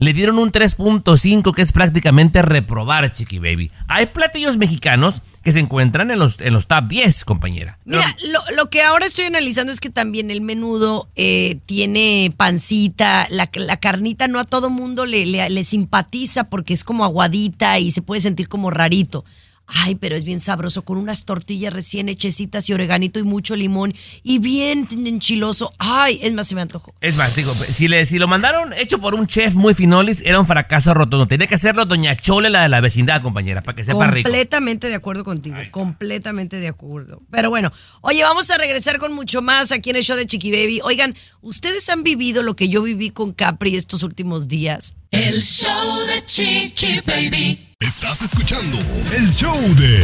Le 0.00 0.12
dieron 0.12 0.38
un 0.38 0.52
3.5 0.52 1.54
que 1.54 1.62
es 1.62 1.72
prácticamente 1.72 2.42
reprobar, 2.42 3.10
Chiqui 3.10 3.38
Baby. 3.38 3.72
Hay 3.88 4.06
platillos 4.06 4.56
mexicanos 4.56 5.22
que 5.42 5.50
se 5.50 5.58
encuentran 5.58 6.10
en 6.10 6.18
los, 6.18 6.40
en 6.40 6.52
los 6.52 6.68
top 6.68 6.86
10, 6.88 7.24
compañera. 7.24 7.78
Mira, 7.84 8.14
lo, 8.30 8.56
lo 8.56 8.70
que 8.70 8.82
ahora 8.82 9.06
estoy 9.06 9.24
analizando 9.24 9.72
es 9.72 9.80
que 9.80 9.90
también 9.90 10.30
el 10.30 10.40
menudo 10.40 11.08
eh, 11.16 11.58
tiene 11.66 12.32
pancita, 12.36 13.26
la, 13.30 13.50
la 13.54 13.76
carnita 13.78 14.28
no 14.28 14.38
a 14.38 14.44
todo 14.44 14.70
mundo 14.70 15.04
le, 15.04 15.26
le, 15.26 15.50
le 15.50 15.64
simpatiza 15.64 16.44
porque 16.44 16.74
es 16.74 16.84
como 16.84 17.04
aguadita 17.04 17.78
y 17.78 17.90
se 17.90 18.02
puede 18.02 18.20
sentir 18.20 18.48
como 18.48 18.70
rarito. 18.70 19.24
Ay, 19.70 19.96
pero 19.96 20.16
es 20.16 20.24
bien 20.24 20.40
sabroso 20.40 20.82
con 20.82 20.96
unas 20.96 21.26
tortillas 21.26 21.72
recién 21.72 22.08
hechecitas 22.08 22.68
y 22.70 22.72
oreganito 22.72 23.20
y 23.20 23.22
mucho 23.22 23.54
limón 23.54 23.94
y 24.22 24.38
bien 24.38 24.88
enchiloso. 24.90 25.74
Ay, 25.78 26.18
es 26.22 26.32
más, 26.32 26.48
se 26.48 26.54
me 26.54 26.62
antojó. 26.62 26.94
Es 27.02 27.16
más, 27.16 27.36
digo, 27.36 27.52
si, 27.52 27.86
le, 27.86 28.06
si 28.06 28.18
lo 28.18 28.26
mandaron 28.28 28.72
hecho 28.72 28.98
por 28.98 29.14
un 29.14 29.26
chef 29.26 29.54
muy 29.54 29.74
finolis, 29.74 30.22
era 30.24 30.40
un 30.40 30.46
fracaso 30.46 30.94
rotundo. 30.94 31.26
Tenía 31.26 31.46
que 31.46 31.54
hacerlo 31.54 31.84
Doña 31.84 32.16
Chole, 32.16 32.48
la 32.48 32.62
de 32.62 32.70
la 32.70 32.80
vecindad, 32.80 33.20
compañera, 33.20 33.60
para 33.60 33.76
que 33.76 33.84
sepa 33.84 34.06
rico. 34.06 34.28
Completamente 34.28 34.88
de 34.88 34.94
acuerdo 34.94 35.22
contigo, 35.22 35.56
completamente 35.70 36.56
de 36.56 36.68
acuerdo. 36.68 37.20
Pero 37.30 37.50
bueno, 37.50 37.70
oye, 38.00 38.22
vamos 38.22 38.50
a 38.50 38.56
regresar 38.56 38.98
con 38.98 39.12
mucho 39.12 39.42
más 39.42 39.70
aquí 39.70 39.90
en 39.90 39.96
el 39.96 40.02
show 40.02 40.16
de 40.16 40.26
Chiqui 40.26 40.50
Baby. 40.50 40.80
Oigan, 40.82 41.14
¿ustedes 41.42 41.88
han 41.90 42.02
vivido 42.02 42.42
lo 42.42 42.56
que 42.56 42.70
yo 42.70 42.82
viví 42.82 43.10
con 43.10 43.32
Capri 43.32 43.76
estos 43.76 44.02
últimos 44.02 44.48
días? 44.48 44.96
El 45.10 45.42
show 45.42 45.98
de 46.06 46.24
Chiqui 46.24 47.00
Baby. 47.04 47.67
Estás 47.80 48.22
escuchando 48.22 48.76
el 49.16 49.32
show 49.32 49.54
de 49.76 49.98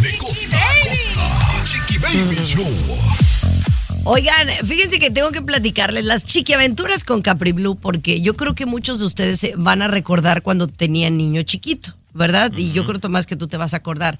De 0.00 0.16
costa 0.16 0.56
a 0.56 0.88
costa. 0.88 1.62
Chiqui 1.62 1.98
Baby 1.98 2.36
Show. 2.42 2.64
Oigan, 4.04 4.48
fíjense 4.64 4.98
que 4.98 5.10
tengo 5.10 5.30
que 5.30 5.42
platicarles 5.42 6.06
las 6.06 6.24
chiquiaventuras 6.24 7.04
con 7.04 7.20
Capri 7.20 7.52
Blue 7.52 7.76
porque 7.76 8.22
yo 8.22 8.34
creo 8.34 8.54
que 8.54 8.64
muchos 8.64 8.98
de 8.98 9.04
ustedes 9.04 9.40
se 9.40 9.56
van 9.56 9.82
a 9.82 9.88
recordar 9.88 10.40
cuando 10.40 10.68
tenían 10.68 11.18
niño 11.18 11.42
chiquito, 11.42 11.92
¿verdad? 12.14 12.50
Y 12.56 12.72
yo 12.72 12.86
creo, 12.86 12.98
Tomás, 12.98 13.26
que 13.26 13.36
tú 13.36 13.46
te 13.46 13.58
vas 13.58 13.74
a 13.74 13.76
acordar. 13.76 14.18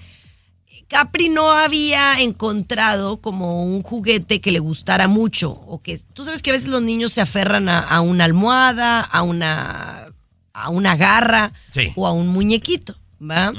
Capri 0.89 1.31
no 1.31 1.51
había 1.51 2.21
encontrado 2.21 3.23
como 3.23 3.65
un 3.65 3.83
juguete 3.83 4.43
que 4.43 4.53
le 4.53 4.59
gustara 4.59 5.09
mucho 5.09 5.53
o 5.53 5.81
que 5.81 5.99
tú 6.13 6.25
sabes 6.25 6.43
que 6.43 6.51
a 6.51 6.53
veces 6.53 6.69
los 6.69 6.83
niños 6.83 7.11
se 7.11 7.23
aferran 7.23 7.71
a, 7.71 7.79
a 7.81 8.03
una 8.03 8.25
almohada, 8.27 9.01
a 9.01 9.23
una 9.23 10.12
a 10.55 10.71
una 10.71 10.97
garra 10.97 11.53
Sí. 11.71 11.89
o 11.97 12.07
a 12.07 12.13
un 12.13 12.29
muñequito, 12.29 12.97
¿va? 13.21 13.53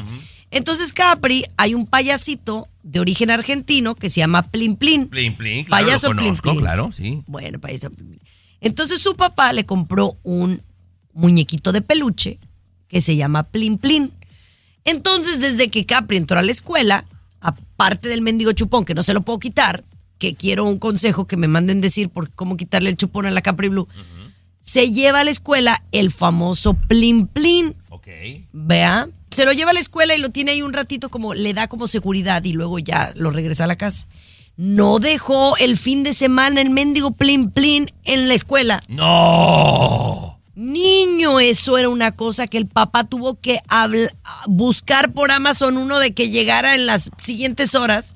Entonces 0.52 0.94
Capri 0.94 1.44
hay 1.58 1.74
un 1.74 1.88
payasito 1.88 2.68
de 2.84 3.00
origen 3.00 3.32
argentino 3.32 3.96
que 3.96 4.10
se 4.10 4.20
llama 4.20 4.44
Plin 4.44 4.76
Plin. 4.76 5.08
Plin, 5.08 5.36
plin, 5.36 5.66
claro, 5.66 5.86
Payaso 5.86 6.14
lo 6.14 6.22
conozco, 6.22 6.50
Plin. 6.52 6.60
claro, 6.62 6.92
sí. 6.92 7.24
Bueno, 7.28 7.60
payaso 7.60 7.90
Plin 7.90 8.08
Plin. 8.10 8.22
Entonces 8.62 9.00
su 9.02 9.16
papá 9.16 9.52
le 9.54 9.66
compró 9.66 10.16
un 10.24 10.62
muñequito 11.14 11.72
de 11.72 11.82
peluche 11.82 12.38
que 12.88 13.02
se 13.02 13.16
llama 13.16 13.44
Plin 13.44 13.78
Plin. 13.78 14.12
Entonces, 14.86 15.40
desde 15.42 15.70
que 15.70 15.86
Capri 15.86 16.18
entró 16.18 16.38
a 16.38 16.42
la 16.44 16.52
escuela, 16.52 17.06
aparte 17.40 18.10
del 18.10 18.22
mendigo 18.22 18.52
chupón, 18.52 18.86
que 18.86 18.94
no 18.94 19.02
se 19.02 19.14
lo 19.14 19.22
puedo 19.22 19.40
quitar, 19.40 19.84
que 20.20 20.36
quiero 20.36 20.66
un 20.66 20.78
consejo 20.78 21.26
que 21.26 21.38
me 21.38 21.48
manden 21.48 21.82
decir 21.82 22.10
por 22.10 22.30
cómo 22.32 22.58
quitarle 22.58 22.90
el 22.90 22.98
chupón 22.98 23.26
a 23.26 23.32
la 23.32 23.42
Capri 23.42 23.70
Blue, 23.70 23.88
se 24.64 24.92
lleva 24.92 25.20
a 25.20 25.24
la 25.26 25.32
escuela 25.32 25.84
el 25.92 26.10
famoso 26.10 26.74
plin 26.74 27.28
plin. 27.28 27.76
Ok. 27.90 28.08
Vea, 28.54 29.10
se 29.30 29.46
lo 29.46 29.52
lleva 29.52 29.72
a 29.72 29.74
la 29.74 29.82
escuela 29.82 30.16
y 30.16 30.20
lo 30.20 30.30
tiene 30.30 30.52
ahí 30.52 30.62
un 30.62 30.74
ratito 30.74 31.10
como 31.10 31.34
le 31.34 31.54
da 31.54 31.68
como 31.68 31.86
seguridad 31.86 32.44
y 32.46 32.54
luego 32.54 32.80
ya 32.80 33.12
lo 33.16 33.30
regresa 33.30 33.66
a 33.66 33.68
la 33.68 33.76
casa. 33.76 34.08
No 34.56 35.00
dejó 35.00 35.58
el 35.58 35.78
fin 35.78 36.04
de 36.04 36.14
semana 36.14 36.62
el 36.62 36.70
mendigo 36.70 37.12
plin 37.12 37.52
plin 37.52 37.92
en 38.06 38.30
la 38.30 38.36
escuela. 38.36 38.80
¡No! 38.88 40.40
Niño, 40.56 41.40
eso 41.40 41.78
era 41.78 41.90
una 41.90 42.12
cosa 42.14 42.48
que 42.48 42.58
el 42.58 42.68
papá 42.68 43.04
tuvo 43.04 43.36
que 43.36 43.60
buscar 44.48 45.12
por 45.12 45.32
Amazon 45.32 45.78
uno 45.78 46.00
de 46.00 46.14
que 46.14 46.30
llegara 46.30 46.76
en 46.76 46.86
las 46.86 47.12
siguientes 47.22 47.76
horas. 47.76 48.16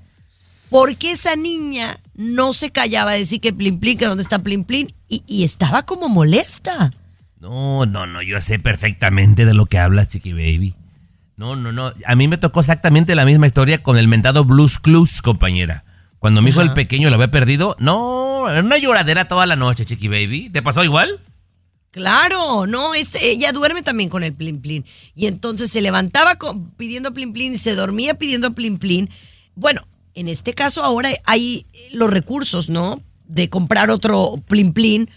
Porque 0.69 1.12
esa 1.12 1.36
niña 1.36 1.99
no 2.13 2.53
se 2.53 2.71
callaba 2.71 3.12
a 3.12 3.15
decir 3.15 3.41
que 3.41 3.53
plin 3.53 3.79
plin, 3.79 3.97
que 3.97 4.05
dónde 4.05 4.21
está 4.21 4.39
plin 4.39 4.65
plin, 4.65 4.93
y, 5.08 5.24
y 5.28 5.43
estaba 5.43 5.84
como 5.84 6.10
molesta. 6.10 6.91
No, 7.39 7.86
no, 7.86 8.08
no, 8.08 8.22
yo 8.22 8.41
sé 8.41 8.60
perfectamente 8.60 9.46
de 9.46 9.54
lo 9.54 9.65
que 9.65 9.78
hablas, 9.80 10.10
Chiqui 10.10 10.34
Baby. 10.34 10.74
No, 11.36 11.56
no, 11.56 11.72
no. 11.72 11.93
A 12.06 12.15
mí 12.15 12.28
me 12.28 12.38
tocó 12.38 12.60
exactamente 12.62 13.13
la 13.15 13.26
misma 13.26 13.46
historia 13.46 13.84
con 13.84 13.98
el 13.98 14.08
mentado 14.08 14.43
Blues 14.43 14.80
Clues, 14.80 15.22
compañera. 15.22 15.84
Cuando 16.20 16.41
mi 16.41 16.50
hijo 16.50 16.62
el 16.62 16.74
pequeño 16.74 17.10
lo 17.10 17.15
había 17.15 17.28
perdido, 17.28 17.76
no, 17.80 18.50
era 18.50 18.62
una 18.62 18.80
lloradera 18.80 19.28
toda 19.28 19.46
la 19.46 19.56
noche, 19.56 19.86
Chiqui 19.86 20.08
Baby. 20.08 20.50
¿Te 20.50 20.63
pasó 20.63 20.84
igual? 20.84 21.20
Claro, 21.91 22.67
no, 22.67 22.93
este, 22.96 23.32
ella 23.32 23.52
duerme 23.52 23.82
también 23.82 24.10
con 24.10 24.24
el 24.24 24.34
plin 24.34 24.62
plin. 24.62 24.86
Y 25.15 25.28
entonces 25.28 25.72
se 25.72 25.82
levantaba 25.82 26.36
con- 26.36 26.72
pidiendo 26.72 27.12
plin 27.13 27.34
plin 27.34 27.54
y 27.54 27.58
se 27.58 27.76
dormía 27.76 28.15
pidiendo 28.15 28.52
plin 28.52 28.78
plin. 28.78 29.10
Bueno, 29.56 29.82
en 30.13 30.28
este 30.28 30.54
caso 30.54 30.84
ahora 30.84 31.12
hay 31.26 31.65
los 31.93 32.10
recursos, 32.12 32.70
¿no? 32.70 33.02
De 33.28 33.50
comprar 33.50 33.90
otro 33.92 34.42
plin 34.48 34.74
plin. 34.74 35.10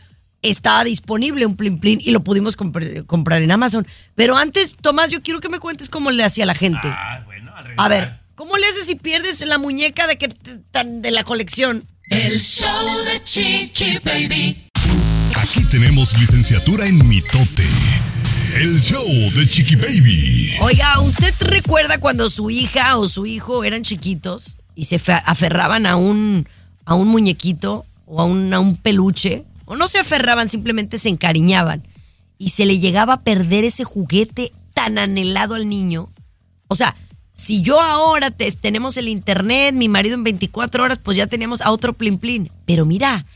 Estaba 0.42 0.84
disponible 0.84 1.44
un 1.44 1.54
plin 1.56 1.78
plin 1.78 2.00
y 2.02 2.12
lo 2.12 2.20
pudimos 2.24 2.56
compr- 2.56 3.04
comprar 3.06 3.42
en 3.42 3.50
Amazon. 3.50 3.86
Pero 4.14 4.36
antes, 4.38 4.76
Tomás, 4.80 5.10
yo 5.10 5.20
quiero 5.22 5.40
que 5.40 5.48
me 5.50 5.58
cuentes 5.58 5.88
cómo 5.90 6.10
le 6.10 6.24
hacía 6.24 6.46
la 6.46 6.54
gente. 6.54 6.80
Ah, 6.84 7.22
bueno, 7.26 7.52
al 7.54 7.66
A 7.76 7.88
ver, 7.88 8.14
¿cómo 8.36 8.56
le 8.56 8.66
haces 8.66 8.86
si 8.86 8.94
pierdes 8.94 9.44
la 9.46 9.58
muñeca 9.58 10.06
de, 10.06 10.16
que, 10.16 10.28
de 10.28 11.10
la 11.10 11.24
colección? 11.24 11.84
El 12.08 12.40
show 12.40 13.04
de 13.04 13.22
Chiqui 13.22 13.98
Baby. 14.02 14.68
Aquí 15.36 15.62
tenemos 15.70 16.18
licenciatura 16.18 16.86
en 16.86 17.06
mitote. 17.06 17.66
El 18.56 18.80
show 18.80 19.06
de 19.36 19.46
Chiqui 19.46 19.76
Baby. 19.76 20.54
Oiga, 20.62 20.98
¿usted 21.00 21.34
recuerda 21.40 21.98
cuando 21.98 22.28
su 22.30 22.50
hija 22.50 22.96
o 22.96 23.06
su 23.08 23.26
hijo 23.26 23.62
eran 23.62 23.82
chiquitos 23.82 24.56
y 24.74 24.84
se 24.84 24.98
fe- 24.98 25.22
aferraban 25.24 25.84
a 25.86 25.96
un, 25.96 26.48
a 26.86 26.94
un 26.94 27.08
muñequito 27.08 27.84
o 28.10 28.20
a 28.20 28.24
un, 28.24 28.52
a 28.52 28.58
un 28.60 28.76
peluche? 28.76 29.44
O 29.66 29.76
no 29.76 29.86
se 29.86 29.98
aferraban, 30.00 30.48
simplemente 30.48 30.98
se 30.98 31.08
encariñaban. 31.08 31.82
Y 32.38 32.50
se 32.50 32.66
le 32.66 32.78
llegaba 32.80 33.14
a 33.14 33.20
perder 33.20 33.64
ese 33.64 33.84
juguete 33.84 34.50
tan 34.74 34.98
anhelado 34.98 35.54
al 35.54 35.68
niño. 35.68 36.08
O 36.68 36.74
sea, 36.74 36.96
si 37.32 37.62
yo 37.62 37.80
ahora 37.80 38.30
te- 38.30 38.50
tenemos 38.52 38.96
el 38.96 39.08
internet, 39.08 39.74
mi 39.74 39.88
marido 39.88 40.14
en 40.16 40.24
24 40.24 40.82
horas, 40.84 40.98
pues 40.98 41.16
ya 41.16 41.26
teníamos 41.28 41.60
a 41.62 41.70
otro 41.70 41.92
plin 41.92 42.18
plin. 42.18 42.50
Pero 42.66 42.84
mira, 42.84 43.26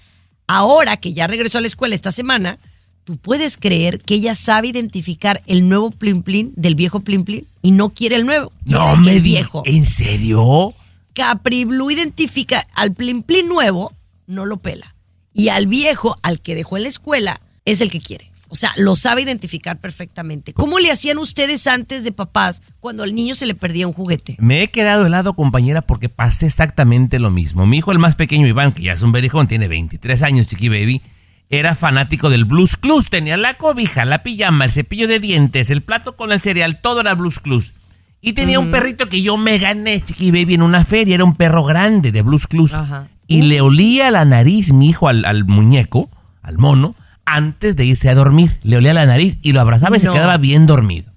ahora 0.47 0.97
que 0.97 1.13
ya 1.13 1.27
regresó 1.27 1.59
a 1.59 1.61
la 1.61 1.67
escuela 1.69 1.95
esta 1.95 2.11
semana, 2.13 2.59
¿tú 3.05 3.17
puedes 3.17 3.57
creer 3.57 4.01
que 4.01 4.15
ella 4.15 4.35
sabe 4.35 4.69
identificar 4.69 5.43
el 5.47 5.69
nuevo 5.69 5.91
plin 5.91 6.23
plin 6.23 6.53
del 6.57 6.75
viejo 6.75 7.01
plin 7.01 7.25
plin 7.25 7.47
y 7.63 7.71
no 7.71 7.91
quiere 7.91 8.17
el 8.17 8.27
nuevo? 8.27 8.51
No 8.65 8.97
me 8.97 9.21
viejo. 9.21 9.63
¿En 9.67 9.85
serio? 9.87 10.73
Capri 11.13 11.65
Blue 11.65 11.91
identifica 11.91 12.67
al 12.75 12.93
plin 12.93 13.23
plin 13.23 13.47
nuevo, 13.49 13.93
no 14.27 14.45
lo 14.45 14.59
pela. 14.59 14.95
Y 15.33 15.49
al 15.49 15.67
viejo, 15.67 16.17
al 16.23 16.41
que 16.41 16.55
dejó 16.55 16.77
en 16.77 16.85
la 16.85 16.89
escuela, 16.89 17.41
es 17.65 17.81
el 17.81 17.91
que 17.91 18.01
quiere. 18.01 18.31
O 18.49 18.57
sea, 18.57 18.73
lo 18.77 18.95
sabe 18.95 19.23
identificar 19.23 19.81
perfectamente. 19.81 20.53
¿Cómo 20.53 20.79
le 20.79 20.93
hacían 20.93 21.19
ustedes 21.19 21.67
antes 21.67 22.05
de 22.05 22.13
papás 22.13 22.63
cuando 22.79 23.03
al 23.03 23.13
niño 23.13 23.35
se 23.35 23.47
le 23.47 23.55
perdía 23.55 23.89
un 23.89 23.93
juguete? 23.93 24.37
Me 24.39 24.63
he 24.63 24.69
quedado 24.71 25.07
helado, 25.07 25.35
compañera, 25.35 25.83
porque 25.83 26.09
pasé 26.09 26.47
exactamente 26.47 27.19
lo 27.19 27.33
mismo. 27.33 27.67
Mi 27.67 27.79
hijo, 27.79 27.91
el 27.91 27.99
más 27.99 28.15
pequeño, 28.15 28.47
Iván, 28.47 28.71
que 28.71 28.83
ya 28.83 28.93
es 28.93 29.03
un 29.03 29.11
berijón, 29.11 29.49
tiene 29.49 29.67
23 29.67 30.23
años, 30.23 30.47
chiqui 30.47 30.69
baby, 30.69 31.03
era 31.49 31.75
fanático 31.75 32.31
del 32.31 32.45
Blues 32.45 32.77
Clues. 32.77 33.11
Tenía 33.11 33.37
la 33.37 33.59
cobija, 33.59 34.05
la 34.05 34.23
pijama, 34.23 34.67
el 34.67 34.73
cepillo 34.73 35.09
de 35.09 35.19
dientes, 35.19 35.71
el 35.71 35.83
plato 35.83 36.15
con 36.15 36.31
el 36.31 36.41
cereal, 36.41 36.81
todo 36.81 37.01
era 37.01 37.15
Blues 37.15 37.41
Clues. 37.41 37.75
Y 38.21 38.33
tenía 38.33 38.59
un 38.59 38.71
perrito 38.71 39.07
que 39.07 39.21
yo 39.21 39.37
me 39.37 39.59
gané, 39.59 40.01
chiqui 40.01 40.31
baby, 40.31 40.55
en 40.55 40.63
una 40.63 40.85
feria. 40.85 41.17
Era 41.17 41.25
un 41.25 41.37
perro 41.37 41.65
grande 41.65 42.11
de 42.11 42.23
Blues 42.23 42.47
Clues. 42.47 42.73
Ajá. 42.73 43.09
Y 43.27 43.43
le 43.43 43.61
olía 43.61 44.11
la 44.11 44.25
nariz, 44.25 44.73
mi 44.73 44.89
hijo, 44.89 45.09
al, 45.09 45.25
al 45.25 45.45
muñeco, 45.45 46.11
al 46.43 46.59
mono, 46.59 46.95
antes 47.25 47.77
de 47.77 47.85
irse 47.85 48.09
a 48.09 48.15
dormir. 48.15 48.59
Le 48.63 48.77
olía 48.77 48.95
la 48.95 49.07
nariz 49.07 49.39
y 49.43 49.53
lo 49.53 49.61
abrazaba 49.61 49.97
y 49.97 50.01
se 50.01 50.11
quedaba 50.11 50.37
bien 50.37 50.67
dormido. 50.67 51.11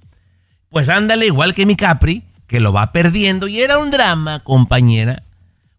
Pues 0.69 0.89
ándale, 0.89 1.27
igual 1.27 1.53
que 1.53 1.65
mi 1.65 1.75
Capri, 1.75 2.23
que 2.47 2.59
lo 2.59 2.73
va 2.73 2.91
perdiendo 2.91 3.47
y 3.47 3.59
era 3.61 3.77
un 3.77 3.91
drama, 3.91 4.39
compañera. 4.41 5.23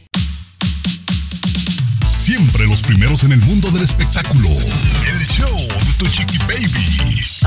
Siempre 2.16 2.66
los 2.66 2.82
primeros 2.82 3.26
en 3.26 3.34
el 3.34 3.42
mundo 3.42 3.70
del 3.72 3.84
espectáculo. 3.84 4.48
El 5.06 5.28
show 5.28 5.58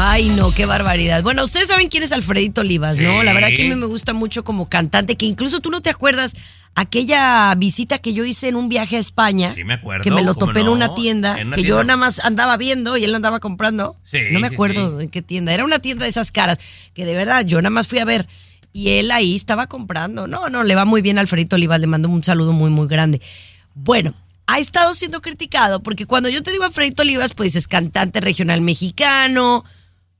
Ay, 0.06 0.28
no, 0.36 0.52
qué 0.52 0.66
barbaridad. 0.66 1.22
Bueno, 1.22 1.44
ustedes 1.44 1.68
saben 1.68 1.88
quién 1.88 2.02
es 2.02 2.12
Alfredito 2.12 2.60
Olivas, 2.60 2.98
¿no? 2.98 3.20
Sí. 3.20 3.24
La 3.24 3.32
verdad 3.32 3.48
que 3.48 3.64
a 3.64 3.68
mí 3.70 3.74
me 3.74 3.86
gusta 3.86 4.12
mucho 4.12 4.44
como 4.44 4.68
cantante, 4.68 5.16
que 5.16 5.24
incluso 5.24 5.60
tú 5.60 5.70
no 5.70 5.80
te 5.80 5.88
acuerdas 5.88 6.36
aquella 6.74 7.54
visita 7.54 7.98
que 7.98 8.12
yo 8.12 8.22
hice 8.22 8.48
en 8.48 8.56
un 8.56 8.68
viaje 8.68 8.96
a 8.96 8.98
España. 8.98 9.54
Sí, 9.54 9.64
me 9.64 9.74
acuerdo, 9.74 10.04
Que 10.04 10.10
me 10.10 10.22
lo 10.22 10.34
¿cómo 10.34 10.48
topé 10.48 10.60
en 10.60 10.68
una 10.68 10.94
tienda, 10.94 11.40
En 11.40 11.46
una 11.48 11.56
que 11.56 11.62
yo 11.62 11.82
nada 11.84 11.96
más 11.96 12.22
andaba 12.22 12.58
viendo 12.58 12.98
y 12.98 13.04
él 13.04 13.14
andaba 13.14 13.40
comprando. 13.40 13.96
Sí, 14.04 14.18
no 14.30 14.40
me 14.40 14.48
acuerdo 14.48 14.98
sí. 14.98 15.04
en 15.04 15.10
qué 15.10 15.22
tienda. 15.22 15.54
Era 15.54 15.64
una 15.64 15.78
tienda 15.78 16.04
de 16.04 16.10
esas 16.10 16.32
caras, 16.32 16.58
que 16.92 17.06
de 17.06 17.16
verdad 17.16 17.46
yo 17.46 17.62
nada 17.62 17.70
más 17.70 17.88
fui 17.88 17.98
a 17.98 18.04
ver. 18.04 18.28
Y 18.74 18.98
él 18.98 19.10
ahí 19.10 19.34
estaba 19.34 19.68
comprando. 19.68 20.26
No, 20.26 20.50
no, 20.50 20.64
le 20.64 20.74
va 20.74 20.84
muy 20.84 21.00
bien 21.00 21.16
a 21.16 21.22
Alfredito 21.22 21.56
Olivas, 21.56 21.80
le 21.80 21.86
mando 21.86 22.10
un 22.10 22.22
saludo 22.22 22.52
muy, 22.52 22.68
muy 22.68 22.88
grande. 22.88 23.22
Bueno, 23.74 24.12
ha 24.46 24.58
estado 24.58 24.92
siendo 24.92 25.22
criticado 25.22 25.82
porque 25.82 26.04
cuando 26.04 26.28
yo 26.28 26.42
te 26.42 26.50
digo 26.50 26.64
Alfredito 26.64 27.02
Olivas, 27.02 27.32
pues 27.32 27.56
es 27.56 27.68
cantante 27.68 28.20
regional 28.20 28.60
mexicano, 28.60 29.64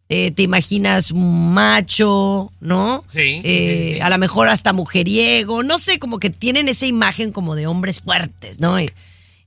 eh, 0.08 0.30
te 0.32 0.42
imaginas 0.42 1.10
un 1.10 1.54
macho, 1.54 2.50
¿no? 2.60 3.04
Sí, 3.08 3.40
Eh, 3.44 3.88
sí, 3.92 3.94
sí. 3.96 4.00
A 4.00 4.10
lo 4.10 4.18
mejor 4.18 4.48
hasta 4.48 4.72
mujeriego, 4.72 5.62
no 5.62 5.78
sé, 5.78 5.98
como 5.98 6.18
que 6.18 6.30
tienen 6.30 6.68
esa 6.68 6.86
imagen 6.86 7.32
como 7.32 7.54
de 7.56 7.66
hombres 7.66 8.00
fuertes, 8.00 8.60
¿no? 8.60 8.78
Eh, 8.78 8.92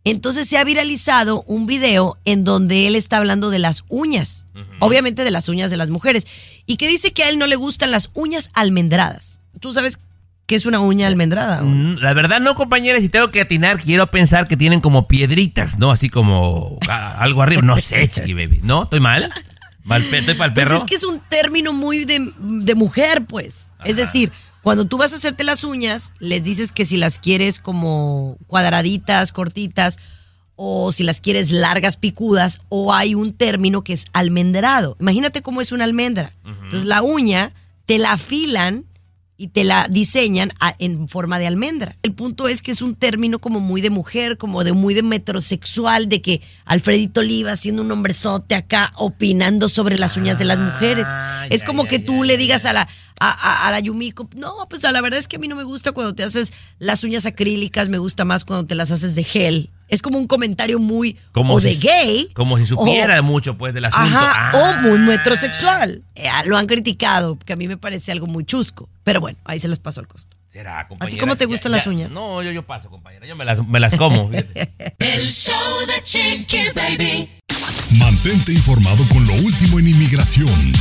Entonces 0.04 0.48
se 0.48 0.58
ha 0.58 0.64
viralizado 0.64 1.44
un 1.48 1.68
video 1.68 2.18
en 2.26 2.44
donde 2.44 2.88
él 2.88 2.96
está 2.96 3.18
hablando 3.18 3.50
de 3.50 3.60
las 3.60 3.84
uñas, 3.90 4.48
obviamente 4.80 5.24
de 5.24 5.32
las 5.32 5.50
uñas 5.50 5.70
de 5.70 5.78
las 5.78 5.90
mujeres, 5.90 6.26
y 6.66 6.78
que 6.78 6.88
dice 6.88 7.12
que 7.12 7.24
a 7.24 7.30
él 7.30 7.38
no 7.38 7.46
le 7.46 7.56
gustan 7.58 7.92
las 7.92 8.10
uñas 8.14 8.50
almendradas. 8.54 9.42
¿Tú 9.60 9.74
sabes 9.74 10.00
qué 10.46 10.56
es 10.56 10.66
una 10.66 10.80
uña 10.80 11.08
almendrada? 11.08 11.62
o? 11.62 11.66
Mm, 11.66 11.98
La 12.00 12.14
verdad 12.14 12.40
no, 12.40 12.56
compañera, 12.56 13.00
si 13.02 13.10
tengo 13.10 13.32
que 13.32 13.42
atinar, 13.42 13.80
quiero 13.82 14.08
pensar 14.08 14.48
que 14.48 14.56
tienen 14.56 14.80
como 14.80 15.08
piedritas, 15.10 15.78
¿no? 15.78 15.92
Así 15.92 16.10
como 16.10 16.80
ah, 16.88 17.18
algo 17.20 17.42
arriba. 17.42 17.62
No 17.62 17.76
sé, 17.78 18.08
Chiqui 18.08 18.34
Baby. 18.34 18.62
¿No? 18.64 18.84
¿Estoy 18.84 19.02
mal? 19.02 19.30
¿Mal 19.88 20.04
pe- 20.04 20.20
¿Estoy 20.20 20.36
para 20.36 20.50
el 20.50 20.54
Pues 20.54 20.68
es 20.78 20.84
que 20.86 20.96
es 20.96 21.04
un 21.04 21.20
término 21.30 21.74
muy 21.74 22.06
de, 22.06 22.32
de 22.40 22.76
mujer, 22.76 23.26
pues. 23.26 23.72
Es 23.86 23.96
decir, 23.98 24.32
cuando 24.62 24.86
tú 24.86 24.98
vas 24.98 25.14
a 25.14 25.16
hacerte 25.16 25.44
las 25.44 25.64
uñas, 25.64 26.12
les 26.20 26.44
dices 26.44 26.72
que 26.72 26.84
si 26.86 26.98
las 26.98 27.20
quieres 27.20 27.60
como 27.60 28.38
cuadraditas, 28.48 29.32
cortitas, 29.32 29.98
o 30.58 30.92
si 30.92 31.04
las 31.04 31.22
quieres 31.22 31.52
largas, 31.52 31.98
picudas, 31.98 32.60
o 32.70 32.92
hay 32.94 33.16
un 33.16 33.32
término 33.32 33.84
que 33.84 33.94
es 33.94 34.06
almendrado. 34.12 34.98
Imagínate 35.00 35.42
cómo 35.42 35.62
es 35.62 35.72
una 35.72 35.84
almendra. 35.86 36.34
Entonces 36.44 36.84
la 36.86 37.02
uña 37.04 37.54
te 37.86 37.98
la 38.00 38.12
afilan 38.14 38.84
y 39.38 39.50
te 39.50 39.64
la 39.64 39.88
diseñan 39.90 40.52
a- 40.60 40.76
en 40.80 41.08
forma 41.08 41.38
de 41.40 41.46
almendra. 41.48 41.96
El 42.04 42.14
punto 42.14 42.48
es 42.48 42.62
que 42.62 42.72
es 42.72 42.82
un 42.82 42.96
término 42.96 43.38
como 43.40 43.60
muy 43.60 43.82
de 43.82 43.90
mujer, 43.92 44.38
como 44.38 44.64
de 44.64 44.74
muy 44.74 44.94
de 44.96 45.04
metrosexual, 45.04 46.10
de 46.10 46.22
que 46.22 46.42
Alfredito 46.66 47.20
Oliva 47.22 47.56
siendo 47.56 47.84
un 47.84 47.92
hombrezote 47.92 48.56
acá 48.56 48.92
opinando 48.96 49.68
sobre 49.70 49.98
las 49.98 50.18
uñas 50.18 50.40
de 50.40 50.46
las 50.46 50.60
mujeres. 50.60 51.06
Ah, 51.10 51.46
es 51.50 51.62
ya, 51.62 51.66
como 51.68 51.84
ya, 51.84 51.90
que 51.90 52.00
tú 52.00 52.24
ya, 52.24 52.26
le 52.26 52.38
digas 52.38 52.66
a 52.66 52.74
la 52.74 52.88
a, 53.20 53.30
a- 53.32 53.68
a 53.68 53.72
la 53.72 53.80
Yumiko, 53.80 54.30
no, 54.36 54.54
pues 54.70 54.86
a 54.86 54.92
la 54.92 55.02
verdad 55.02 55.18
es 55.18 55.28
que 55.28 55.38
a 55.38 55.40
mí 55.40 55.48
no 55.48 55.56
me 55.56 55.64
gusta 55.64 55.92
cuando 55.92 56.14
te 56.14 56.24
haces 56.24 56.54
las 56.78 57.04
uñas 57.04 57.26
acrílicas, 57.26 57.90
me 57.90 57.98
gusta 57.98 58.26
más 58.26 58.46
cuando 58.46 58.68
te 58.68 58.76
las 58.76 58.92
haces 58.92 59.16
de 59.16 59.24
gel. 59.24 59.70
Es 59.90 60.02
como 60.02 60.18
un 60.20 60.28
comentario 60.28 60.80
muy 60.80 61.18
Como 61.32 61.56
o 61.56 61.60
si- 61.60 61.70
de 61.70 61.76
gay. 61.78 62.30
Como 62.34 62.58
si 62.58 62.64
o- 62.64 62.66
supiera 62.66 63.22
mucho, 63.22 63.58
pues, 63.58 63.74
del 63.74 63.86
asunto. 63.86 64.06
Ajá, 64.18 64.52
Ah. 64.54 64.58
o 64.58 64.82
muy 64.82 64.98
metrosexual. 65.00 66.04
Eh, 66.16 66.28
lo 66.46 66.58
han 66.58 66.66
criticado, 66.68 67.38
que 67.46 67.54
a 67.54 67.56
mí 67.56 67.68
me 67.68 67.78
parece 67.78 68.12
algo 68.12 68.28
muy 68.28 68.44
chusco. 68.46 68.90
Pero 69.04 69.22
bueno, 69.22 69.38
ahí 69.46 69.60
se 69.60 69.68
les 69.68 69.80
pasó 69.80 70.02
el 70.02 70.08
costo. 70.08 70.36
Será, 70.48 70.88
compañera. 70.88 71.20
cómo 71.20 71.36
te 71.36 71.44
Ya- 71.46 71.48
gustan 71.50 71.72
ya- 71.72 71.78
las 71.78 71.88
uñas? 71.88 72.14
No, 72.14 72.42
yo, 72.42 72.52
yo 72.52 72.64
paso, 72.64 72.90
compañera. 72.90 73.26
Yo 73.28 73.36
me 73.36 73.46
las, 73.46 73.66
me 73.68 73.80
las 73.80 73.96
como. 73.96 74.30
El 75.00 75.28
show 75.28 75.54
de 75.88 76.02
Chiqui 76.04 76.70
Baby. 76.76 77.30
Mantente 78.00 78.52
informado 78.54 79.04
con 79.10 79.26
lo 79.28 79.34
último 79.36 79.80
en 79.80 79.88
inmigración. 79.90 80.74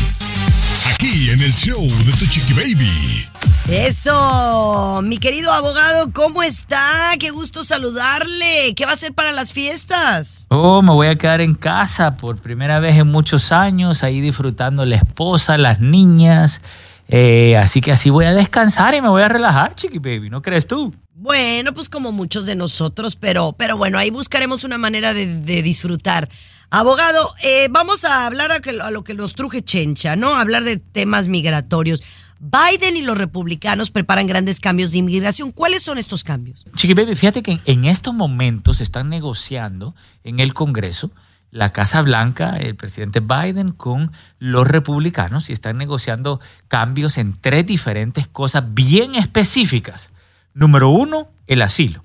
Aquí 0.97 1.29
en 1.29 1.43
el 1.43 1.53
show 1.53 1.83
de 1.83 2.13
Tu 2.13 2.25
Chiqui 2.25 2.55
Baby. 2.55 3.29
Eso, 3.69 5.03
mi 5.05 5.19
querido 5.19 5.53
abogado, 5.53 6.11
¿cómo 6.11 6.43
está? 6.43 7.13
Qué 7.21 7.29
gusto 7.29 7.63
saludarle. 7.63 8.73
¿Qué 8.75 8.87
va 8.87 8.93
a 8.93 8.95
hacer 8.95 9.13
para 9.13 9.33
las 9.33 9.53
fiestas? 9.53 10.47
Oh, 10.49 10.81
me 10.81 10.93
voy 10.93 11.09
a 11.09 11.17
quedar 11.17 11.43
en 11.43 11.53
casa 11.53 12.17
por 12.17 12.39
primera 12.39 12.81
vez 12.81 12.97
en 12.97 13.09
muchos 13.09 13.53
años, 13.53 14.03
ahí 14.05 14.23
disfrutando 14.23 14.87
la 14.87 14.97
esposa, 14.97 15.59
las 15.59 15.81
niñas. 15.81 16.63
Eh, 17.09 17.59
así 17.59 17.83
que 17.83 17.93
así 17.93 18.09
voy 18.09 18.25
a 18.25 18.33
descansar 18.33 18.95
y 18.95 19.03
me 19.03 19.11
voy 19.11 19.21
a 19.21 19.29
relajar, 19.29 19.75
chiqui 19.75 19.99
baby, 19.99 20.31
¿no 20.31 20.41
crees 20.41 20.67
tú? 20.67 20.95
Bueno, 21.13 21.75
pues 21.75 21.91
como 21.91 22.11
muchos 22.11 22.47
de 22.47 22.55
nosotros, 22.55 23.17
pero, 23.17 23.53
pero 23.53 23.77
bueno, 23.77 23.99
ahí 23.99 24.09
buscaremos 24.09 24.65
una 24.65 24.79
manera 24.79 25.13
de, 25.13 25.27
de 25.27 25.61
disfrutar. 25.61 26.31
Abogado, 26.71 27.33
eh, 27.43 27.69
vamos 27.71 28.05
a 28.05 28.27
hablar 28.27 28.51
a, 28.51 28.91
lo 28.91 29.05
que 29.05 29.15
nos 29.15 29.35
truje 29.35 29.63
Chencha, 29.63 30.17
¿no? 30.17 30.37
Hablar 30.37 30.65
de 30.65 30.79
temas 30.79 31.29
migratorios. 31.29 32.03
Biden 32.39 32.97
y 32.97 33.03
los 33.03 33.17
republicanos 33.17 33.91
preparan 33.91 34.27
grandes 34.27 34.61
cambios 34.61 34.91
de 34.91 34.99
inmigración. 34.99 35.53
¿Cuáles 35.53 35.83
son 35.83 35.97
estos 35.97 36.23
cambios? 36.23 36.65
Chiqui 36.75 36.93
baby, 36.93 37.15
fíjate 37.15 37.43
que 37.43 37.61
en, 37.65 37.85
estos 37.87 38.13
momentos 38.13 38.81
están 38.81 39.09
negociando 39.09 39.95
en 40.25 40.41
el 40.41 40.53
Congreso 40.53 41.11
la 41.51 41.73
Casa 41.73 42.03
Blanca, 42.03 42.57
el 42.57 42.75
presidente 42.75 43.21
Biden 43.21 43.73
con 43.73 44.13
los 44.39 44.67
republicanos 44.67 45.49
y 45.49 45.55
están 45.55 45.79
negociando 45.79 46.41
cambios 46.69 47.17
en 47.17 47.33
tres 47.33 47.65
diferentes 47.65 48.27
cosas 48.27 48.75
bien 48.75 49.15
específicas. 49.15 50.13
Número 50.53 50.91
uno, 50.91 51.29
el 51.47 51.63
asilo. 51.63 52.05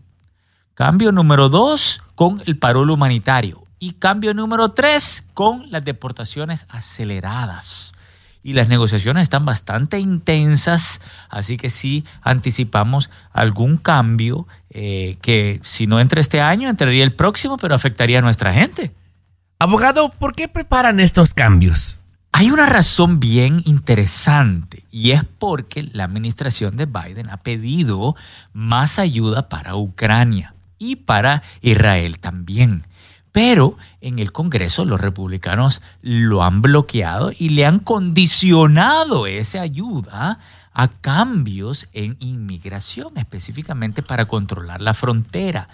Cambio 0.75 1.11
número 1.11 1.49
dos, 1.49 2.01
con 2.15 2.41
el 2.45 2.57
parol 2.57 2.91
humanitario. 2.91 3.60
Y 3.83 3.93
cambio 3.93 4.35
número 4.35 4.69
tres, 4.69 5.25
con 5.33 5.71
las 5.71 5.83
deportaciones 5.83 6.67
aceleradas. 6.69 7.93
Y 8.43 8.53
las 8.53 8.69
negociaciones 8.69 9.23
están 9.23 9.43
bastante 9.43 9.97
intensas, 9.97 11.01
así 11.29 11.57
que 11.57 11.71
sí 11.71 12.05
anticipamos 12.21 13.09
algún 13.33 13.77
cambio 13.77 14.47
eh, 14.69 15.17
que 15.23 15.59
si 15.63 15.87
no 15.87 15.99
entra 15.99 16.21
este 16.21 16.41
año, 16.41 16.69
entraría 16.69 17.03
el 17.03 17.13
próximo, 17.13 17.57
pero 17.57 17.73
afectaría 17.73 18.19
a 18.19 18.21
nuestra 18.21 18.53
gente. 18.53 18.93
Abogado, 19.57 20.11
¿por 20.11 20.35
qué 20.35 20.47
preparan 20.47 20.99
estos 20.99 21.33
cambios? 21.33 21.97
Hay 22.33 22.51
una 22.51 22.67
razón 22.67 23.19
bien 23.19 23.63
interesante 23.65 24.83
y 24.91 25.09
es 25.09 25.23
porque 25.39 25.89
la 25.91 26.03
administración 26.03 26.77
de 26.77 26.85
Biden 26.85 27.31
ha 27.31 27.37
pedido 27.37 28.15
más 28.53 28.99
ayuda 28.99 29.49
para 29.49 29.75
Ucrania 29.75 30.53
y 30.77 30.97
para 30.97 31.41
Israel 31.61 32.19
también. 32.19 32.83
Pero 33.31 33.77
en 34.01 34.19
el 34.19 34.31
Congreso 34.31 34.85
los 34.85 34.99
republicanos 34.99 35.81
lo 36.01 36.43
han 36.43 36.61
bloqueado 36.61 37.31
y 37.37 37.49
le 37.49 37.65
han 37.65 37.79
condicionado 37.79 39.27
esa 39.27 39.61
ayuda 39.61 40.39
a 40.73 40.87
cambios 40.87 41.87
en 41.93 42.17
inmigración, 42.19 43.17
específicamente 43.17 44.03
para 44.03 44.25
controlar 44.25 44.81
la 44.81 44.93
frontera. 44.93 45.69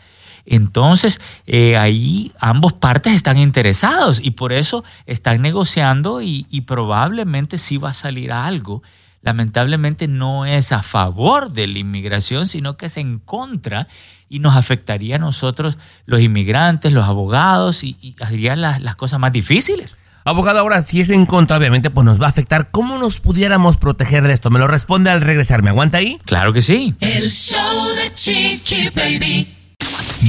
Entonces, 0.46 1.20
eh, 1.46 1.78
ahí 1.78 2.32
ambos 2.40 2.74
partes 2.74 3.14
están 3.14 3.38
interesados 3.38 4.22
y 4.24 4.32
por 4.32 4.54
eso 4.54 4.84
están 5.06 5.42
negociando 5.42 6.22
y, 6.22 6.48
y 6.50 6.62
probablemente 6.62 7.58
sí 7.58 7.78
va 7.78 7.90
a 7.90 7.94
salir 7.94 8.32
algo. 8.32 8.82
Lamentablemente 9.22 10.08
no 10.08 10.46
es 10.46 10.72
a 10.72 10.84
favor 10.84 11.52
de 11.52 11.68
la 11.68 11.80
inmigración, 11.80 12.48
sino 12.48 12.78
que 12.78 12.86
es 12.86 12.98
en 12.98 13.20
contra 13.20 13.88
y 14.30 14.40
nos 14.40 14.56
afectaría 14.56 15.16
a 15.16 15.20
nosotros, 15.20 15.78
los 16.06 16.22
inmigrantes, 16.22 16.94
los 16.94 17.06
abogados 17.06 17.84
y, 17.84 17.98
y 18.02 18.16
haría 18.22 18.56
las, 18.56 18.82
las 18.82 18.96
cosas 18.96 19.20
más 19.20 19.32
difíciles. 19.32 19.96
Abogado, 20.28 20.60
ahora, 20.60 20.82
si 20.82 21.00
es 21.00 21.10
en 21.10 21.26
contra, 21.26 21.58
obviamente, 21.58 21.90
pues 21.90 22.04
nos 22.04 22.22
va 22.22 22.26
a 22.26 22.30
afectar. 22.30 22.70
¿Cómo 22.70 22.98
nos 22.98 23.22
pudiéramos 23.22 23.78
proteger 23.78 24.28
de 24.28 24.34
esto? 24.34 24.50
Me 24.50 24.60
lo 24.60 24.68
responde 24.68 25.10
al 25.10 25.22
regresar. 25.22 25.64
¿Me 25.64 25.70
aguanta 25.70 26.00
ahí? 26.00 26.20
Claro 26.26 26.52
que 26.52 26.62
sí. 26.62 26.94
El 27.00 27.30
show 27.30 27.88
de 27.96 28.14
Chiqui 28.14 28.90
Baby. 28.90 29.56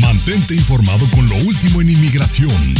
Mantente 0.00 0.54
informado 0.54 1.04
con 1.10 1.28
lo 1.28 1.34
último 1.36 1.80
en 1.80 1.90
inmigración. 1.90 2.76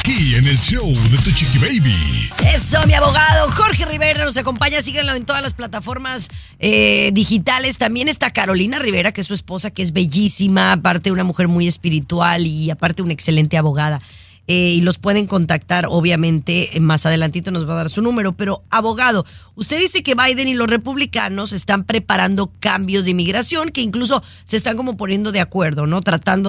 Aquí 0.00 0.34
en 0.34 0.46
el 0.46 0.56
show 0.56 0.86
de 0.86 1.18
Tu 1.18 1.30
Chiqui 1.30 1.58
Baby. 1.58 2.30
Eso, 2.54 2.78
mi 2.86 2.94
abogado 2.94 3.50
Jorge 3.50 3.84
Rivera 3.84 4.24
nos 4.24 4.38
acompaña. 4.38 4.80
Síganlo 4.80 5.14
en 5.14 5.26
todas 5.26 5.42
las 5.42 5.52
plataformas 5.52 6.30
eh, 6.58 7.10
digitales. 7.12 7.76
También 7.76 8.08
está 8.08 8.30
Carolina 8.30 8.78
Rivera, 8.78 9.12
que 9.12 9.20
es 9.20 9.26
su 9.26 9.34
esposa, 9.34 9.70
que 9.70 9.82
es 9.82 9.92
bellísima, 9.92 10.72
aparte 10.72 11.12
una 11.12 11.22
mujer 11.22 11.48
muy 11.48 11.66
espiritual 11.68 12.46
y 12.46 12.70
aparte 12.70 13.02
una 13.02 13.12
excelente 13.12 13.58
abogada. 13.58 14.00
Eh, 14.46 14.70
y 14.70 14.80
los 14.80 14.98
pueden 14.98 15.26
contactar, 15.26 15.84
obviamente, 15.86 16.74
eh, 16.74 16.80
más 16.80 17.04
adelantito 17.04 17.50
nos 17.50 17.68
va 17.68 17.74
a 17.74 17.76
dar 17.76 17.90
su 17.90 18.00
número. 18.00 18.32
Pero, 18.32 18.64
abogado, 18.70 19.26
usted 19.54 19.78
dice 19.78 20.02
que 20.02 20.14
Biden 20.14 20.48
y 20.48 20.54
los 20.54 20.68
republicanos 20.68 21.52
están 21.52 21.84
preparando 21.84 22.50
cambios 22.58 23.04
de 23.04 23.10
inmigración, 23.10 23.68
que 23.68 23.82
incluso 23.82 24.22
se 24.44 24.56
están 24.56 24.78
como 24.78 24.96
poniendo 24.96 25.30
de 25.30 25.40
acuerdo, 25.40 25.86
¿no? 25.86 26.00
Tratando 26.00 26.48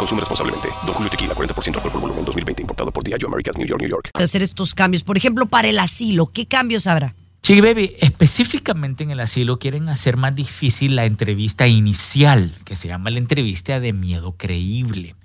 Consume 0.00 0.20
responsablemente. 0.20 0.68
Don 0.86 0.94
Julio 0.94 1.10
Tequila, 1.10 1.34
40% 1.34 1.74
alcohol 1.76 1.92
por 1.92 2.00
volumen, 2.00 2.24
2020. 2.24 2.62
Importado 2.62 2.90
por 2.90 3.04
Diageo 3.04 3.28
Americas, 3.28 3.58
New 3.58 3.66
York, 3.66 3.82
New 3.82 3.90
York. 3.90 4.10
hacer 4.14 4.42
estos 4.42 4.74
cambios. 4.74 5.02
Por 5.02 5.18
ejemplo, 5.18 5.44
para 5.44 5.68
el 5.68 5.78
asilo, 5.78 6.24
¿qué 6.26 6.46
cambios 6.46 6.86
habrá? 6.86 7.14
Chiqui 7.42 7.60
Baby, 7.60 7.92
específicamente 8.00 9.04
en 9.04 9.10
el 9.10 9.20
asilo 9.20 9.58
quieren 9.58 9.90
hacer 9.90 10.16
más 10.16 10.34
difícil 10.34 10.96
la 10.96 11.04
entrevista 11.04 11.66
inicial, 11.66 12.50
que 12.64 12.76
se 12.76 12.88
llama 12.88 13.10
la 13.10 13.18
entrevista 13.18 13.78
de 13.78 13.92
miedo 13.92 14.36
creíble. 14.38 15.16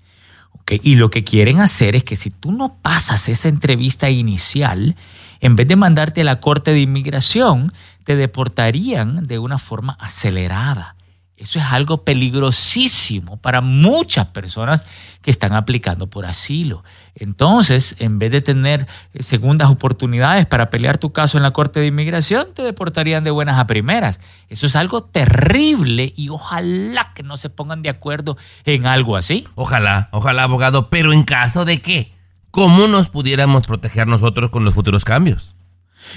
¿ok? 0.51 0.73
Y 0.83 0.95
lo 0.95 1.09
que 1.09 1.23
quieren 1.23 1.61
hacer 1.61 1.95
es 1.95 2.03
que 2.03 2.17
si 2.17 2.29
tú 2.29 2.51
no 2.51 2.77
pasas 2.81 3.29
esa 3.29 3.47
entrevista 3.47 4.09
inicial, 4.09 4.97
en 5.39 5.55
vez 5.55 5.67
de 5.67 5.77
mandarte 5.77 6.19
a 6.19 6.25
la 6.25 6.41
corte 6.41 6.71
de 6.71 6.81
inmigración, 6.81 7.71
te 8.03 8.17
deportarían 8.17 9.25
de 9.25 9.39
una 9.39 9.57
forma 9.57 9.95
acelerada. 10.01 10.94
Eso 11.45 11.60
es 11.60 11.65
algo 11.65 12.03
peligrosísimo 12.03 13.38
para 13.38 13.62
muchas 13.62 14.25
personas 14.25 14.84
que 15.21 15.29
están 15.29 15.53
aplicando 15.53 16.10
por 16.10 16.25
asilo. 16.25 16.84
Entonces, 17.13 17.97
en 17.99 18.17
vez 18.17 18.31
de 18.31 18.41
tener 18.41 18.88
eh, 19.13 19.21
segundas 19.21 19.69
oportunidades 19.69 20.47
para 20.47 20.71
pelear 20.71 20.97
tu 20.97 21.13
caso 21.13 21.38
en 21.38 21.43
la 21.43 21.51
Corte 21.51 21.79
de 21.79 21.86
Inmigración, 21.86 22.47
te 22.51 22.63
deportarían 22.63 23.23
de 23.23 23.29
buenas 23.29 23.60
a 23.60 23.67
primeras. 23.67 24.21
Eso 24.49 24.65
es 24.65 24.75
algo 24.75 25.03
terrible 25.03 26.12
y 26.17 26.29
ojalá 26.29 27.13
que 27.13 27.21
no 27.21 27.38
se 27.38 27.51
pongan 27.51 27.84
de 27.84 27.89
acuerdo 27.89 28.38
en 28.65 28.88
algo 28.88 29.15
así. 29.15 29.47
Ojalá, 29.53 30.10
ojalá, 30.13 30.45
abogado. 30.45 30.89
Pero 30.89 31.13
en 31.13 31.21
caso 31.21 31.63
de 31.63 31.79
qué? 31.79 32.12
¿Cómo 32.49 32.88
nos 32.88 33.12
pudiéramos 33.12 33.67
proteger 33.67 34.08
nosotros 34.08 34.49
con 34.49 34.65
los 34.65 34.73
futuros 34.73 35.05
cambios? 35.05 35.54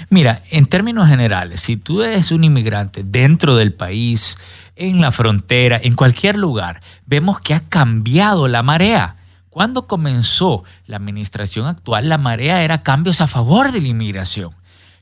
Mira, 0.09 0.41
en 0.51 0.65
términos 0.65 1.07
generales, 1.07 1.61
si 1.61 1.77
tú 1.77 2.01
eres 2.01 2.31
un 2.31 2.43
inmigrante 2.43 3.03
dentro 3.03 3.55
del 3.55 3.73
país, 3.73 4.37
en 4.75 5.01
la 5.01 5.11
frontera, 5.11 5.79
en 5.81 5.93
cualquier 5.95 6.37
lugar, 6.37 6.81
vemos 7.05 7.39
que 7.39 7.53
ha 7.53 7.59
cambiado 7.59 8.47
la 8.47 8.63
marea. 8.63 9.17
Cuando 9.49 9.87
comenzó 9.87 10.63
la 10.87 10.97
administración 10.97 11.67
actual, 11.67 12.07
la 12.07 12.17
marea 12.17 12.63
era 12.63 12.81
cambios 12.81 13.19
a 13.19 13.27
favor 13.27 13.71
de 13.71 13.81
la 13.81 13.87
inmigración. 13.89 14.51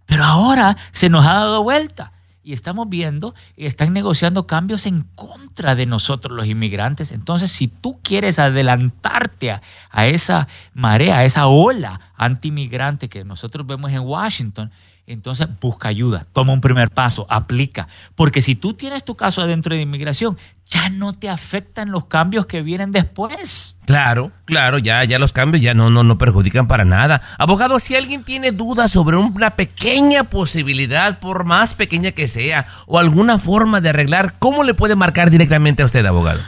Pero 0.07 0.23
ahora 0.23 0.75
se 0.91 1.09
nos 1.09 1.25
ha 1.25 1.33
dado 1.33 1.63
vuelta. 1.63 2.11
Y 2.47 2.53
estamos 2.53 2.87
viendo 2.87 3.35
están 3.57 3.91
negociando 3.91 4.47
cambios 4.47 4.85
en 4.85 5.01
contra 5.15 5.75
de 5.75 5.85
nosotros 5.85 6.33
los 6.33 6.47
inmigrantes. 6.47 7.11
Entonces, 7.11 7.51
si 7.51 7.67
tú 7.67 7.99
quieres 8.01 8.39
adelantarte 8.39 9.51
a, 9.51 9.61
a 9.91 10.07
esa 10.07 10.47
marea, 10.73 11.17
a 11.17 11.25
esa 11.25 11.47
ola 11.47 11.99
antimigrante 12.15 13.09
que 13.09 13.25
nosotros 13.25 13.67
vemos 13.67 13.91
en 13.91 13.99
Washington, 13.99 14.71
entonces 15.07 15.47
busca 15.61 15.87
ayuda, 15.87 16.27
toma 16.33 16.51
un 16.51 16.59
primer 16.59 16.91
paso, 16.91 17.25
aplica. 17.29 17.87
Porque 18.13 18.41
si 18.41 18.55
tú 18.55 18.73
tienes 18.73 19.05
tu 19.05 19.15
caso 19.15 19.41
adentro 19.41 19.73
de 19.73 19.81
inmigración, 19.81 20.37
ya 20.65 20.89
no 20.89 21.13
te 21.13 21.29
afectan 21.29 21.91
los 21.91 22.03
cambios 22.05 22.45
que 22.45 22.61
vienen 22.61 22.91
después. 22.91 23.77
Claro, 23.85 24.33
claro, 24.43 24.79
ya, 24.79 25.01
ya 25.05 25.17
los 25.17 25.31
cambios 25.31 25.63
ya 25.63 25.73
no, 25.73 25.89
no, 25.89 26.03
no 26.03 26.17
perjudican 26.17 26.67
para 26.67 26.83
nada. 26.83 27.21
Abogado, 27.37 27.79
si 27.79 27.95
alguien 27.95 28.25
tiene 28.25 28.51
dudas 28.51 28.91
sobre 28.91 29.15
una 29.15 29.51
pequeña 29.51 30.25
posibilidad, 30.25 31.19
por 31.19 31.45
más 31.45 31.73
pequeña 31.73 32.11
que 32.11 32.27
sea, 32.27 32.67
o 32.85 32.99
alguna 32.99 33.39
forma 33.39 33.79
de 33.79 33.87
arreglar, 33.89 34.35
¿cómo 34.39 34.65
le 34.65 34.73
puede 34.73 34.97
marcar 34.97 35.31
directamente 35.31 35.83
a 35.83 35.85
usted, 35.85 36.05
abogado? 36.05 36.41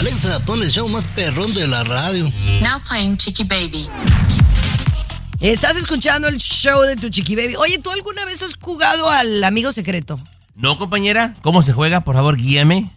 Alexa, 0.00 0.44
pon 0.44 0.62
el 0.62 0.70
show 0.70 0.88
más 0.88 1.06
perrón 1.08 1.54
de 1.54 1.66
la 1.68 1.84
radio. 1.84 2.24
Now 2.62 2.80
playing 2.88 3.16
Chiqui 3.16 3.44
Baby. 3.44 3.88
Estás 5.44 5.76
escuchando 5.76 6.26
el 6.28 6.38
show 6.38 6.80
de 6.84 6.96
tu 6.96 7.10
chiqui 7.10 7.36
baby. 7.36 7.54
Oye, 7.56 7.78
¿tú 7.78 7.90
alguna 7.90 8.24
vez 8.24 8.42
has 8.42 8.54
jugado 8.58 9.10
al 9.10 9.44
amigo 9.44 9.70
secreto? 9.72 10.18
No, 10.54 10.78
compañera, 10.78 11.34
¿cómo 11.42 11.60
se 11.60 11.74
juega? 11.74 12.00
Por 12.02 12.14
favor, 12.14 12.38
guíame. 12.38 12.90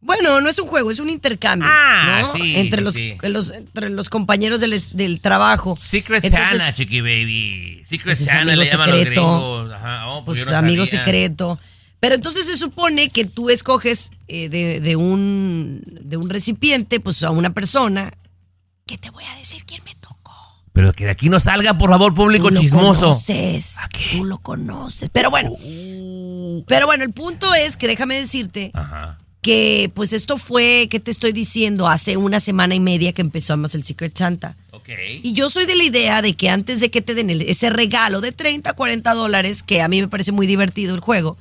Bueno, 0.00 0.40
no 0.40 0.48
es 0.48 0.56
un 0.60 0.68
juego, 0.68 0.92
es 0.92 1.00
un 1.00 1.10
intercambio. 1.10 1.68
Ah, 1.68 2.20
¿no? 2.22 2.32
sí, 2.32 2.54
entre 2.56 2.78
sí, 2.78 2.84
los, 2.84 2.94
sí. 2.94 3.16
los- 3.22 3.50
entre 3.50 3.90
los 3.90 4.08
compañeros 4.10 4.60
del, 4.60 4.72
del 4.92 5.20
trabajo. 5.20 5.74
Secret 5.76 6.24
Entonces, 6.24 6.58
Santa, 6.58 6.72
chiqui 6.72 7.00
baby. 7.00 7.82
Secret 7.84 8.04
pues 8.16 8.20
es 8.20 8.28
Santa 8.28 8.54
le 8.54 8.64
llaman 8.64 8.88
los 8.90 9.00
gringos. 9.04 9.72
Ajá, 9.72 10.06
oh, 10.10 10.24
pues 10.24 10.38
Pues 10.38 10.50
no 10.52 10.58
amigo 10.58 10.86
sabía. 10.86 11.00
secreto. 11.04 11.58
Pero 11.98 12.14
entonces 12.14 12.46
se 12.46 12.56
supone 12.56 13.08
que 13.08 13.24
tú 13.24 13.50
escoges 13.50 14.10
eh, 14.28 14.48
de, 14.48 14.80
de 14.80 14.94
un, 14.94 15.82
de 16.00 16.16
un 16.16 16.30
recipiente, 16.30 17.00
pues 17.00 17.24
a 17.24 17.30
una 17.30 17.52
persona. 17.52 18.12
¿Qué 18.86 18.98
te 18.98 19.10
voy 19.10 19.24
a 19.24 19.34
decir 19.36 19.64
quién 19.64 19.82
me? 19.84 19.92
Pero 20.72 20.92
que 20.94 21.04
de 21.04 21.10
aquí 21.10 21.28
no 21.28 21.38
salga, 21.38 21.76
por 21.76 21.90
favor, 21.90 22.14
público 22.14 22.48
Tú 22.48 22.54
lo 22.54 22.60
chismoso. 22.60 23.00
conoces. 23.08 23.76
Tú 24.12 24.24
lo 24.24 24.38
conoces. 24.38 25.10
Pero 25.12 25.30
bueno. 25.30 25.50
Pero 26.66 26.86
bueno, 26.86 27.04
el 27.04 27.12
punto 27.12 27.54
es 27.54 27.76
que 27.76 27.86
déjame 27.86 28.16
decirte 28.16 28.72
que 29.42 29.90
pues 29.94 30.12
esto 30.12 30.36
fue, 30.38 30.86
¿qué 30.90 31.00
te 31.00 31.10
estoy 31.10 31.32
diciendo? 31.32 31.88
Hace 31.88 32.16
una 32.16 32.40
semana 32.40 32.74
y 32.74 32.80
media 32.80 33.12
que 33.12 33.20
empezamos 33.22 33.74
el 33.74 33.84
Secret 33.84 34.16
Santa. 34.16 34.54
Ok. 34.70 34.88
Y 35.22 35.32
yo 35.34 35.48
soy 35.50 35.66
de 35.66 35.74
la 35.76 35.84
idea 35.84 36.22
de 36.22 36.34
que 36.34 36.48
antes 36.48 36.80
de 36.80 36.90
que 36.90 37.02
te 37.02 37.14
den 37.14 37.28
el- 37.30 37.42
ese 37.42 37.68
regalo 37.68 38.20
de 38.20 38.32
30, 38.32 38.72
40 38.72 39.12
dólares, 39.14 39.62
que 39.62 39.82
a 39.82 39.88
mí 39.88 40.00
me 40.00 40.08
parece 40.08 40.32
muy 40.32 40.46
divertido 40.46 40.94
el 40.94 41.00
juego, 41.00 41.36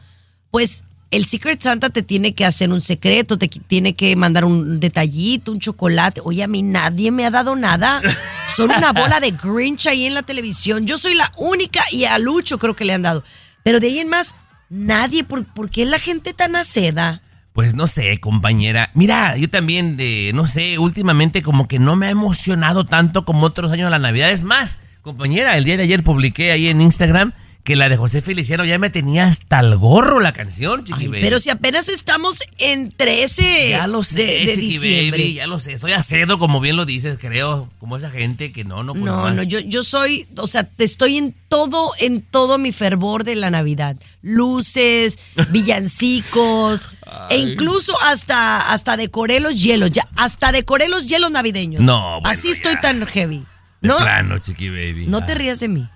pues 0.50 0.84
el 1.12 1.26
Secret 1.26 1.62
Santa 1.62 1.90
te 1.90 2.02
tiene 2.02 2.34
que 2.34 2.46
hacer 2.46 2.72
un 2.72 2.82
secreto, 2.82 3.38
te 3.38 3.48
tiene 3.48 3.94
que 3.96 4.16
mandar 4.16 4.46
un 4.46 4.80
detallito, 4.80 5.52
un 5.52 5.60
chocolate. 5.60 6.22
Oye, 6.24 6.42
a 6.44 6.48
mí 6.48 6.64
nadie 6.64 7.12
me 7.12 7.26
ha 7.26 7.32
dado 7.32 7.56
nada. 7.56 8.02
Son 8.56 8.72
una 8.72 8.92
bola 8.94 9.20
de 9.20 9.32
Grinch 9.32 9.88
ahí 9.88 10.06
en 10.06 10.14
la 10.14 10.24
televisión. 10.24 10.86
Yo 10.86 10.98
soy 10.98 11.16
la 11.16 11.32
única 11.38 11.82
y 11.92 12.06
a 12.06 12.18
Lucho 12.20 12.58
creo 12.58 12.76
que 12.76 12.86
le 12.86 12.94
han 12.94 13.02
dado. 13.02 13.24
Pero 13.64 13.80
de 13.80 13.88
ahí 13.88 14.00
en 14.00 14.08
más, 14.08 14.36
nadie. 14.70 15.24
¿Por, 15.24 15.46
por 15.46 15.70
qué 15.70 15.86
la 15.86 16.00
gente 16.00 16.34
tan 16.34 16.56
aceda? 16.56 17.22
Pues 17.54 17.76
no 17.76 17.86
sé, 17.88 18.20
compañera. 18.20 18.92
Mira, 18.94 19.36
yo 19.36 19.50
también, 19.50 19.98
de, 19.98 20.32
no 20.34 20.48
sé, 20.48 20.80
últimamente 20.80 21.44
como 21.44 21.68
que 21.68 21.80
no 21.80 21.96
me 21.96 22.08
ha 22.08 22.12
emocionado 22.12 22.86
tanto 22.86 23.26
como 23.26 23.46
otros 23.46 23.72
años 23.72 23.88
de 23.88 23.92
la 23.92 24.00
Navidad. 24.00 24.32
Es 24.32 24.44
más, 24.44 24.80
compañera, 25.02 25.58
el 25.58 25.66
día 25.66 25.76
de 25.76 25.84
ayer 25.84 26.04
publiqué 26.04 26.52
ahí 26.52 26.68
en 26.68 26.80
Instagram 26.80 27.34
que 27.64 27.76
la 27.76 27.90
de 27.90 27.96
José 27.98 28.22
Feliciano 28.24 28.66
ya 28.66 28.80
me 28.80 28.90
tenía 28.90 29.26
hasta 29.26 29.60
el 29.60 29.78
gorro 29.78 30.20
la 30.20 30.34
canción, 30.34 30.84
chiqui 30.84 31.08
baby. 31.08 31.22
Pero 31.22 31.40
si 31.40 31.50
apenas 31.52 31.90
estamos 31.90 32.40
en 32.58 32.90
13 32.90 33.70
Ya 33.70 33.88
lo 33.88 34.02
sé, 34.04 34.24
de, 34.26 34.46
de 34.48 34.54
chiqui 34.56 34.62
diciembre. 34.62 35.12
baby, 35.22 35.34
ya 35.36 35.46
lo 35.48 35.60
sé. 35.60 35.78
Soy 35.78 35.92
acedo, 35.92 36.40
como 36.40 36.60
bien 36.60 36.76
lo 36.76 36.86
dices, 36.86 37.18
creo. 37.20 37.70
Como 37.80 37.98
esa 37.98 38.10
gente 38.10 38.52
que 38.52 38.64
no, 38.64 38.84
no, 38.84 38.94
pues 38.94 39.06
No, 39.06 39.18
nomás. 39.18 39.36
no, 39.36 39.44
yo, 39.44 39.60
yo 39.60 39.84
soy, 39.84 40.26
o 40.38 40.48
sea, 40.48 40.64
te 40.64 40.84
estoy 40.84 41.18
en 41.18 41.36
todo, 41.50 41.92
en 42.00 42.22
todo 42.24 42.58
mi 42.58 42.72
fervor 42.72 43.24
de 43.24 43.36
la 43.36 43.52
Navidad. 43.52 43.96
Luces, 44.24 45.20
villancicos, 45.52 46.90
e 47.30 47.38
incluso 47.38 47.94
hasta, 48.02 48.58
hasta 48.72 48.98
decoré 48.98 49.40
los 49.40 49.62
hielos, 49.62 49.92
ya, 49.92 50.08
hasta 50.16 50.52
decoré 50.52 50.88
los 50.90 51.06
hielos 51.08 51.32
navideños. 51.32 51.82
No, 51.82 52.22
bueno, 52.22 52.30
Así 52.30 52.50
estoy 52.50 52.80
tan 52.82 53.06
heavy. 53.06 53.44
De 53.82 53.88
¿No? 53.88 53.98
plano, 53.98 54.40
chiqui 54.40 54.70
baby. 54.70 55.06
No 55.08 55.26
te 55.26 55.36
rías 55.36 55.60
de 55.60 55.68
mí. 55.68 55.88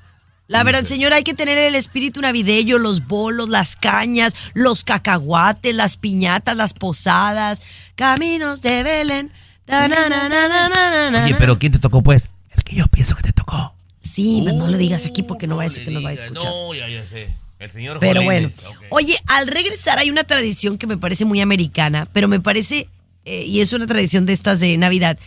La 0.48 0.64
verdad, 0.64 0.84
señor, 0.84 1.14
hay 1.14 1.24
que 1.24 1.34
tener 1.34 1.58
el 1.58 1.76
espíritu 1.76 2.22
navideño, 2.22 2.78
los 2.78 3.08
bolos, 3.08 3.50
las 3.50 3.76
cañas, 3.76 4.36
los 4.54 4.84
cacahuates, 4.84 5.74
las 5.74 5.98
piñatas, 5.98 6.56
las 6.56 6.74
posadas, 6.74 7.62
caminos 7.96 8.62
de 8.62 8.84
Belén. 8.84 9.32
ta, 9.66 9.88
na, 9.88 10.08
na, 10.08 10.30
na, 10.30 10.48
na, 10.48 10.70
na, 10.70 11.12
na, 11.12 11.26
Oye, 11.26 11.36
pero 11.36 11.58
¿quién 11.58 11.72
te 11.72 11.80
tocó, 11.80 12.04
pues? 12.04 12.30
El 12.56 12.64
que 12.64 12.76
yo 12.76 12.86
pienso 12.88 13.16
que 13.16 13.24
te 13.24 13.32
tocó. 13.34 13.76
Sí, 14.02 14.44
pero 14.46 14.56
no 14.56 14.68
lo 14.68 14.78
digas 14.78 15.06
aquí 15.08 15.24
porque 15.24 15.48
no 15.48 15.58
va 15.58 15.64
a 15.64 15.66
decir 15.66 15.84
que 15.84 15.92
nos 15.92 16.06
va 16.06 16.10
a 16.10 16.14
escuchar. 16.14 16.44
No, 16.44 16.74
ya, 16.76 16.88
ya 16.88 17.06
sé. 17.06 17.28
El 17.58 17.72
señor 17.72 18.00
Pero 18.00 18.22
bueno, 18.22 18.50
Jolines, 18.50 18.78
ok. 18.78 18.86
oye, 18.90 19.18
al 19.28 19.48
regresar 19.48 19.98
hay 19.98 20.10
una 20.10 20.26
tradición 20.26 20.78
que 20.78 20.88
me 20.88 20.98
parece 20.98 21.26
muy 21.26 21.42
americana, 21.42 22.06
pero 22.14 22.28
me 22.28 22.40
parece, 22.40 22.88
eh, 23.24 23.44
y 23.44 23.62
es 23.62 23.74
una 23.74 23.88
tradición 23.88 24.26
de 24.26 24.34
estas 24.34 24.60
de 24.60 24.78
Navidad, 24.78 25.18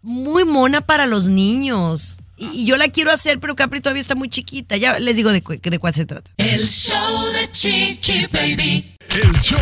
muy 0.00 0.44
mona 0.44 0.80
para 0.80 1.06
los 1.06 1.28
niños. 1.28 2.20
Y, 2.52 2.62
y 2.62 2.64
yo 2.64 2.76
la 2.76 2.88
quiero 2.88 3.12
hacer, 3.12 3.38
pero 3.38 3.54
Capri 3.54 3.80
todavía 3.80 4.00
está 4.00 4.14
muy 4.14 4.28
chiquita. 4.28 4.76
Ya 4.76 4.98
les 4.98 5.16
digo 5.16 5.30
de, 5.32 5.42
cu- 5.42 5.58
de 5.62 5.78
cuál 5.78 5.94
se 5.94 6.04
trata. 6.06 6.30
El 6.38 6.66
show 6.68 7.26
de 7.32 7.50
Chiqui 7.52 8.26
Baby. 8.32 8.96
El 9.10 9.32
show 9.40 9.58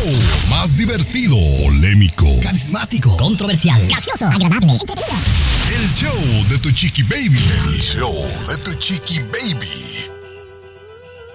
más 0.49 0.77
divertido, 0.77 1.35
polémico, 1.65 2.25
Carismático, 2.41 3.17
controversial. 3.17 3.85
Gracioso, 3.87 4.25
agradable, 4.25 4.71
entretenido. 4.71 5.17
el 5.75 5.91
show 5.93 6.47
de 6.49 6.57
tu 6.59 6.71
chiqui 6.71 7.03
baby. 7.03 7.39
El 7.73 7.81
show 7.81 8.13
de 8.47 8.57
tu 8.57 8.73
chiqui 8.79 9.19
baby. 9.19 10.20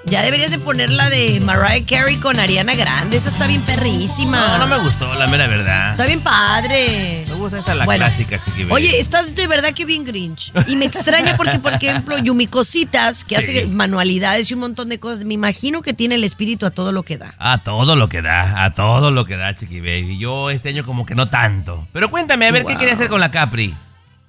Ya 0.09 0.23
deberías 0.23 0.53
de 0.53 0.61
poner 0.61 0.89
la 0.91 1.11
de 1.11 1.41
Mariah 1.41 1.85
Carey 1.85 2.15
con 2.19 2.39
Ariana 2.39 2.77
Grande. 2.77 3.17
Esa 3.17 3.29
está 3.29 3.49
bien 3.49 3.61
perrísima. 3.63 4.47
No, 4.47 4.59
no 4.59 4.67
me 4.69 4.79
gustó, 4.79 5.13
la 5.15 5.27
mera 5.27 5.49
verdad. 5.49 5.91
Está 5.91 6.07
bien 6.07 6.21
padre. 6.21 7.25
Me 7.27 7.35
gusta 7.35 7.59
esta 7.59 7.75
la 7.75 7.85
Bueno, 7.87 8.05
clásica, 8.05 8.41
chiqui 8.41 8.63
baby. 8.63 8.73
Oye, 8.73 9.01
estás 9.01 9.35
de 9.35 9.49
verdad 9.49 9.75
que 9.75 9.85
bien 9.85 10.05
Grinch. 10.05 10.53
Y 10.69 10.77
me 10.77 10.85
extraña 10.85 11.37
porque, 11.37 11.59
por 11.59 11.73
ejemplo, 11.73 12.19
Yumi 12.23 12.47
Cositas, 12.47 13.25
que 13.25 13.37
hace 13.37 13.67
manualidades 13.67 14.49
y 14.49 14.55
un 14.55 14.61
montón 14.61 14.89
de 14.91 15.01
cosas, 15.01 15.25
me 15.25 15.35
imagino 15.35 15.83
que 15.83 15.93
tiene 15.93 16.15
el 16.15 16.23
espíritu 16.23 16.67
a 16.67 16.71
todo 16.71 16.93
lo 16.93 17.03
que 17.03 17.19
da. 17.19 17.35
A 17.39 17.59
todo 17.65 17.97
lo 17.97 18.09
que 18.09 18.23
da, 18.23 18.65
a 18.65 18.75
todo 18.75 19.11
lo 19.11 19.25
que 19.25 19.37
da, 19.37 19.57
chiqui 19.57 19.81
baby. 19.81 20.19
Yo 20.19 20.51
este 20.51 20.69
año 20.69 20.85
como 20.85 21.05
que 21.05 21.17
no 21.17 21.27
tanto. 21.27 21.85
Pero 21.93 22.13
cuéntame, 22.13 22.47
a 22.47 22.53
ver, 22.53 22.65
¿qué 22.65 22.77
quería 22.77 22.95
hacer 22.95 23.09
con 23.09 23.19
la 23.19 23.33
Capri? 23.33 23.75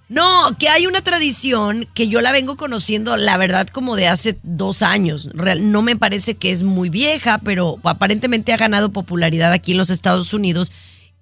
No, 0.09 0.55
que 0.57 0.69
hay 0.69 0.87
una 0.87 1.01
tradición 1.01 1.85
que 1.93 2.07
yo 2.07 2.21
la 2.21 2.31
vengo 2.31 2.55
conociendo, 2.55 3.17
la 3.17 3.35
verdad, 3.35 3.67
como 3.67 3.97
de 3.97 4.07
hace 4.07 4.37
dos 4.43 4.81
años. 4.81 5.29
Real- 5.33 5.69
no 5.71 5.81
me 5.81 5.97
parece 5.97 6.35
que 6.35 6.51
es 6.51 6.63
muy 6.63 6.89
vieja, 6.89 7.39
pero 7.39 7.77
aparentemente 7.83 8.53
ha 8.53 8.57
ganado 8.57 8.91
popularidad 8.93 9.51
aquí 9.51 9.73
en 9.73 9.77
los 9.77 9.89
Estados 9.89 10.33
Unidos. 10.33 10.71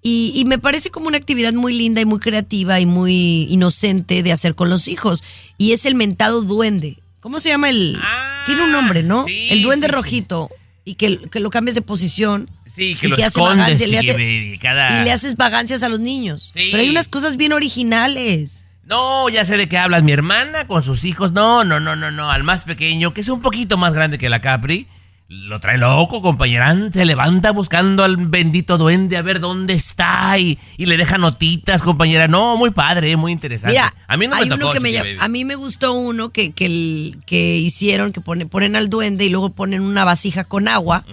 Y, 0.02 0.32
y 0.36 0.44
me 0.44 0.58
parece 0.60 0.90
como 0.90 1.08
una 1.08 1.18
actividad 1.18 1.52
muy 1.52 1.74
linda 1.74 2.00
y 2.00 2.04
muy 2.04 2.20
creativa 2.20 2.78
y 2.78 2.86
muy 2.86 3.48
inocente 3.50 4.22
de 4.22 4.30
hacer 4.30 4.54
con 4.54 4.70
los 4.70 4.86
hijos. 4.86 5.24
Y 5.58 5.72
es 5.72 5.84
el 5.84 5.96
mentado 5.96 6.42
duende. 6.42 6.98
¿Cómo 7.18 7.40
se 7.40 7.48
llama 7.48 7.70
el...? 7.70 7.98
Tiene 8.44 8.62
un 8.62 8.70
nombre, 8.70 9.02
¿no? 9.02 9.24
sí, 9.24 9.48
el 9.50 9.62
duende 9.62 9.88
sí, 9.88 9.90
sí. 9.90 9.96
rojito. 9.96 10.50
Y 10.84 10.94
que, 10.94 11.18
que 11.28 11.40
lo 11.40 11.50
cambies 11.50 11.74
de 11.74 11.82
posición. 11.82 12.48
Sí, 12.66 12.94
que 12.94 13.08
y 13.08 13.10
lo 13.10 13.16
hace 13.16 13.26
escondes, 13.26 13.58
vagancia, 13.58 13.88
le 13.88 13.98
hace-. 13.98 14.58
Cada... 14.62 15.00
Y 15.00 15.04
le 15.04 15.10
haces 15.10 15.36
vagancias 15.36 15.82
a 15.82 15.88
los 15.88 15.98
niños. 15.98 16.52
Sí. 16.54 16.68
Pero 16.70 16.84
hay 16.84 16.88
unas 16.90 17.08
cosas 17.08 17.36
bien 17.36 17.52
originales. 17.52 18.62
No, 18.86 19.28
ya 19.28 19.44
sé 19.44 19.56
de 19.56 19.68
qué 19.68 19.78
hablas. 19.78 20.02
Mi 20.02 20.12
hermana 20.12 20.66
con 20.66 20.82
sus 20.82 21.04
hijos. 21.04 21.32
No, 21.32 21.64
no, 21.64 21.80
no, 21.80 21.96
no, 21.96 22.10
no. 22.10 22.30
Al 22.30 22.44
más 22.44 22.64
pequeño, 22.64 23.12
que 23.12 23.20
es 23.20 23.28
un 23.28 23.40
poquito 23.42 23.76
más 23.76 23.94
grande 23.94 24.16
que 24.18 24.28
la 24.28 24.40
Capri. 24.40 24.86
Lo 25.28 25.58
trae 25.58 25.76
loco, 25.76 26.22
compañera. 26.22 26.72
Se 26.92 27.04
levanta 27.04 27.50
buscando 27.50 28.04
al 28.04 28.16
bendito 28.16 28.78
duende 28.78 29.16
a 29.16 29.22
ver 29.22 29.40
dónde 29.40 29.72
está 29.74 30.38
y, 30.38 30.56
y 30.76 30.86
le 30.86 30.96
deja 30.96 31.18
notitas, 31.18 31.82
compañera. 31.82 32.28
No, 32.28 32.56
muy 32.56 32.70
padre, 32.70 33.16
muy 33.16 33.32
interesante. 33.32 33.72
Mira, 33.74 33.92
a 34.06 34.16
mí 34.16 34.28
no 34.28 34.36
me 34.36 34.42
tocó, 34.50 34.72
me 34.82 34.90
a 35.20 35.26
mí 35.28 35.44
me 35.44 35.56
gustó 35.56 35.94
uno 35.94 36.28
que, 36.28 36.52
que, 36.52 36.66
el- 36.66 37.18
que 37.26 37.56
hicieron, 37.56 38.12
que 38.12 38.20
pone- 38.20 38.46
ponen 38.46 38.76
al 38.76 38.88
duende 38.88 39.24
y 39.24 39.30
luego 39.30 39.50
ponen 39.50 39.80
una 39.82 40.04
vasija 40.04 40.44
con 40.44 40.68
agua 40.68 41.04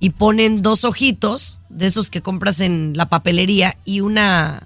y 0.00 0.10
ponen 0.10 0.62
dos 0.62 0.84
ojitos 0.84 1.58
de 1.68 1.88
esos 1.88 2.08
que 2.08 2.22
compras 2.22 2.60
en 2.62 2.94
la 2.96 3.04
papelería 3.10 3.76
y 3.84 4.00
una, 4.00 4.62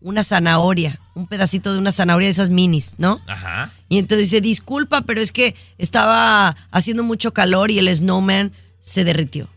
una 0.00 0.22
zanahoria, 0.22 0.98
un 1.14 1.26
pedacito 1.26 1.72
de 1.72 1.78
una 1.78 1.92
zanahoria 1.92 2.26
de 2.26 2.32
esas 2.32 2.50
minis, 2.50 2.94
¿no? 2.98 3.20
Ajá. 3.26 3.70
Y 3.88 3.98
entonces 3.98 4.30
dice, 4.30 4.40
disculpa, 4.40 5.02
pero 5.02 5.20
es 5.20 5.32
que 5.32 5.54
estaba 5.78 6.56
haciendo 6.70 7.02
mucho 7.02 7.32
calor 7.32 7.70
y 7.70 7.78
el 7.78 7.94
snowman 7.94 8.52
se 8.80 9.04
derritió. 9.04 9.48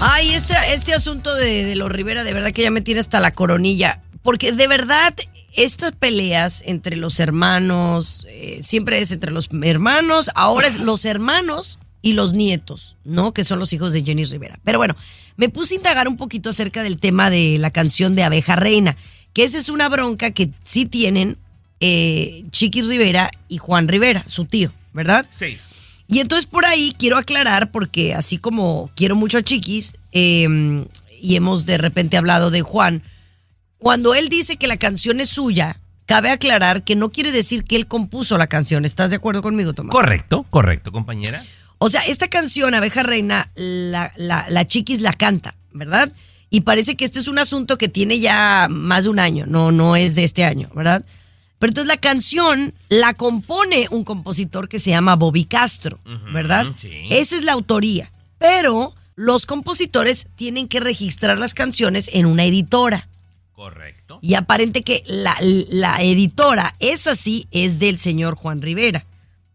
Ay, 0.00 0.30
este, 0.30 0.54
este 0.72 0.92
asunto 0.92 1.32
de, 1.36 1.72
los 1.76 1.88
Rivera, 1.88 2.24
de 2.24 2.34
verdad 2.34 2.50
que 2.50 2.62
ya 2.62 2.72
me 2.72 2.80
tiene 2.80 2.98
hasta 2.98 3.20
la 3.20 3.30
coronilla. 3.30 4.02
Porque 4.22 4.50
de 4.50 4.66
verdad, 4.66 5.14
estas 5.54 5.92
peleas 5.92 6.64
entre 6.66 6.96
los 6.96 7.20
hermanos, 7.20 8.26
eh, 8.28 8.58
siempre 8.60 8.98
es 8.98 9.12
entre 9.12 9.30
los 9.30 9.50
hermanos, 9.62 10.32
ahora 10.34 10.66
es 10.66 10.80
los 10.80 11.04
hermanos 11.04 11.78
y 12.02 12.14
los 12.14 12.32
nietos, 12.32 12.96
¿no? 13.04 13.32
Que 13.32 13.44
son 13.44 13.60
los 13.60 13.72
hijos 13.72 13.92
de 13.92 14.02
Jenny 14.02 14.24
Rivera. 14.24 14.58
Pero 14.64 14.78
bueno, 14.78 14.96
me 15.36 15.48
puse 15.48 15.74
a 15.74 15.76
indagar 15.76 16.08
un 16.08 16.16
poquito 16.16 16.50
acerca 16.50 16.82
del 16.82 16.98
tema 16.98 17.30
de 17.30 17.56
la 17.58 17.70
canción 17.70 18.16
de 18.16 18.24
Abeja 18.24 18.56
Reina, 18.56 18.96
que 19.32 19.44
esa 19.44 19.58
es 19.58 19.68
una 19.68 19.88
bronca 19.88 20.32
que 20.32 20.50
sí 20.64 20.86
tienen 20.86 21.38
eh, 21.80 22.44
Chiquis 22.50 22.86
Rivera 22.86 23.30
y 23.48 23.58
Juan 23.58 23.88
Rivera, 23.88 24.24
su 24.26 24.44
tío, 24.44 24.72
¿verdad? 24.92 25.26
Sí. 25.30 25.58
Y 26.08 26.20
entonces 26.20 26.46
por 26.46 26.66
ahí 26.66 26.94
quiero 26.98 27.16
aclarar, 27.16 27.70
porque 27.70 28.14
así 28.14 28.38
como 28.38 28.90
quiero 28.96 29.16
mucho 29.16 29.38
a 29.38 29.42
Chiquis, 29.42 29.94
eh, 30.12 30.84
y 31.20 31.36
hemos 31.36 31.66
de 31.66 31.78
repente 31.78 32.16
hablado 32.16 32.50
de 32.50 32.62
Juan, 32.62 33.02
cuando 33.78 34.14
él 34.14 34.28
dice 34.28 34.56
que 34.56 34.66
la 34.66 34.76
canción 34.76 35.20
es 35.20 35.30
suya, 35.30 35.78
cabe 36.06 36.30
aclarar 36.30 36.82
que 36.82 36.96
no 36.96 37.10
quiere 37.10 37.32
decir 37.32 37.64
que 37.64 37.76
él 37.76 37.86
compuso 37.86 38.36
la 38.36 38.46
canción. 38.46 38.84
¿Estás 38.84 39.10
de 39.10 39.16
acuerdo 39.16 39.42
conmigo, 39.42 39.72
Tomás? 39.72 39.92
Correcto, 39.92 40.44
correcto, 40.50 40.92
compañera. 40.92 41.42
O 41.78 41.88
sea, 41.88 42.02
esta 42.02 42.28
canción, 42.28 42.74
Abeja 42.74 43.02
Reina, 43.02 43.48
la, 43.54 44.12
la, 44.16 44.44
la 44.50 44.66
Chiquis 44.66 45.00
la 45.00 45.12
canta, 45.12 45.54
¿verdad? 45.72 46.12
Y 46.50 46.62
parece 46.62 46.96
que 46.96 47.04
este 47.04 47.20
es 47.20 47.28
un 47.28 47.38
asunto 47.38 47.78
que 47.78 47.88
tiene 47.88 48.18
ya 48.18 48.66
más 48.68 49.04
de 49.04 49.10
un 49.10 49.20
año, 49.20 49.46
no, 49.46 49.70
no 49.70 49.96
es 49.96 50.16
de 50.16 50.24
este 50.24 50.44
año, 50.44 50.68
¿verdad? 50.74 51.04
Pero 51.60 51.72
entonces 51.72 51.88
la 51.88 51.98
canción 51.98 52.72
la 52.88 53.12
compone 53.12 53.86
un 53.90 54.02
compositor 54.02 54.66
que 54.66 54.78
se 54.78 54.90
llama 54.90 55.14
Bobby 55.14 55.44
Castro, 55.44 56.00
¿verdad? 56.32 56.66
sí. 56.78 57.06
Esa 57.10 57.36
es 57.36 57.44
la 57.44 57.52
autoría. 57.52 58.10
Pero 58.38 58.94
los 59.14 59.44
compositores 59.44 60.26
tienen 60.36 60.68
que 60.68 60.80
registrar 60.80 61.38
las 61.38 61.52
canciones 61.52 62.08
en 62.14 62.24
una 62.24 62.46
editora. 62.46 63.08
Correcto. 63.52 64.20
Y 64.22 64.36
aparente 64.36 64.80
que 64.80 65.04
la, 65.06 65.36
la 65.68 65.98
editora, 65.98 66.74
esa 66.80 67.14
sí, 67.14 67.46
es 67.50 67.78
del 67.78 67.98
señor 67.98 68.36
Juan 68.36 68.62
Rivera, 68.62 69.04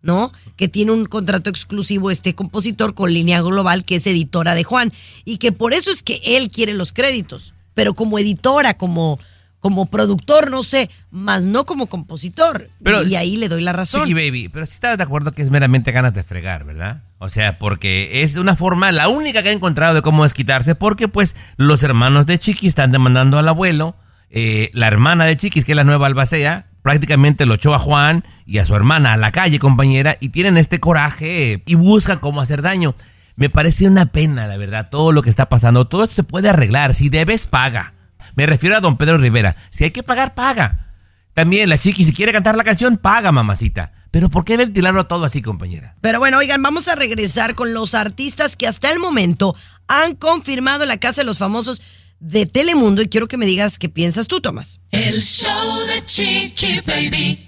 ¿no? 0.04 0.32
Que 0.58 0.68
tiene 0.68 0.92
un 0.92 1.06
contrato 1.06 1.50
exclusivo 1.50 2.12
este 2.12 2.36
compositor 2.36 2.94
con 2.94 3.12
Línea 3.12 3.42
Global, 3.42 3.84
que 3.84 3.96
es 3.96 4.06
editora 4.06 4.54
de 4.54 4.64
Juan. 4.64 4.94
Y 5.24 5.40
que 5.40 5.52
por 5.52 5.74
eso 5.74 5.90
es 5.90 6.04
que 6.04 6.22
él 6.24 6.52
quiere 6.52 6.76
los 6.76 6.94
créditos. 6.94 7.56
Pero 7.74 7.96
como 7.96 8.20
editora, 8.20 8.78
como, 8.78 9.18
como 9.66 9.88
productor, 9.88 10.52
no 10.52 10.62
sé, 10.62 10.92
más 11.10 11.46
no 11.46 11.66
como 11.66 11.88
compositor. 11.88 12.70
Pero 12.84 13.02
y 13.02 13.16
ahí 13.16 13.36
le 13.36 13.50
doy 13.50 13.64
la 13.64 13.74
razón. 13.74 14.02
Chiqui 14.02 14.14
Baby, 14.14 14.48
pero 14.48 14.64
sí 14.68 14.76
estás 14.76 14.96
de 14.96 15.04
acuerdo 15.04 15.32
que 15.32 15.42
es 15.42 15.50
meramente 15.50 15.92
ganas 15.92 16.14
de 16.14 16.22
fregar, 16.22 16.66
¿verdad? 16.66 17.02
O 17.18 17.30
sea, 17.30 17.58
porque 17.58 18.22
es 18.22 18.38
una 18.38 18.56
forma, 18.56 18.92
la 18.92 19.08
única 19.08 19.42
que 19.42 19.50
ha 19.50 19.54
encontrado 19.54 19.96
de 19.96 20.04
cómo 20.04 20.22
desquitarse, 20.22 20.76
porque 20.76 21.08
pues 21.08 21.36
los 21.58 21.82
hermanos 21.82 22.28
de 22.28 22.38
Chiqui 22.38 22.68
están 22.68 22.92
demandando 22.92 23.40
al 23.40 23.48
abuelo, 23.48 23.96
eh, 24.30 24.70
la 24.74 24.86
hermana 24.86 25.26
de 25.26 25.36
Chiquis, 25.36 25.66
que 25.66 25.72
es 25.72 25.76
la 25.76 25.84
nueva 25.84 26.06
albacea, 26.06 26.68
prácticamente 26.84 27.48
lo 27.48 27.56
echó 27.56 27.74
a 27.74 27.80
Juan 27.80 28.24
y 28.46 28.60
a 28.60 28.68
su 28.68 28.76
hermana 28.76 29.14
a 29.14 29.18
la 29.18 29.32
calle, 29.32 29.58
compañera, 29.58 30.16
y 30.20 30.30
tienen 30.30 30.58
este 30.58 30.80
coraje 30.80 31.64
y 31.66 31.74
buscan 31.74 32.20
cómo 32.20 32.40
hacer 32.40 32.62
daño. 32.62 32.94
Me 33.36 33.50
parece 33.50 33.88
una 33.88 34.06
pena, 34.06 34.46
la 34.46 34.58
verdad, 34.58 34.90
todo 34.92 35.12
lo 35.12 35.24
que 35.24 35.32
está 35.32 35.50
pasando. 35.50 35.88
Todo 35.88 36.04
esto 36.04 36.18
se 36.18 36.24
puede 36.24 36.50
arreglar. 36.50 36.94
Si 36.94 37.10
debes, 37.10 37.48
paga. 37.48 37.95
Me 38.36 38.46
refiero 38.46 38.78
a 38.78 38.82
don 38.82 38.98
Pedro 38.98 39.18
Rivera. 39.18 39.56
Si 39.70 39.84
hay 39.84 39.92
que 39.92 40.04
pagar, 40.04 40.34
paga. 40.34 40.88
También 41.34 41.70
la 41.70 41.78
chiqui, 41.78 42.04
si 42.04 42.14
quiere 42.14 42.32
cantar 42.32 42.56
la 42.56 42.64
canción, 42.64 42.98
paga, 42.98 43.32
mamacita. 43.32 43.92
Pero 44.12 44.30
¿por 44.30 44.46
qué 44.46 44.56
ventilarlo 44.56 45.06
todo 45.08 45.26
así, 45.26 45.42
compañera? 45.42 45.96
Pero 46.02 46.20
bueno, 46.20 46.38
oigan, 46.38 46.62
vamos 46.62 46.88
a 46.88 46.96
regresar 46.96 47.56
con 47.56 47.74
los 47.74 47.96
artistas 47.96 48.56
que 48.56 48.68
hasta 48.68 48.92
el 48.92 49.00
momento 49.00 49.56
han 49.88 50.16
confirmado 50.16 50.86
la 50.86 50.98
Casa 50.98 51.22
de 51.22 51.26
los 51.26 51.38
Famosos 51.38 51.82
de 52.20 52.46
Telemundo 52.46 53.02
y 53.02 53.10
quiero 53.10 53.28
que 53.28 53.38
me 53.38 53.46
digas 53.46 53.78
qué 53.78 53.90
piensas 53.90 54.28
tú, 54.28 54.40
Tomás. 54.40 54.80
El 54.92 55.22
show 55.22 55.80
de 55.88 56.06
Chiqui 56.06 56.82
Baby. 56.86 57.46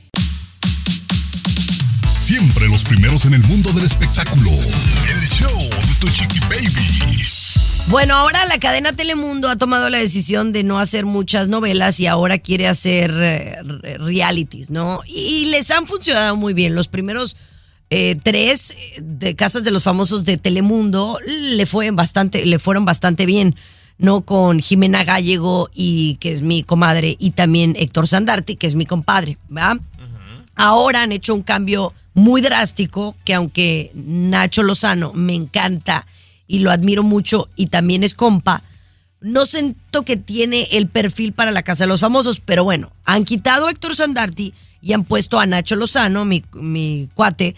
Siempre 2.28 2.68
los 2.68 2.84
primeros 2.84 3.24
en 3.24 3.36
el 3.36 3.44
mundo 3.44 3.72
del 3.72 3.86
espectáculo. 3.86 4.52
El 4.52 5.28
show 5.30 5.58
de 5.58 5.96
tu 6.02 6.10
chiqui 6.10 6.42
baby. 6.50 7.37
Bueno, 7.90 8.16
ahora 8.16 8.46
la 8.46 8.60
cadena 8.60 8.92
Telemundo 8.92 9.50
ha 9.50 9.56
tomado 9.56 9.90
la 9.90 9.98
decisión 9.98 10.52
de 10.52 10.64
no 10.64 10.78
hacer 10.80 11.06
muchas 11.06 11.48
novelas 11.48 12.02
y 12.02 12.08
ahora 12.08 12.38
quiere 12.38 12.68
hacer 12.68 13.12
eh, 13.16 13.56
re- 13.64 13.98
realities, 13.98 14.70
¿no? 14.72 15.00
Y, 15.06 15.14
y 15.14 15.46
les 15.46 15.72
han 15.72 15.88
funcionado 15.88 16.36
muy 16.36 16.54
bien. 16.54 16.76
Los 16.76 16.90
primeros 16.90 17.38
eh, 17.90 18.18
tres 18.22 18.72
eh, 18.72 19.00
de 19.02 19.36
Casas 19.38 19.64
de 19.64 19.72
los 19.72 19.84
Famosos 19.84 20.26
de 20.26 20.38
Telemundo 20.38 21.18
le, 21.26 21.66
fue 21.66 21.90
bastante, 21.92 22.46
le 22.46 22.60
fueron 22.60 22.84
bastante 22.84 23.26
bien, 23.26 23.56
¿no? 23.98 24.20
Con 24.22 24.60
Jimena 24.60 25.06
Gallego, 25.06 25.70
y 25.74 26.16
que 26.16 26.34
es 26.34 26.42
mi 26.42 26.64
comadre, 26.64 27.16
y 27.20 27.32
también 27.32 27.74
Héctor 27.80 28.10
Sandarti, 28.10 28.58
que 28.58 28.68
es 28.68 28.76
mi 28.76 28.86
compadre, 28.86 29.38
¿verdad? 29.48 29.78
Ahora 30.56 31.04
han 31.04 31.14
hecho 31.14 31.34
un 31.34 31.42
cambio 31.44 31.94
muy 32.14 32.42
drástico 32.42 33.16
que 33.24 33.34
aunque 33.34 33.92
Nacho 33.96 34.62
Lozano 34.62 35.14
me 35.14 35.36
encanta 35.36 36.06
y 36.48 36.60
lo 36.60 36.72
admiro 36.72 37.04
mucho 37.04 37.50
y 37.56 37.68
también 37.68 38.04
es 38.04 38.14
compa, 38.14 38.64
no 39.20 39.46
siento 39.46 40.04
que 40.04 40.16
tiene 40.16 40.68
el 40.72 40.88
perfil 40.88 41.34
para 41.34 41.52
la 41.52 41.64
Casa 41.64 41.84
de 41.84 41.90
los 41.90 42.02
Famosos, 42.02 42.40
pero 42.40 42.64
bueno, 42.64 42.92
han 43.06 43.26
quitado 43.26 43.68
a 43.68 43.72
Héctor 43.72 43.96
Sandarti 43.96 44.54
y 44.82 44.94
han 44.94 45.04
puesto 45.04 45.40
a 45.40 45.46
Nacho 45.46 45.76
Lozano, 45.76 46.24
mi, 46.24 46.44
mi 46.54 47.10
cuate, 47.14 47.56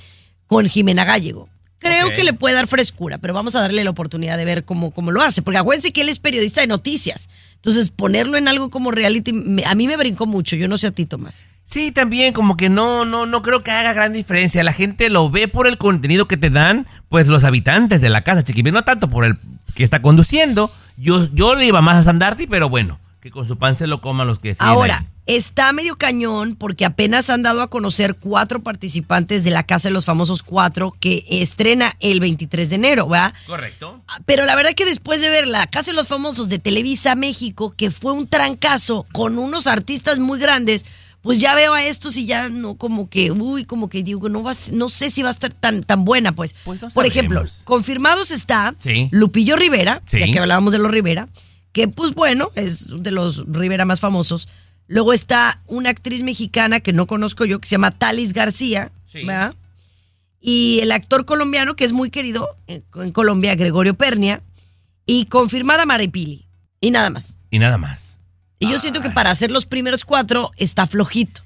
con 0.48 0.68
Jimena 0.68 1.06
Gallego. 1.06 1.50
Creo 1.80 2.14
que 2.14 2.26
le 2.26 2.34
puede 2.34 2.56
dar 2.56 2.68
frescura, 2.68 3.18
pero 3.20 3.34
vamos 3.34 3.56
a 3.56 3.62
darle 3.62 3.84
la 3.84 3.90
oportunidad 3.90 4.38
de 4.38 4.44
ver 4.44 4.66
cómo, 4.66 4.92
cómo 4.92 5.12
lo 5.12 5.22
hace, 5.22 5.42
porque 5.42 5.58
acuérdense 5.58 5.94
que 5.94 6.02
él 6.02 6.10
es 6.10 6.20
periodista 6.20 6.60
de 6.60 6.68
noticias. 6.68 7.30
Entonces, 7.60 7.91
ponerlo 7.91 8.38
en 8.38 8.47
algo 8.47 8.70
como 8.70 8.89
reality, 8.89 9.34
a 9.66 9.76
mí 9.76 9.88
me 9.88 9.97
brincó 9.97 10.26
mucho, 10.26 10.55
yo 10.55 10.70
no 10.70 10.78
sé 10.78 10.88
a 10.88 10.91
ti, 10.91 11.05
Tomás. 11.05 11.45
Sí, 11.66 11.91
también 11.91 12.34
como 12.34 12.55
que 12.57 12.70
no, 12.70 13.05
no, 13.05 13.26
no 13.26 13.41
creo 13.41 13.64
que 13.64 13.70
haga 13.70 13.93
gran 13.93 14.14
diferencia. 14.14 14.64
La 14.64 14.74
gente 14.74 15.10
lo 15.10 15.30
ve 15.30 15.47
por 15.47 15.68
el 15.68 15.78
contenido 15.78 16.26
que 16.26 16.38
te 16.38 16.49
dan, 16.49 16.88
pues 17.10 17.28
los 17.28 17.43
habitantes 17.43 18.01
de 18.01 18.10
la 18.10 18.22
casa, 18.22 18.43
Chiqui, 18.43 18.64
no 18.64 18.84
tanto 18.84 19.10
por 19.10 19.26
el 19.26 19.38
que 19.76 19.84
está 19.84 20.01
conduciendo. 20.01 20.72
Yo, 20.97 21.28
yo 21.34 21.55
le 21.55 21.68
iba 21.68 21.82
más 21.82 21.97
a 21.97 22.03
Sandarti, 22.03 22.47
pero 22.47 22.70
bueno, 22.70 22.99
que 23.22 23.32
con 23.32 23.45
su 23.45 23.57
pan 23.57 23.76
se 23.76 23.86
lo 23.88 23.99
coman 24.01 24.28
los 24.28 24.39
que 24.39 24.53
siguen 24.55 24.67
Ahora, 24.67 24.99
ahí. 24.99 25.07
está 25.36 25.74
medio 25.74 25.97
cañón 25.97 26.55
porque 26.55 26.86
apenas 26.86 27.30
han 27.30 27.41
dado 27.43 27.61
a 27.61 27.70
conocer 27.70 28.15
cuatro 28.15 28.61
participantes 28.61 29.43
de 29.43 29.51
la 29.51 29.63
Casa 29.63 29.89
de 29.89 29.93
los 29.93 30.05
Famosos 30.05 30.41
Cuatro 30.41 30.95
que 31.01 31.26
estrena 31.30 31.91
el 31.99 32.22
23 32.22 32.70
de 32.70 32.76
enero, 32.78 33.07
¿verdad? 33.09 33.34
Correcto. 33.45 34.01
Pero 34.26 34.45
la 34.45 34.55
verdad 34.55 34.74
que 34.74 34.86
después 34.86 35.20
de 35.20 35.30
ver 35.30 35.47
la 35.47 35.67
Casa 35.67 35.91
de 35.91 35.95
los 35.97 36.07
Famosos 36.07 36.47
de 36.47 36.59
Televisa 36.59 37.15
México, 37.15 37.74
que 37.76 37.91
fue 37.91 38.13
un 38.13 38.26
trancazo 38.28 39.05
con 39.11 39.38
unos 39.38 39.67
artistas 39.67 40.17
muy 40.20 40.39
grandes, 40.39 40.86
pues 41.22 41.41
ya 41.41 41.53
veo 41.55 41.74
a 41.74 41.84
estos 41.84 42.15
y 42.15 42.26
ya 42.26 42.47
no 42.47 42.76
como 42.76 43.09
que, 43.09 43.32
uy, 43.32 43.65
como 43.65 43.89
que 43.89 44.01
digo, 44.01 44.30
no 44.30 44.41
va, 44.43 44.51
a 44.51 44.53
ser- 44.53 44.76
no 44.76 44.88
sé 44.88 45.09
si 45.09 45.22
va 45.24 45.28
a 45.28 45.32
estar 45.34 45.51
tan, 45.51 45.84
tan 45.84 46.05
buena, 46.05 46.32
pues. 46.32 46.55
Pues 46.63 46.82
no 46.82 46.88
Por 46.91 47.05
ejemplo, 47.05 47.43
confirmados 47.65 48.32
está 48.32 48.74
Sí. 48.80 49.09
Lupillo 49.11 49.57
Rivera, 49.57 50.01
Sí. 50.05 50.20
ya 50.20 50.32
que 50.32 50.39
hablábamos 50.39 50.72
de 50.72 50.80
los 50.80 50.89
Rivera, 50.89 51.28
que 51.72 51.88
pues 51.88 52.13
bueno, 52.13 52.51
es 52.55 52.89
de 53.03 53.11
los 53.11 53.45
Rivera 53.47 53.86
más 53.86 53.99
famosos. 53.99 54.49
Luego 54.88 55.13
está 55.13 55.61
una 55.67 55.89
actriz 55.91 56.24
mexicana 56.24 56.80
que 56.80 56.93
no 56.93 57.05
conozco 57.05 57.45
yo, 57.45 57.59
que 57.59 57.67
se 57.67 57.74
llama 57.74 57.91
Talis 57.91 58.34
García, 58.34 58.91
Sí. 59.05 59.26
¿verdad? 59.26 59.55
y 60.41 60.80
el 60.82 60.91
actor 60.93 61.26
colombiano 61.26 61.76
que 61.76 61.84
es 61.84 61.91
muy 61.91 62.09
querido 62.09 62.47
en, 62.67 62.84
en 62.95 63.11
Colombia, 63.11 63.55
Gregorio 63.55 63.93
Pernia, 63.95 64.41
y 65.05 65.26
confirmada 65.26 65.86
Maripili. 65.86 66.45
Y 66.80 66.91
nada 66.91 67.09
más. 67.09 67.36
Y 67.51 67.59
nada 67.59 67.78
más. 67.78 68.22
Y 68.57 68.70
yo 68.70 68.80
siento 68.80 69.01
que 69.01 69.09
para 69.09 69.32
hacer 69.32 69.51
los 69.51 69.65
primeros 69.65 70.05
cuatro 70.05 70.51
está 70.57 70.88
flojito. 70.88 71.41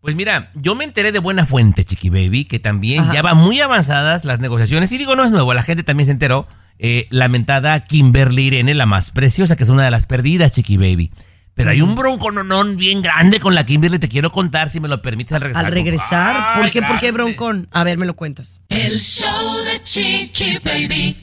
Pues 0.00 0.14
mira, 0.14 0.50
yo 0.54 0.74
me 0.74 0.84
enteré 0.84 1.12
de 1.12 1.18
buena 1.18 1.44
fuente, 1.44 1.84
Chiqui 1.84 2.08
Baby, 2.08 2.44
que 2.46 2.58
también 2.58 3.04
Ajá. 3.04 3.12
ya 3.14 3.22
van 3.22 3.36
muy 3.36 3.60
avanzadas 3.60 4.24
las 4.24 4.38
negociaciones. 4.38 4.90
Y 4.92 4.98
digo, 4.98 5.14
no 5.16 5.24
es 5.24 5.30
nuevo, 5.30 5.52
la 5.52 5.62
gente 5.62 5.82
también 5.82 6.06
se 6.06 6.12
enteró. 6.12 6.46
Eh, 6.78 7.06
lamentada 7.10 7.82
Kimberly 7.84 8.46
Irene, 8.46 8.74
la 8.74 8.86
más 8.86 9.10
preciosa, 9.10 9.56
que 9.56 9.64
es 9.64 9.68
una 9.68 9.84
de 9.84 9.90
las 9.90 10.06
perdidas, 10.06 10.52
Chiqui 10.52 10.76
Baby. 10.76 11.10
Pero 11.54 11.70
hay 11.70 11.80
un 11.80 11.96
broncononón 11.96 12.76
bien 12.76 13.02
grande 13.02 13.40
con 13.40 13.54
la 13.54 13.66
Kimberly, 13.66 13.98
te 13.98 14.08
quiero 14.08 14.30
contar, 14.30 14.68
si 14.68 14.78
me 14.78 14.86
lo 14.86 15.02
permites, 15.02 15.32
al 15.32 15.40
regresar. 15.40 15.66
Al 15.66 15.72
regresar, 15.72 16.54
¿por 16.54 16.70
qué? 16.70 16.82
¿Por 16.82 16.98
qué 16.98 17.10
broncón? 17.10 17.68
A 17.72 17.82
ver, 17.82 17.98
me 17.98 18.06
lo 18.06 18.14
cuentas. 18.14 18.62
El 18.68 18.96
show 18.98 19.56
de 19.64 19.82
Chiqui 19.82 20.58
Baby. 20.64 21.16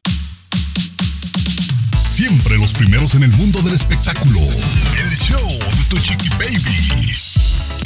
Siempre 2.16 2.58
los 2.58 2.72
primeros 2.72 3.14
en 3.16 3.24
el 3.24 3.32
mundo 3.34 3.62
del 3.62 3.74
espectáculo. 3.74 4.40
El 4.40 5.18
show 5.18 5.46
de 5.50 5.84
tu 5.90 5.98
chiqui 5.98 6.30
baby. 6.40 7.12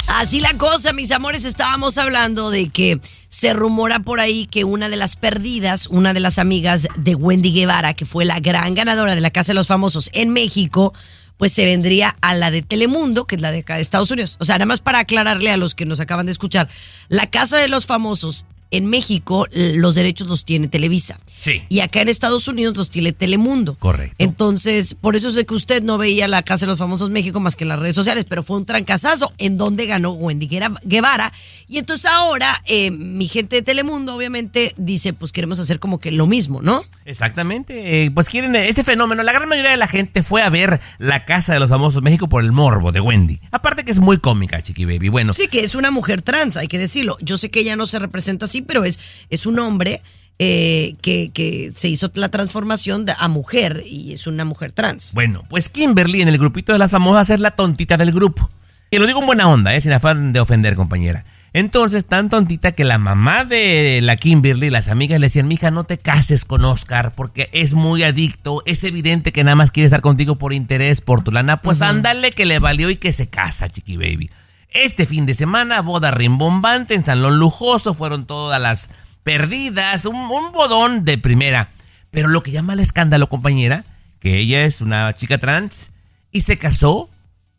Así 0.06 0.38
la 0.38 0.54
cosa, 0.54 0.92
mis 0.92 1.10
amores, 1.10 1.44
estábamos 1.44 1.98
hablando 1.98 2.50
de 2.50 2.68
que 2.68 3.00
se 3.30 3.52
rumora 3.52 4.00
por 4.00 4.18
ahí 4.18 4.46
que 4.46 4.64
una 4.64 4.88
de 4.88 4.96
las 4.96 5.14
perdidas, 5.14 5.86
una 5.86 6.12
de 6.12 6.18
las 6.18 6.40
amigas 6.40 6.88
de 6.96 7.14
Wendy 7.14 7.52
Guevara, 7.52 7.94
que 7.94 8.04
fue 8.04 8.24
la 8.24 8.40
gran 8.40 8.74
ganadora 8.74 9.14
de 9.14 9.20
la 9.20 9.30
Casa 9.30 9.52
de 9.52 9.54
los 9.54 9.68
Famosos 9.68 10.10
en 10.14 10.30
México, 10.30 10.92
pues 11.36 11.52
se 11.52 11.64
vendría 11.64 12.14
a 12.22 12.34
la 12.34 12.50
de 12.50 12.62
Telemundo, 12.62 13.26
que 13.26 13.36
es 13.36 13.40
la 13.40 13.52
de 13.52 13.64
Estados 13.78 14.10
Unidos. 14.10 14.36
O 14.40 14.44
sea, 14.44 14.56
nada 14.56 14.66
más 14.66 14.80
para 14.80 14.98
aclararle 14.98 15.52
a 15.52 15.56
los 15.56 15.76
que 15.76 15.86
nos 15.86 16.00
acaban 16.00 16.26
de 16.26 16.32
escuchar, 16.32 16.68
la 17.08 17.28
Casa 17.28 17.56
de 17.58 17.68
los 17.68 17.86
Famosos 17.86 18.46
en 18.70 18.86
México, 18.86 19.46
l- 19.52 19.76
los 19.78 19.94
derechos 19.94 20.26
los 20.28 20.44
tiene 20.44 20.68
Televisa. 20.68 21.18
Sí. 21.26 21.62
Y 21.68 21.80
acá 21.80 22.00
en 22.02 22.08
Estados 22.08 22.46
Unidos 22.48 22.76
los 22.76 22.90
tiene 22.90 23.12
Telemundo. 23.12 23.74
Correcto. 23.78 24.14
Entonces, 24.18 24.94
por 24.94 25.16
eso 25.16 25.30
sé 25.30 25.44
que 25.46 25.54
usted 25.54 25.82
no 25.82 25.98
veía 25.98 26.28
la 26.28 26.42
Casa 26.42 26.66
de 26.66 26.70
los 26.70 26.78
Famosos 26.78 27.10
México 27.10 27.40
más 27.40 27.56
que 27.56 27.64
en 27.64 27.68
las 27.68 27.78
redes 27.78 27.94
sociales, 27.94 28.26
pero 28.28 28.42
fue 28.42 28.56
un 28.56 28.66
trancazazo 28.66 29.32
en 29.38 29.56
donde 29.56 29.86
ganó 29.86 30.10
Wendy 30.12 30.48
Guevara. 30.84 31.32
Y 31.68 31.78
entonces 31.78 32.06
ahora 32.06 32.60
eh, 32.66 32.90
mi 32.90 33.28
gente 33.28 33.56
de 33.56 33.62
Telemundo 33.62 34.14
obviamente 34.14 34.72
dice, 34.76 35.12
pues 35.12 35.32
queremos 35.32 35.58
hacer 35.60 35.78
como 35.78 35.98
que 36.00 36.10
lo 36.10 36.26
mismo, 36.26 36.62
¿no? 36.62 36.84
Exactamente. 37.04 38.04
eh, 38.06 38.10
pues 38.10 38.28
quieren 38.28 38.56
eh, 38.56 38.68
este 38.68 38.82
fenómeno. 38.84 39.22
La 39.22 39.32
gran 39.32 39.48
mayoría 39.48 39.70
de 39.72 39.76
la 39.76 39.88
gente 39.88 40.22
fue 40.22 40.42
a 40.42 40.48
ver 40.50 40.80
la 40.98 41.24
casa 41.24 41.52
de 41.54 41.60
los 41.60 41.68
famosos 41.70 42.02
México 42.02 42.28
por 42.28 42.42
el 42.42 42.52
morbo 42.52 42.92
de 42.92 43.00
Wendy. 43.00 43.40
Aparte 43.50 43.84
que 43.84 43.90
es 43.90 43.98
muy 43.98 44.18
cómica, 44.18 44.62
Chiqui 44.62 44.84
Baby. 44.84 45.08
Bueno, 45.08 45.32
Sí, 45.32 45.48
que 45.48 45.60
es 45.60 45.74
una 45.74 45.90
mujer 45.90 46.22
trans, 46.22 46.56
hay 46.56 46.68
que 46.68 46.78
decirlo. 46.78 47.16
Yo 47.20 47.36
sé 47.36 47.50
que 47.50 47.60
ella 47.60 47.76
no 47.76 47.86
se 47.86 47.98
representa 47.98 48.44
así, 48.46 48.59
pero 48.62 48.84
es, 48.84 48.98
es 49.30 49.46
un 49.46 49.58
hombre 49.58 50.00
eh, 50.38 50.94
que, 51.02 51.30
que 51.34 51.70
se 51.74 51.88
hizo 51.88 52.10
la 52.14 52.28
transformación 52.30 53.04
de- 53.04 53.14
a 53.18 53.28
mujer 53.28 53.82
y 53.86 54.12
es 54.12 54.26
una 54.26 54.44
mujer 54.44 54.72
trans. 54.72 55.12
Bueno, 55.12 55.44
pues 55.50 55.68
Kimberly 55.68 56.22
en 56.22 56.28
el 56.28 56.38
grupito 56.38 56.72
de 56.72 56.78
las 56.78 56.90
famosas 56.92 57.30
es 57.30 57.40
la 57.40 57.50
tontita 57.50 57.96
del 57.96 58.12
grupo. 58.12 58.48
Y 58.90 58.98
lo 58.98 59.06
digo 59.06 59.20
en 59.20 59.26
buena 59.26 59.48
onda, 59.48 59.74
¿eh? 59.74 59.80
sin 59.80 59.92
afán 59.92 60.32
de 60.32 60.40
ofender, 60.40 60.74
compañera. 60.76 61.24
Entonces, 61.52 62.06
tan 62.06 62.28
tontita 62.30 62.72
que 62.72 62.84
la 62.84 62.98
mamá 62.98 63.44
de 63.44 63.98
la 64.02 64.16
Kimberly, 64.16 64.70
las 64.70 64.88
amigas 64.88 65.18
le 65.18 65.26
decían, 65.26 65.48
mija, 65.48 65.72
no 65.72 65.82
te 65.82 65.98
cases 65.98 66.44
con 66.44 66.64
Oscar 66.64 67.12
porque 67.16 67.50
es 67.52 67.74
muy 67.74 68.04
adicto, 68.04 68.62
es 68.66 68.84
evidente 68.84 69.32
que 69.32 69.42
nada 69.42 69.56
más 69.56 69.72
quiere 69.72 69.86
estar 69.86 70.00
contigo 70.00 70.36
por 70.36 70.52
interés, 70.52 71.00
por 71.00 71.24
tu 71.24 71.32
lana. 71.32 71.60
Pues 71.60 71.82
ándale 71.82 72.30
que 72.30 72.44
le 72.46 72.60
valió 72.60 72.88
y 72.88 72.96
que 72.96 73.12
se 73.12 73.28
casa, 73.28 73.68
chiqui 73.68 73.96
baby. 73.96 74.30
Este 74.72 75.06
fin 75.06 75.26
de 75.26 75.34
semana, 75.34 75.80
boda 75.80 76.10
rimbombante 76.10 76.94
en 76.94 77.02
salón 77.02 77.38
lujoso, 77.38 77.94
fueron 77.94 78.26
todas 78.26 78.60
las 78.60 78.90
perdidas, 79.22 80.04
un, 80.04 80.16
un 80.16 80.52
bodón 80.52 81.04
de 81.04 81.18
primera. 81.18 81.68
Pero 82.10 82.28
lo 82.28 82.42
que 82.42 82.52
llama 82.52 82.72
el 82.74 82.80
escándalo, 82.80 83.28
compañera, 83.28 83.84
que 84.20 84.38
ella 84.38 84.64
es 84.64 84.80
una 84.80 85.12
chica 85.14 85.38
trans 85.38 85.92
y 86.30 86.42
se 86.42 86.58
casó 86.58 87.08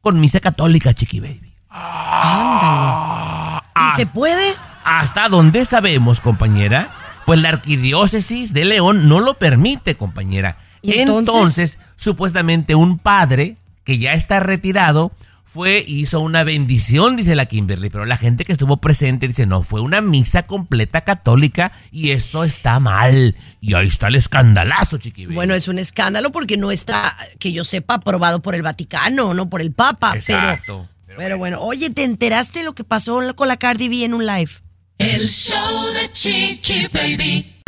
con 0.02 0.20
misa 0.20 0.40
católica, 0.40 0.94
chiqui 0.94 1.20
baby. 1.20 1.52
¿Y 3.76 3.96
se 3.96 4.06
puede? 4.08 4.54
Hasta 4.84 5.30
donde 5.30 5.66
sabemos, 5.66 6.22
compañera, 6.22 6.92
pues 7.26 7.40
la 7.42 7.50
arquidiócesis 7.50 8.54
de 8.54 8.66
León 8.66 9.08
no 9.08 9.20
lo 9.20 9.36
permite, 9.36 9.96
compañera. 9.96 10.58
¿Y 10.82 11.00
entonces? 11.00 11.36
entonces? 11.36 11.80
supuestamente 11.96 12.76
un 12.76 12.98
padre 12.98 13.58
que 13.84 14.00
ya 14.00 14.14
está 14.14 14.40
retirado 14.40 15.12
fue 15.52 15.84
hizo 15.86 16.22
una 16.22 16.46
bendición, 16.46 17.18
dice 17.18 17.36
la 17.36 17.46
Kimberly, 17.46 17.90
pero 17.90 18.06
la 18.06 18.16
gente 18.16 18.46
que 18.46 18.54
estuvo 18.54 18.78
presente 18.78 19.28
dice, 19.28 19.46
no, 19.46 19.64
fue 19.64 19.82
una 19.82 20.00
misa 20.00 20.44
completa 20.44 21.02
católica 21.02 21.74
y 21.92 22.12
esto 22.12 22.46
está 22.46 22.80
mal. 22.80 23.36
Y 23.60 23.74
ahí 23.74 23.88
está 23.88 24.08
el 24.08 24.16
escandalazo, 24.16 24.98
chiqui 24.98 25.26
baby. 25.26 25.36
Bueno, 25.36 25.54
es 25.54 25.68
un 25.68 25.78
escándalo 25.78 26.32
porque 26.32 26.56
no 26.56 26.72
está, 26.72 27.18
que 27.38 27.52
yo 27.52 27.66
sepa, 27.66 27.96
aprobado 27.96 28.42
por 28.42 28.56
el 28.56 28.62
Vaticano, 28.62 29.34
no 29.34 29.50
por 29.50 29.60
el 29.62 29.74
Papa. 29.74 30.16
Exacto. 30.16 30.88
Pero, 31.06 31.18
pero 31.18 31.38
bueno, 31.38 31.60
oye, 31.60 31.90
¿te 31.90 32.06
enteraste 32.06 32.60
de 32.60 32.66
lo 32.66 32.74
que 32.74 32.86
pasó 32.86 33.20
con 33.36 33.50
la 33.50 33.58
Cardi 33.58 33.90
B 33.90 34.06
en 34.06 34.14
un 34.14 34.26
live? 34.26 34.52
El 35.00 35.28
show 35.28 35.86
de 35.94 36.12
Chiqui 36.14 36.88
Baby. 36.94 37.62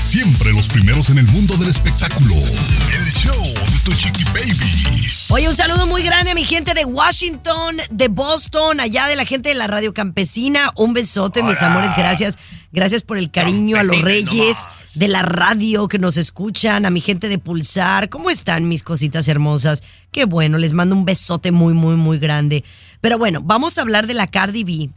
Siempre 0.00 0.52
los 0.52 0.68
primeros 0.68 1.10
en 1.10 1.18
el 1.18 1.26
mundo 1.26 1.56
del 1.56 1.70
espectáculo. 1.70 2.36
El 2.36 3.01
show 3.22 3.42
de 3.42 3.78
tu 3.84 3.92
chiqui 3.92 4.24
baby. 4.24 5.06
Oye, 5.30 5.48
un 5.48 5.54
saludo 5.54 5.86
muy 5.86 6.02
grande 6.02 6.32
a 6.32 6.34
mi 6.34 6.44
gente 6.44 6.74
de 6.74 6.84
Washington, 6.84 7.76
de 7.90 8.08
Boston, 8.08 8.80
allá 8.80 9.06
de 9.06 9.16
la 9.16 9.24
gente 9.24 9.48
de 9.48 9.54
la 9.54 9.66
Radio 9.66 9.94
Campesina. 9.94 10.70
Un 10.76 10.92
besote, 10.92 11.42
mis 11.42 11.62
amores. 11.62 11.92
Gracias. 11.96 12.36
Gracias 12.72 13.02
por 13.02 13.16
el 13.18 13.30
cariño 13.30 13.78
a 13.78 13.84
los 13.84 14.00
reyes 14.02 14.56
nomás. 14.66 14.94
de 14.94 15.08
la 15.08 15.22
radio 15.22 15.88
que 15.88 15.98
nos 15.98 16.16
escuchan, 16.16 16.84
a 16.84 16.90
mi 16.90 17.00
gente 17.00 17.28
de 17.28 17.38
Pulsar. 17.38 18.08
¿Cómo 18.08 18.28
están 18.30 18.68
mis 18.68 18.82
cositas 18.82 19.28
hermosas? 19.28 19.82
Qué 20.10 20.24
bueno, 20.24 20.58
les 20.58 20.72
mando 20.72 20.94
un 20.94 21.04
besote 21.04 21.52
muy, 21.52 21.74
muy, 21.74 21.96
muy 21.96 22.18
grande. 22.18 22.64
Pero 23.00 23.18
bueno, 23.18 23.40
vamos 23.42 23.78
a 23.78 23.82
hablar 23.82 24.06
de 24.06 24.14
la 24.14 24.26
Cardi 24.26 24.64
B, 24.64 24.90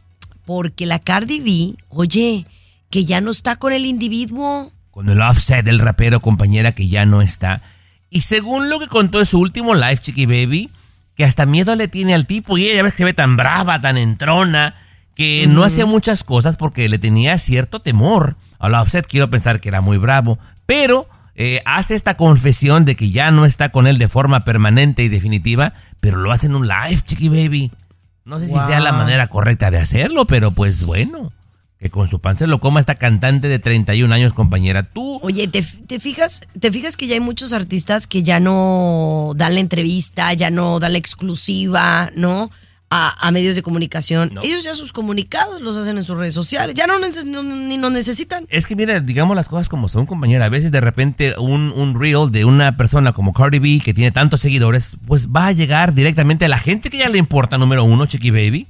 porque 0.44 0.86
la 0.86 0.98
Cardi 0.98 1.40
B, 1.40 1.76
oye, 1.88 2.46
que 2.90 3.04
ya 3.04 3.20
no 3.20 3.30
está 3.30 3.56
con 3.56 3.72
el 3.72 3.86
individuo. 3.86 4.72
con 4.90 5.08
el 5.10 5.20
offset 5.20 5.64
del 5.64 5.78
rapero, 5.78 6.20
compañera, 6.20 6.72
que 6.72 6.88
ya 6.88 7.04
no 7.06 7.20
está. 7.22 7.62
Y 8.10 8.20
según 8.20 8.70
lo 8.70 8.78
que 8.78 8.86
contó 8.86 9.18
en 9.18 9.26
su 9.26 9.40
último 9.40 9.74
live, 9.74 9.98
Chiqui 9.98 10.26
Baby, 10.26 10.70
que 11.16 11.24
hasta 11.24 11.46
miedo 11.46 11.74
le 11.74 11.88
tiene 11.88 12.14
al 12.14 12.26
tipo. 12.26 12.58
Y 12.58 12.68
ella 12.68 12.82
ves 12.82 12.92
que 12.92 12.98
se 12.98 13.04
ve 13.04 13.14
tan 13.14 13.36
brava, 13.36 13.80
tan 13.80 13.96
entrona, 13.96 14.74
que 15.14 15.46
no 15.48 15.64
hacía 15.64 15.86
muchas 15.86 16.24
cosas 16.24 16.56
porque 16.56 16.88
le 16.88 16.98
tenía 16.98 17.38
cierto 17.38 17.80
temor. 17.80 18.36
A 18.58 18.68
la 18.68 18.82
offset 18.82 19.06
quiero 19.06 19.30
pensar 19.30 19.60
que 19.60 19.68
era 19.68 19.80
muy 19.80 19.98
bravo. 19.98 20.38
Pero 20.66 21.06
eh, 21.34 21.62
hace 21.64 21.94
esta 21.94 22.16
confesión 22.16 22.84
de 22.84 22.96
que 22.96 23.10
ya 23.10 23.30
no 23.30 23.44
está 23.44 23.70
con 23.70 23.86
él 23.86 23.98
de 23.98 24.08
forma 24.08 24.44
permanente 24.44 25.02
y 25.04 25.08
definitiva, 25.08 25.74
pero 26.00 26.18
lo 26.18 26.32
hace 26.32 26.46
en 26.46 26.54
un 26.54 26.66
live, 26.68 27.00
Chiqui 27.04 27.28
Baby. 27.28 27.72
No 28.24 28.40
sé 28.40 28.48
si 28.48 28.58
sea 28.58 28.80
la 28.80 28.92
manera 28.92 29.28
correcta 29.28 29.70
de 29.70 29.78
hacerlo, 29.78 30.26
pero 30.26 30.50
pues 30.50 30.84
bueno. 30.84 31.30
Que 31.86 31.90
con 31.90 32.08
su 32.08 32.18
pan 32.20 32.34
se 32.34 32.48
lo 32.48 32.58
coma 32.58 32.80
esta 32.80 32.96
cantante 32.96 33.46
de 33.46 33.60
31 33.60 34.12
años, 34.12 34.32
compañera. 34.32 34.82
Tú 34.82 35.20
Oye, 35.22 35.46
¿te, 35.46 35.62
te 35.62 36.00
fijas, 36.00 36.40
¿te 36.58 36.72
fijas 36.72 36.96
que 36.96 37.06
ya 37.06 37.14
hay 37.14 37.20
muchos 37.20 37.52
artistas 37.52 38.08
que 38.08 38.24
ya 38.24 38.40
no 38.40 39.32
dan 39.36 39.54
la 39.54 39.60
entrevista, 39.60 40.32
ya 40.34 40.50
no 40.50 40.80
dan 40.80 40.92
la 40.92 40.98
exclusiva, 40.98 42.10
¿no? 42.16 42.50
A, 42.90 43.14
a 43.26 43.30
medios 43.30 43.54
de 43.54 43.62
comunicación. 43.62 44.30
No. 44.34 44.42
Ellos 44.42 44.64
ya 44.64 44.74
sus 44.74 44.92
comunicados 44.92 45.60
los 45.60 45.76
hacen 45.76 45.96
en 45.96 46.02
sus 46.04 46.16
redes 46.18 46.34
sociales. 46.34 46.74
Ya 46.74 46.86
no- 46.88 46.98
ni 46.98 47.76
nos 47.78 47.92
necesitan. 47.92 48.46
Es 48.48 48.66
que 48.66 48.74
mira, 48.74 48.98
digamos 48.98 49.36
las 49.36 49.48
cosas 49.48 49.68
como 49.68 49.86
son, 49.88 50.06
compañera. 50.06 50.46
A 50.46 50.48
veces 50.48 50.72
de 50.72 50.80
repente 50.80 51.34
un, 51.38 51.72
un 51.72 52.00
reel 52.00 52.32
de 52.32 52.44
una 52.44 52.76
persona 52.76 53.12
como 53.12 53.32
Cardi 53.32 53.60
B 53.60 53.80
que 53.84 53.94
tiene 53.94 54.10
tantos 54.10 54.40
seguidores, 54.40 54.96
pues 55.06 55.28
va 55.28 55.46
a 55.46 55.52
llegar 55.52 55.94
directamente 55.94 56.46
a 56.46 56.48
la 56.48 56.58
gente 56.58 56.90
que 56.90 56.98
ya 56.98 57.08
le 57.08 57.18
importa, 57.18 57.58
número 57.58 57.84
uno, 57.84 58.06
Chiqui 58.06 58.30
Baby. 58.30 58.66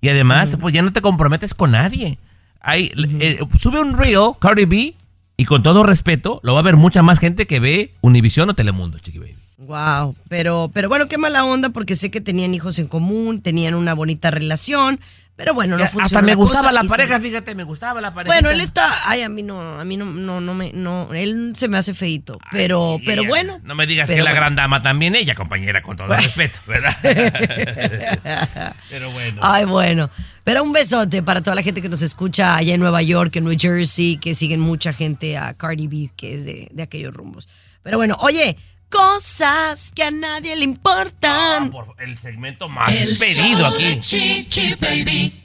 Y 0.00 0.08
además, 0.08 0.56
pues 0.60 0.72
ya 0.72 0.82
no 0.82 0.92
te 0.92 1.00
comprometes 1.02 1.52
con 1.54 1.72
nadie. 1.72 2.16
Hay, 2.60 2.92
eh, 3.20 3.38
sube 3.58 3.80
un 3.80 3.96
reel, 3.96 4.32
Cardi 4.40 4.64
B, 4.66 4.94
y 5.36 5.44
con 5.46 5.62
todo 5.62 5.82
respeto, 5.82 6.40
lo 6.42 6.52
va 6.54 6.60
a 6.60 6.62
ver 6.62 6.76
mucha 6.76 7.02
más 7.02 7.18
gente 7.18 7.46
que 7.46 7.60
ve 7.60 7.90
Univision 8.02 8.50
o 8.50 8.54
Telemundo, 8.54 8.98
Chiqui 8.98 9.18
Baby. 9.18 9.36
Wow. 9.58 10.14
Pero, 10.28 10.70
pero 10.74 10.88
bueno, 10.88 11.06
qué 11.06 11.16
mala 11.18 11.44
onda 11.44 11.68
porque 11.70 11.94
sé 11.94 12.10
que 12.10 12.20
tenían 12.20 12.54
hijos 12.54 12.78
en 12.78 12.88
común, 12.88 13.40
tenían 13.40 13.74
una 13.74 13.94
bonita 13.94 14.30
relación. 14.30 15.00
Pero 15.36 15.54
bueno, 15.54 15.78
no 15.78 15.84
funcionó. 15.84 16.04
Hasta 16.04 16.20
me 16.20 16.32
la 16.32 16.34
gustaba 16.34 16.60
cosa 16.68 16.72
la 16.72 16.82
se- 16.82 16.88
pareja, 16.88 17.18
fíjate, 17.18 17.54
me 17.54 17.64
gustaba 17.64 18.02
la 18.02 18.12
pareja. 18.12 18.34
Bueno, 18.34 18.50
él 18.50 18.60
está, 18.60 18.90
ay, 19.06 19.22
a 19.22 19.30
mí 19.30 19.42
no, 19.42 19.58
a 19.80 19.84
mí 19.86 19.96
no, 19.96 20.04
no, 20.04 20.38
no 20.42 20.52
me, 20.52 20.70
no, 20.74 21.14
él 21.14 21.54
se 21.56 21.66
me 21.68 21.78
hace 21.78 21.94
feito, 21.94 22.36
pero, 22.50 22.98
pero 23.06 23.22
ella, 23.22 23.28
bueno. 23.30 23.60
No 23.64 23.74
me 23.74 23.86
digas 23.86 24.10
que 24.10 24.20
la 24.20 24.34
gran 24.34 24.54
dama 24.54 24.82
también, 24.82 25.14
ella, 25.14 25.34
compañera, 25.34 25.80
con 25.82 25.96
todo 25.96 26.08
respeto, 26.14 26.58
¿verdad? 26.66 26.94
Pero 28.90 29.10
bueno. 29.12 29.40
Ay, 29.42 29.64
bueno. 29.64 30.10
Pero 30.44 30.62
un 30.62 30.72
besote 30.72 31.22
para 31.22 31.42
toda 31.42 31.54
la 31.54 31.62
gente 31.62 31.82
que 31.82 31.88
nos 31.88 32.02
escucha 32.02 32.56
allá 32.56 32.74
en 32.74 32.80
Nueva 32.80 33.02
York, 33.02 33.36
en 33.36 33.44
New 33.44 33.56
Jersey, 33.58 34.16
que 34.16 34.34
siguen 34.34 34.60
mucha 34.60 34.92
gente 34.92 35.36
a 35.36 35.54
Cardi 35.54 35.86
B, 35.86 36.10
que 36.16 36.34
es 36.34 36.44
de, 36.44 36.68
de 36.72 36.82
aquellos 36.82 37.14
rumbos. 37.14 37.48
Pero 37.82 37.98
bueno, 37.98 38.16
oye, 38.20 38.56
cosas 38.88 39.92
que 39.94 40.02
a 40.02 40.10
nadie 40.10 40.56
le 40.56 40.64
importan. 40.64 41.70
Por 41.70 41.94
el 41.98 42.18
segmento 42.18 42.68
más 42.68 42.92
El 42.92 43.16
pedido 43.16 43.58
show 43.58 43.74
aquí. 43.74 43.84
de 43.84 44.00
Chiqui 44.00 44.74
Baby. 44.80 45.44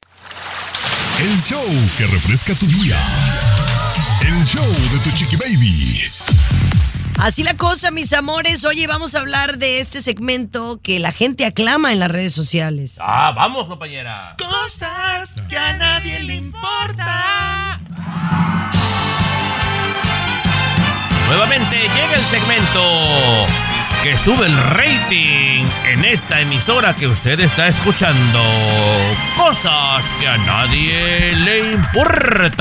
El 1.19 1.41
show 1.41 1.63
que 1.97 2.07
refresca 2.07 2.53
tu 2.55 2.65
día. 2.67 2.97
El 4.21 4.43
show 4.45 4.65
de 4.91 4.99
tu 4.99 5.15
chiqui 5.15 5.35
baby. 5.37 6.01
Así 7.17 7.43
la 7.43 7.55
cosa, 7.55 7.91
mis 7.91 8.13
amores. 8.13 8.65
Oye, 8.65 8.87
vamos 8.87 9.15
a 9.15 9.19
hablar 9.19 9.57
de 9.57 9.79
este 9.79 10.01
segmento 10.01 10.79
que 10.83 10.99
la 10.99 11.11
gente 11.11 11.45
aclama 11.45 11.93
en 11.93 11.99
las 11.99 12.11
redes 12.11 12.33
sociales. 12.33 12.97
Ah, 13.01 13.31
vamos, 13.35 13.67
compañera. 13.67 14.35
Cosas 14.37 15.35
que 15.49 15.57
a 15.57 15.77
nadie 15.77 16.19
le 16.23 16.35
importa. 16.35 17.79
Nuevamente 21.27 21.75
llega 21.75 22.15
el 22.15 22.21
segmento 22.21 22.81
que 24.05 24.15
sube 24.15 24.45
el 24.45 24.55
rating 24.55 25.65
en 25.91 26.05
esta 26.05 26.39
emisora 26.39 26.95
que 26.95 27.07
usted 27.07 27.39
está 27.39 27.67
escuchando. 27.67 28.39
Cosas 29.35 30.13
que 30.19 30.27
a 30.27 30.37
nadie 30.37 31.35
le 31.37 31.71
importa. 31.73 32.59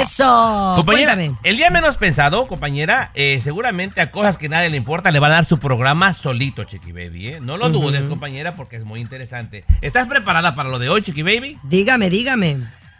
Eso. 0.00 0.72
Compañera, 0.74 1.16
Cuéntame. 1.16 1.38
el 1.42 1.58
día 1.58 1.68
menos 1.68 1.98
pensado, 1.98 2.46
compañera, 2.46 3.10
eh, 3.12 3.40
seguramente 3.42 4.00
a 4.00 4.10
cosas 4.10 4.38
que 4.38 4.46
a 4.46 4.48
nadie 4.48 4.70
le 4.70 4.78
importa 4.78 5.10
le 5.10 5.20
va 5.20 5.26
a 5.26 5.32
dar 5.32 5.44
su 5.44 5.58
programa 5.58 6.14
solito, 6.14 6.64
Chiqui 6.64 6.92
Baby. 6.92 7.28
¿eh? 7.28 7.40
No 7.42 7.58
lo 7.58 7.68
dudes, 7.68 8.04
compañera, 8.04 8.56
porque 8.56 8.76
es 8.76 8.84
muy 8.84 9.00
interesante. 9.00 9.66
¿Estás 9.82 10.08
preparada 10.08 10.54
para 10.54 10.70
lo 10.70 10.78
de 10.78 10.88
hoy, 10.88 11.02
Chiqui 11.02 11.20
Baby? 11.20 11.58
Dígame, 11.62 12.08
dígame. 12.08 12.56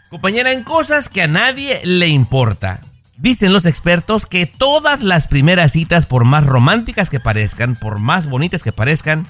Compañera, 0.09 0.51
en 0.51 0.63
cosas 0.63 1.09
que 1.09 1.23
a 1.23 1.27
nadie 1.27 1.81
le 1.83 2.09
importa. 2.09 2.79
Dicen 3.17 3.51
los 3.51 3.65
expertos 3.65 4.27
que 4.27 4.45
todas 4.45 5.03
las 5.03 5.27
primeras 5.27 5.71
citas, 5.71 6.05
por 6.05 6.23
más 6.23 6.45
románticas 6.45 7.09
que 7.09 7.19
parezcan, 7.19 7.75
por 7.75 7.97
más 7.97 8.29
bonitas 8.29 8.61
que 8.61 8.71
parezcan, 8.71 9.27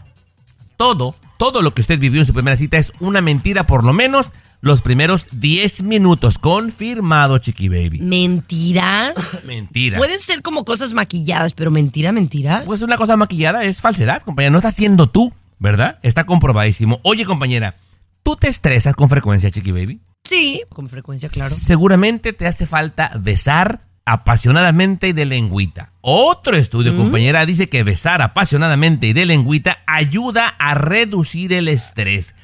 todo, 0.75 1.15
todo 1.37 1.61
lo 1.61 1.73
que 1.73 1.81
usted 1.81 1.97
vivió 1.97 2.19
en 2.19 2.25
su 2.25 2.33
primera 2.33 2.57
cita 2.57 2.77
es 2.77 2.93
una 2.99 3.21
mentira, 3.21 3.65
por 3.65 3.85
lo 3.85 3.93
menos 3.93 4.29
los 4.59 4.81
primeros 4.81 5.27
10 5.31 5.83
minutos. 5.83 6.37
Confirmado, 6.37 7.37
Chiqui 7.37 7.69
Baby. 7.69 8.01
¿Mentiras? 8.01 9.39
Mentira. 9.45 9.97
Pueden 9.97 10.19
ser 10.19 10.41
como 10.41 10.65
cosas 10.65 10.93
maquilladas, 10.93 11.53
pero 11.53 11.71
mentira, 11.71 12.11
mentiras. 12.11 12.65
Pues 12.65 12.81
una 12.81 12.97
cosa 12.97 13.15
maquillada 13.15 13.63
es 13.63 13.81
falsedad, 13.81 14.21
compañera. 14.21 14.51
No 14.51 14.57
estás 14.57 14.75
siendo 14.75 15.07
tú, 15.07 15.31
¿verdad? 15.59 15.99
Está 16.01 16.25
comprobadísimo. 16.25 16.99
Oye, 17.03 17.25
compañera, 17.25 17.75
¿tú 18.23 18.35
te 18.35 18.47
estresas 18.47 18.95
con 18.95 19.09
frecuencia, 19.09 19.51
Chiqui 19.51 19.71
Baby? 19.71 20.01
Sí, 20.27 20.61
con 20.69 20.89
frecuencia, 20.89 21.29
claro. 21.29 21.53
Seguramente 21.53 22.33
te 22.33 22.47
hace 22.47 22.65
falta 22.65 23.11
besar 23.19 23.81
apasionadamente 24.05 25.09
y 25.09 25.13
de 25.13 25.25
lengüita. 25.25 25.91
Otro 26.01 26.55
estudio, 26.55 26.93
Mm. 26.93 26.97
compañera, 26.97 27.45
dice 27.45 27.67
que 27.69 27.83
besar 27.83 28.21
apasionadamente 28.21 29.07
y 29.07 29.13
de 29.13 29.25
lengüita 29.25 29.79
ayuda 29.85 30.47
a 30.59 30.73
reducir 30.75 31.51
el 31.53 31.67
estrés. 31.67 32.35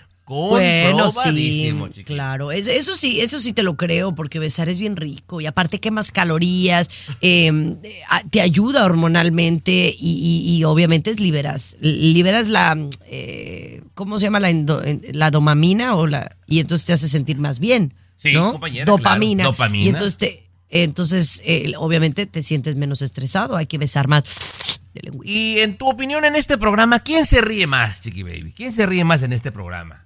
Bueno, 0.49 1.09
sí, 1.09 2.03
claro. 2.05 2.51
Es- 2.51 2.67
eso 2.67 2.95
sí, 2.95 3.19
eso 3.21 3.39
sí 3.39 3.53
te 3.53 3.63
lo 3.63 3.75
creo, 3.77 4.15
porque 4.15 4.39
besar 4.39 4.69
es 4.69 4.77
bien 4.77 4.95
rico 4.95 5.41
y 5.41 5.45
aparte 5.45 5.79
quemas 5.79 6.11
calorías, 6.11 6.89
eh, 7.21 7.51
a- 8.09 8.23
te 8.29 8.41
ayuda 8.41 8.86
hormonalmente 8.86 9.95
y, 9.97 10.43
y- 10.45 10.57
y 10.57 10.63
obviamente 10.63 11.11
es 11.11 11.19
liberas, 11.19 11.77
liberas 11.81 12.47
la, 12.49 12.77
eh, 13.07 13.81
¿cómo 13.93 14.17
se 14.17 14.25
llama 14.25 14.39
la, 14.39 14.51
la 15.13 15.31
dopamina 15.31 15.95
o 15.95 16.07
la 16.07 16.36
y 16.47 16.59
entonces 16.59 16.86
te 16.86 16.93
hace 16.93 17.07
sentir 17.07 17.38
más 17.38 17.59
bien, 17.59 17.93
Sí, 18.17 18.31
¿no? 18.34 18.51
compañera, 18.53 18.86
dopamina. 18.86 19.43
claro, 19.43 19.51
dopamina. 19.51 19.84
Y 19.86 19.89
entonces 19.89 20.17
te, 20.17 20.49
entonces 20.69 21.41
eh, 21.45 21.73
obviamente 21.77 22.25
te 22.25 22.41
sientes 22.43 22.75
menos 22.75 23.01
estresado, 23.01 23.55
hay 23.55 23.65
que 23.67 23.77
besar 23.77 24.07
más. 24.07 24.79
Y 25.23 25.59
en 25.59 25.77
tu 25.77 25.89
opinión 25.89 26.23
en 26.25 26.36
este 26.36 26.57
programa, 26.57 26.99
¿quién 26.99 27.25
se 27.25 27.41
ríe 27.41 27.65
más, 27.67 28.01
Chiqui 28.01 28.23
Baby? 28.23 28.53
¿Quién 28.55 28.71
se 28.71 28.86
ríe 28.86 29.03
más 29.03 29.23
en 29.23 29.34
este 29.34 29.51
programa? 29.51 30.03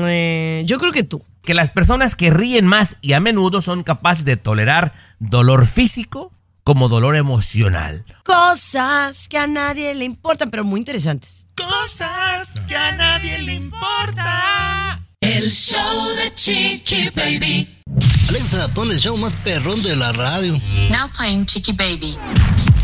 Eh, 0.00 0.62
yo 0.66 0.78
creo 0.78 0.92
que 0.92 1.02
tú. 1.02 1.24
Que 1.42 1.54
las 1.54 1.70
personas 1.70 2.16
que 2.16 2.30
ríen 2.30 2.66
más 2.66 2.98
y 3.00 3.12
a 3.12 3.20
menudo 3.20 3.62
son 3.62 3.82
capaces 3.84 4.24
de 4.24 4.36
tolerar 4.36 4.92
dolor 5.18 5.66
físico 5.66 6.32
como 6.64 6.88
dolor 6.88 7.14
emocional. 7.14 8.04
Cosas 8.24 9.28
que 9.28 9.38
a 9.38 9.46
nadie 9.46 9.94
le 9.94 10.04
importan, 10.04 10.50
pero 10.50 10.64
muy 10.64 10.80
interesantes. 10.80 11.46
Cosas 11.56 12.54
que 12.66 12.76
a 12.76 12.92
nadie 12.96 13.38
le 13.42 13.54
importa. 13.54 15.00
El 15.20 15.48
show 15.48 16.08
de 16.16 16.34
Chiqui 16.34 17.10
Baby. 17.10 17.76
Alexa, 18.28 18.66
pon 18.74 18.90
el 18.90 18.98
show 18.98 19.16
más 19.16 19.36
perrón 19.36 19.80
de 19.82 19.94
la 19.94 20.12
radio. 20.12 20.58
Now 20.90 21.08
playing 21.16 21.46
Chicky 21.46 21.72
Baby. 21.72 22.18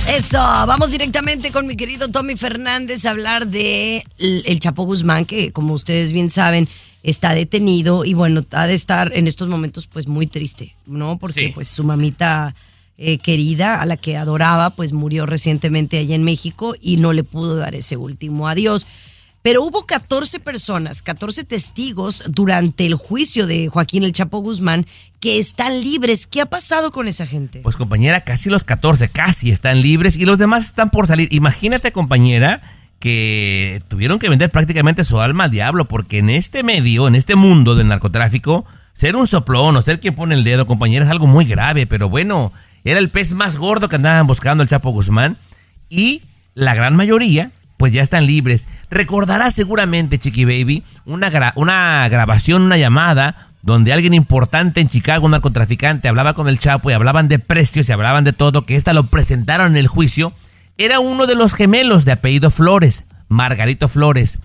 Eso, 0.08 0.38
vamos 0.38 0.92
directamente 0.92 1.50
con 1.50 1.66
mi 1.66 1.76
querido 1.76 2.08
Tommy 2.08 2.36
Fernández 2.36 3.04
a 3.06 3.10
hablar 3.10 3.48
de 3.48 4.04
el 4.18 4.60
Chapo 4.60 4.84
Guzmán, 4.84 5.24
que 5.24 5.52
como 5.52 5.74
ustedes 5.74 6.12
bien 6.12 6.30
saben, 6.30 6.68
está 7.02 7.34
detenido 7.34 8.04
y 8.04 8.14
bueno, 8.14 8.42
ha 8.52 8.66
de 8.66 8.74
estar 8.74 9.12
en 9.14 9.26
estos 9.26 9.48
momentos 9.48 9.86
pues 9.86 10.08
muy 10.08 10.26
triste, 10.26 10.76
¿no? 10.86 11.18
Porque 11.18 11.46
Sí. 11.46 11.52
pues 11.54 11.68
su 11.68 11.84
mamita 11.84 12.54
eh, 12.98 13.18
querida, 13.18 13.80
a 13.80 13.86
la 13.86 13.96
que 13.96 14.16
adoraba, 14.16 14.70
pues 14.70 14.92
murió 14.92 15.26
recientemente 15.26 15.98
allá 15.98 16.14
en 16.14 16.22
México 16.22 16.74
y 16.80 16.98
no 16.98 17.12
le 17.12 17.24
pudo 17.24 17.56
dar 17.56 17.74
ese 17.74 17.96
último 17.96 18.46
adiós. 18.48 18.86
Pero 19.42 19.64
hubo 19.64 19.86
14 19.86 20.38
personas, 20.38 21.02
14 21.02 21.42
testigos 21.42 22.22
durante 22.28 22.86
el 22.86 22.94
juicio 22.94 23.48
de 23.48 23.66
Joaquín 23.66 24.04
el 24.04 24.12
Chapo 24.12 24.38
Guzmán 24.38 24.86
que 25.18 25.40
están 25.40 25.80
libres. 25.80 26.28
¿Qué 26.28 26.42
ha 26.42 26.46
pasado 26.46 26.92
con 26.92 27.08
esa 27.08 27.26
gente? 27.26 27.58
Pues 27.60 27.76
compañera, 27.76 28.20
casi 28.20 28.50
los 28.50 28.62
14, 28.62 29.08
casi 29.08 29.50
están 29.50 29.80
libres 29.80 30.16
y 30.16 30.24
los 30.24 30.38
demás 30.38 30.66
están 30.66 30.90
por 30.90 31.08
salir. 31.08 31.26
Imagínate, 31.32 31.90
compañera, 31.90 32.60
que 33.02 33.82
tuvieron 33.88 34.20
que 34.20 34.28
vender 34.28 34.48
prácticamente 34.50 35.02
su 35.02 35.20
alma 35.20 35.44
al 35.44 35.50
diablo, 35.50 35.86
porque 35.86 36.18
en 36.18 36.30
este 36.30 36.62
medio, 36.62 37.08
en 37.08 37.16
este 37.16 37.34
mundo 37.34 37.74
del 37.74 37.88
narcotráfico, 37.88 38.64
ser 38.92 39.16
un 39.16 39.26
soplón 39.26 39.74
o 39.76 39.82
ser 39.82 39.98
quien 39.98 40.14
pone 40.14 40.36
el 40.36 40.44
dedo, 40.44 40.68
compañera, 40.68 41.04
es 41.04 41.10
algo 41.10 41.26
muy 41.26 41.44
grave, 41.44 41.88
pero 41.88 42.08
bueno, 42.08 42.52
era 42.84 43.00
el 43.00 43.08
pez 43.08 43.34
más 43.34 43.56
gordo 43.56 43.88
que 43.88 43.96
andaban 43.96 44.28
buscando 44.28 44.62
el 44.62 44.68
Chapo 44.68 44.90
Guzmán 44.90 45.36
y 45.88 46.22
la 46.54 46.74
gran 46.74 46.94
mayoría 46.94 47.50
pues 47.76 47.92
ya 47.92 48.02
están 48.02 48.24
libres. 48.28 48.68
Recordarás 48.88 49.52
seguramente, 49.52 50.18
Chiqui 50.20 50.44
Baby, 50.44 50.84
una, 51.04 51.28
gra- 51.32 51.52
una 51.56 52.08
grabación, 52.08 52.62
una 52.62 52.76
llamada 52.76 53.48
donde 53.62 53.92
alguien 53.92 54.14
importante 54.14 54.80
en 54.80 54.88
Chicago, 54.88 55.24
un 55.24 55.32
narcotraficante, 55.32 56.06
hablaba 56.06 56.34
con 56.34 56.46
el 56.46 56.60
Chapo 56.60 56.88
y 56.90 56.94
hablaban 56.94 57.26
de 57.26 57.40
precios 57.40 57.88
y 57.88 57.92
hablaban 57.92 58.22
de 58.22 58.32
todo, 58.32 58.64
que 58.64 58.76
esta 58.76 58.92
lo 58.92 59.06
presentaron 59.06 59.72
en 59.72 59.76
el 59.78 59.88
juicio. 59.88 60.32
Era 60.78 61.00
uno 61.00 61.26
de 61.26 61.34
los 61.34 61.54
gemelos 61.54 62.04
de 62.04 62.12
apellido 62.12 62.50
Flores, 62.50 63.04
Margarito 63.28 63.88
Flores. 63.88 64.38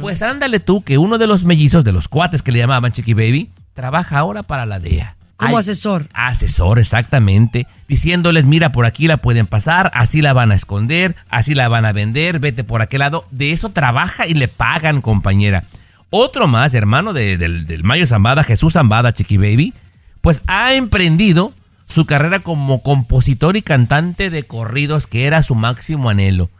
Pues 0.00 0.22
ándale 0.22 0.60
tú 0.60 0.82
que 0.84 0.96
uno 0.96 1.18
de 1.18 1.26
los 1.26 1.44
mellizos, 1.44 1.82
de 1.82 1.90
los 1.92 2.06
cuates 2.06 2.42
que 2.44 2.52
le 2.52 2.60
llamaban 2.60 2.92
Chiqui 2.92 3.14
Baby, 3.14 3.50
trabaja 3.74 4.18
ahora 4.18 4.44
para 4.44 4.64
la 4.64 4.78
DEA. 4.78 5.16
Como 5.36 5.56
Ay, 5.56 5.60
asesor. 5.60 6.08
Asesor, 6.14 6.78
exactamente. 6.78 7.66
Diciéndoles, 7.88 8.44
mira, 8.44 8.70
por 8.72 8.86
aquí 8.86 9.06
la 9.08 9.16
pueden 9.18 9.46
pasar, 9.46 9.90
así 9.92 10.22
la 10.22 10.32
van 10.32 10.52
a 10.52 10.54
esconder, 10.54 11.16
así 11.28 11.54
la 11.54 11.68
van 11.68 11.84
a 11.84 11.92
vender, 11.92 12.38
vete 12.38 12.62
por 12.64 12.80
aquel 12.80 13.00
lado. 13.00 13.26
De 13.32 13.50
eso 13.52 13.70
trabaja 13.70 14.26
y 14.26 14.34
le 14.34 14.46
pagan, 14.48 15.02
compañera. 15.02 15.64
Otro 16.10 16.46
más, 16.46 16.72
hermano 16.72 17.12
de- 17.12 17.36
del, 17.36 17.66
del 17.66 17.82
Mayo 17.82 18.06
Zambada, 18.06 18.44
Jesús 18.44 18.74
Zambada, 18.74 19.12
Chiqui 19.12 19.36
Baby, 19.36 19.74
pues 20.20 20.42
ha 20.46 20.74
emprendido 20.74 21.52
su 21.86 22.06
carrera 22.06 22.40
como 22.40 22.82
compositor 22.82 23.56
y 23.56 23.62
cantante 23.62 24.30
de 24.30 24.42
corridos, 24.42 25.06
que 25.06 25.26
era 25.26 25.42
su 25.42 25.54
máximo 25.54 26.10
anhelo. 26.10 26.50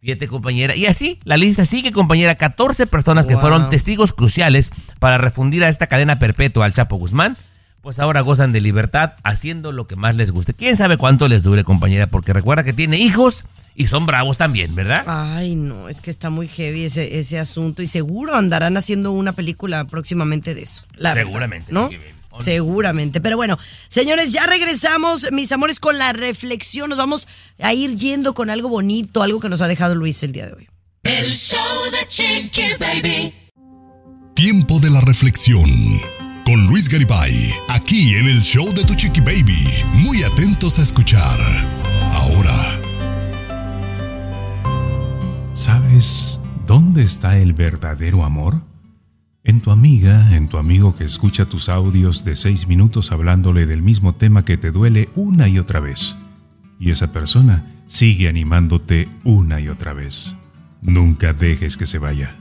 Fíjate, 0.00 0.28
compañera. 0.28 0.76
Y 0.76 0.86
así, 0.86 1.18
la 1.24 1.36
lista 1.36 1.64
sigue, 1.64 1.90
compañera. 1.90 2.36
14 2.36 2.86
personas 2.86 3.26
que 3.26 3.36
fueron 3.36 3.68
testigos 3.68 4.12
cruciales 4.12 4.70
para 5.00 5.18
refundir 5.18 5.64
a 5.64 5.68
esta 5.68 5.88
cadena 5.88 6.20
perpetua 6.20 6.66
al 6.66 6.74
Chapo 6.74 6.96
Guzmán, 6.96 7.36
pues 7.82 7.98
ahora 7.98 8.20
gozan 8.20 8.52
de 8.52 8.60
libertad 8.60 9.14
haciendo 9.24 9.72
lo 9.72 9.88
que 9.88 9.96
más 9.96 10.14
les 10.14 10.30
guste. 10.30 10.54
¿Quién 10.54 10.76
sabe 10.76 10.98
cuánto 10.98 11.26
les 11.26 11.42
dure, 11.42 11.64
compañera? 11.64 12.06
Porque 12.06 12.32
recuerda 12.32 12.62
que 12.62 12.72
tiene 12.72 12.96
hijos 12.98 13.44
y 13.74 13.86
son 13.88 14.06
bravos 14.06 14.36
también, 14.36 14.74
¿verdad? 14.76 15.04
Ay, 15.06 15.56
no, 15.56 15.88
es 15.88 16.00
que 16.00 16.10
está 16.10 16.30
muy 16.30 16.46
heavy 16.46 16.84
ese, 16.84 17.18
ese 17.18 17.38
asunto 17.38 17.82
y 17.82 17.86
seguro 17.86 18.36
andarán 18.36 18.76
haciendo 18.76 19.10
una 19.10 19.32
película 19.32 19.84
próximamente 19.84 20.54
de 20.54 20.62
eso. 20.62 20.82
la 20.94 21.10
verdad, 21.10 21.26
Seguramente, 21.26 21.72
¿no? 21.72 21.88
Seguramente. 22.38 23.20
Pero 23.20 23.36
bueno, 23.36 23.58
señores, 23.88 24.32
ya 24.32 24.46
regresamos, 24.46 25.28
mis 25.32 25.52
amores, 25.52 25.80
con 25.80 25.98
la 25.98 26.12
reflexión. 26.12 26.90
Nos 26.90 26.98
vamos 26.98 27.28
a 27.60 27.72
ir 27.74 27.96
yendo 27.96 28.34
con 28.34 28.50
algo 28.50 28.68
bonito, 28.68 29.22
algo 29.22 29.40
que 29.40 29.48
nos 29.48 29.62
ha 29.62 29.68
dejado 29.68 29.94
Luis 29.94 30.22
el 30.22 30.32
día 30.32 30.46
de 30.46 30.52
hoy. 30.52 30.68
El 31.02 31.30
show 31.30 31.58
de 31.90 32.06
Chiqui 32.06 32.74
Baby. 32.78 33.34
Tiempo 34.34 34.78
de 34.78 34.90
la 34.90 35.00
reflexión. 35.00 35.70
Con 36.44 36.66
Luis 36.66 36.88
Garibay, 36.88 37.54
aquí 37.68 38.14
en 38.14 38.26
el 38.26 38.40
show 38.40 38.72
de 38.72 38.82
tu 38.84 38.94
chiqui 38.94 39.20
baby. 39.20 39.84
Muy 39.92 40.22
atentos 40.22 40.78
a 40.78 40.82
escuchar. 40.82 41.38
Ahora, 42.14 42.80
¿Sabes 45.58 46.38
dónde 46.66 47.02
está 47.02 47.36
el 47.36 47.52
verdadero 47.52 48.24
amor? 48.24 48.62
En 49.48 49.62
tu 49.62 49.70
amiga, 49.70 50.36
en 50.36 50.46
tu 50.48 50.58
amigo 50.58 50.94
que 50.94 51.04
escucha 51.04 51.46
tus 51.46 51.70
audios 51.70 52.22
de 52.22 52.36
seis 52.36 52.68
minutos 52.68 53.12
hablándole 53.12 53.64
del 53.64 53.80
mismo 53.80 54.14
tema 54.14 54.44
que 54.44 54.58
te 54.58 54.70
duele 54.70 55.08
una 55.14 55.48
y 55.48 55.58
otra 55.58 55.80
vez. 55.80 56.18
Y 56.78 56.90
esa 56.90 57.12
persona 57.12 57.64
sigue 57.86 58.28
animándote 58.28 59.08
una 59.24 59.58
y 59.58 59.70
otra 59.70 59.94
vez. 59.94 60.36
Nunca 60.82 61.32
dejes 61.32 61.78
que 61.78 61.86
se 61.86 61.96
vaya. 61.96 62.36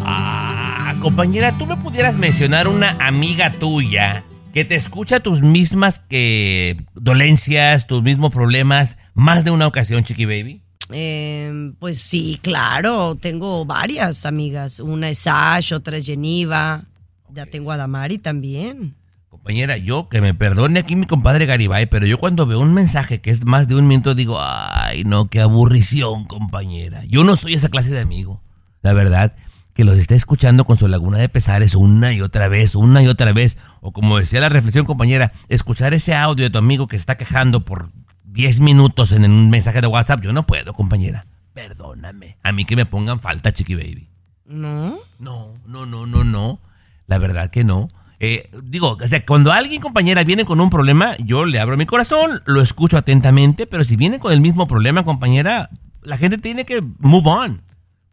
Ah, 0.00 0.94
compañera, 1.02 1.58
¿tú 1.58 1.66
me 1.66 1.76
pudieras 1.76 2.16
mencionar 2.16 2.66
una 2.66 2.96
amiga 3.06 3.52
tuya 3.52 4.24
que 4.54 4.64
te 4.64 4.74
escucha 4.74 5.20
tus 5.20 5.42
mismas 5.42 5.98
que 5.98 6.78
dolencias, 6.94 7.86
tus 7.86 8.02
mismos 8.02 8.32
problemas, 8.32 8.96
más 9.12 9.44
de 9.44 9.50
una 9.50 9.66
ocasión, 9.66 10.02
Chiqui 10.02 10.24
Baby? 10.24 10.62
Eh, 10.92 11.72
pues 11.78 12.00
sí, 12.00 12.38
claro, 12.42 13.16
tengo 13.16 13.64
varias 13.64 14.26
amigas. 14.26 14.80
Una 14.80 15.08
es 15.10 15.26
Ash, 15.26 15.72
otra 15.72 15.96
es 15.96 16.06
Geneva. 16.06 16.84
Ya 17.32 17.46
tengo 17.46 17.72
a 17.72 17.76
Damari 17.76 18.18
también. 18.18 18.96
Compañera, 19.28 19.76
yo 19.78 20.08
que 20.08 20.20
me 20.20 20.34
perdone 20.34 20.80
aquí 20.80 20.96
mi 20.96 21.06
compadre 21.06 21.46
Garibay, 21.46 21.86
pero 21.86 22.04
yo 22.04 22.18
cuando 22.18 22.44
veo 22.44 22.60
un 22.60 22.74
mensaje 22.74 23.20
que 23.20 23.30
es 23.30 23.46
más 23.46 23.68
de 23.68 23.74
un 23.74 23.86
minuto 23.86 24.14
digo, 24.14 24.38
ay, 24.38 25.04
no, 25.04 25.28
qué 25.28 25.40
aburrición, 25.40 26.24
compañera. 26.24 27.04
Yo 27.06 27.24
no 27.24 27.36
soy 27.36 27.54
esa 27.54 27.70
clase 27.70 27.94
de 27.94 28.00
amigo, 28.00 28.42
la 28.82 28.92
verdad, 28.92 29.34
que 29.72 29.84
los 29.84 29.96
esté 29.96 30.14
escuchando 30.14 30.66
con 30.66 30.76
su 30.76 30.88
laguna 30.88 31.18
de 31.18 31.30
pesares 31.30 31.74
una 31.74 32.12
y 32.12 32.20
otra 32.20 32.48
vez, 32.48 32.74
una 32.74 33.02
y 33.02 33.06
otra 33.06 33.32
vez, 33.32 33.56
o 33.80 33.92
como 33.92 34.18
decía 34.18 34.40
la 34.40 34.50
reflexión, 34.50 34.84
compañera, 34.84 35.32
escuchar 35.48 35.94
ese 35.94 36.14
audio 36.14 36.44
de 36.44 36.50
tu 36.50 36.58
amigo 36.58 36.86
que 36.86 36.96
se 36.96 37.02
está 37.02 37.16
quejando 37.16 37.64
por 37.64 37.90
10 38.32 38.60
minutos 38.60 39.12
en 39.12 39.24
un 39.24 39.50
mensaje 39.50 39.80
de 39.80 39.86
WhatsApp, 39.86 40.22
yo 40.22 40.32
no 40.32 40.46
puedo, 40.46 40.72
compañera. 40.72 41.26
Perdóname. 41.52 42.36
A 42.42 42.52
mí 42.52 42.64
que 42.64 42.76
me 42.76 42.86
pongan 42.86 43.20
falta, 43.20 43.52
Chiqui 43.52 43.74
Baby. 43.74 44.08
¿No? 44.44 44.98
No, 45.18 45.54
no, 45.66 45.86
no, 45.86 46.06
no, 46.06 46.24
no. 46.24 46.60
La 47.06 47.18
verdad 47.18 47.50
que 47.50 47.64
no. 47.64 47.88
Eh, 48.20 48.50
digo, 48.62 48.98
o 49.02 49.06
sea, 49.06 49.24
cuando 49.24 49.50
alguien, 49.50 49.80
compañera, 49.80 50.22
viene 50.24 50.44
con 50.44 50.60
un 50.60 50.70
problema, 50.70 51.16
yo 51.18 51.44
le 51.44 51.58
abro 51.58 51.76
mi 51.76 51.86
corazón, 51.86 52.42
lo 52.44 52.60
escucho 52.60 52.96
atentamente, 52.98 53.66
pero 53.66 53.82
si 53.82 53.96
viene 53.96 54.18
con 54.18 54.32
el 54.32 54.40
mismo 54.40 54.66
problema, 54.66 55.04
compañera, 55.04 55.70
la 56.02 56.16
gente 56.16 56.38
tiene 56.38 56.64
que 56.64 56.82
move 56.98 57.28
on. 57.28 57.62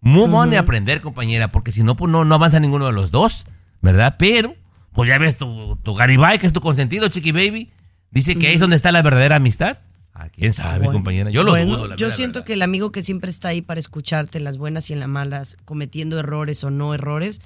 Move 0.01 0.33
on 0.33 0.49
de 0.49 0.57
aprender, 0.57 1.01
compañera, 1.01 1.49
porque 1.49 1.71
si 1.71 1.83
no, 1.83 1.95
pues 1.95 2.11
no, 2.11 2.23
no 2.23 2.35
avanza 2.35 2.59
ninguno 2.59 2.85
de 2.85 2.93
los 2.93 3.11
dos, 3.11 3.47
¿verdad? 3.81 4.15
Pero, 4.17 4.55
pues 4.93 5.09
ya 5.09 5.17
ves 5.17 5.37
tu, 5.37 5.77
tu 5.83 5.93
Garibay, 5.93 6.39
que 6.39 6.47
es 6.47 6.53
tu 6.53 6.61
consentido, 6.61 7.09
Chiqui 7.09 7.31
Baby, 7.31 7.71
dice 8.09 8.35
que 8.35 8.47
ahí 8.47 8.55
es 8.55 8.61
donde 8.61 8.77
está 8.77 8.91
la 8.91 9.01
verdadera 9.01 9.35
amistad. 9.35 9.77
Ah, 10.19 10.29
quién 10.29 10.51
sabe, 10.51 10.79
Bueno, 10.79 10.93
compañera. 10.93 11.29
Yo 11.29 11.43
lo 11.43 11.51
bueno, 11.51 11.77
dudo, 11.77 11.87
la 11.87 11.95
Yo 11.95 12.09
siento 12.09 12.43
que 12.43 12.53
el 12.53 12.63
amigo 12.63 12.91
que 12.91 13.03
siempre 13.03 13.29
está 13.29 13.49
ahí 13.49 13.61
para 13.61 13.79
escucharte 13.79 14.39
en 14.39 14.43
las 14.43 14.57
buenas 14.57 14.89
y 14.89 14.93
en 14.93 14.99
las 14.99 15.07
malas, 15.07 15.57
cometiendo 15.63 16.17
errores 16.17 16.63
o 16.63 16.71
no 16.71 16.95
errores, 16.95 17.39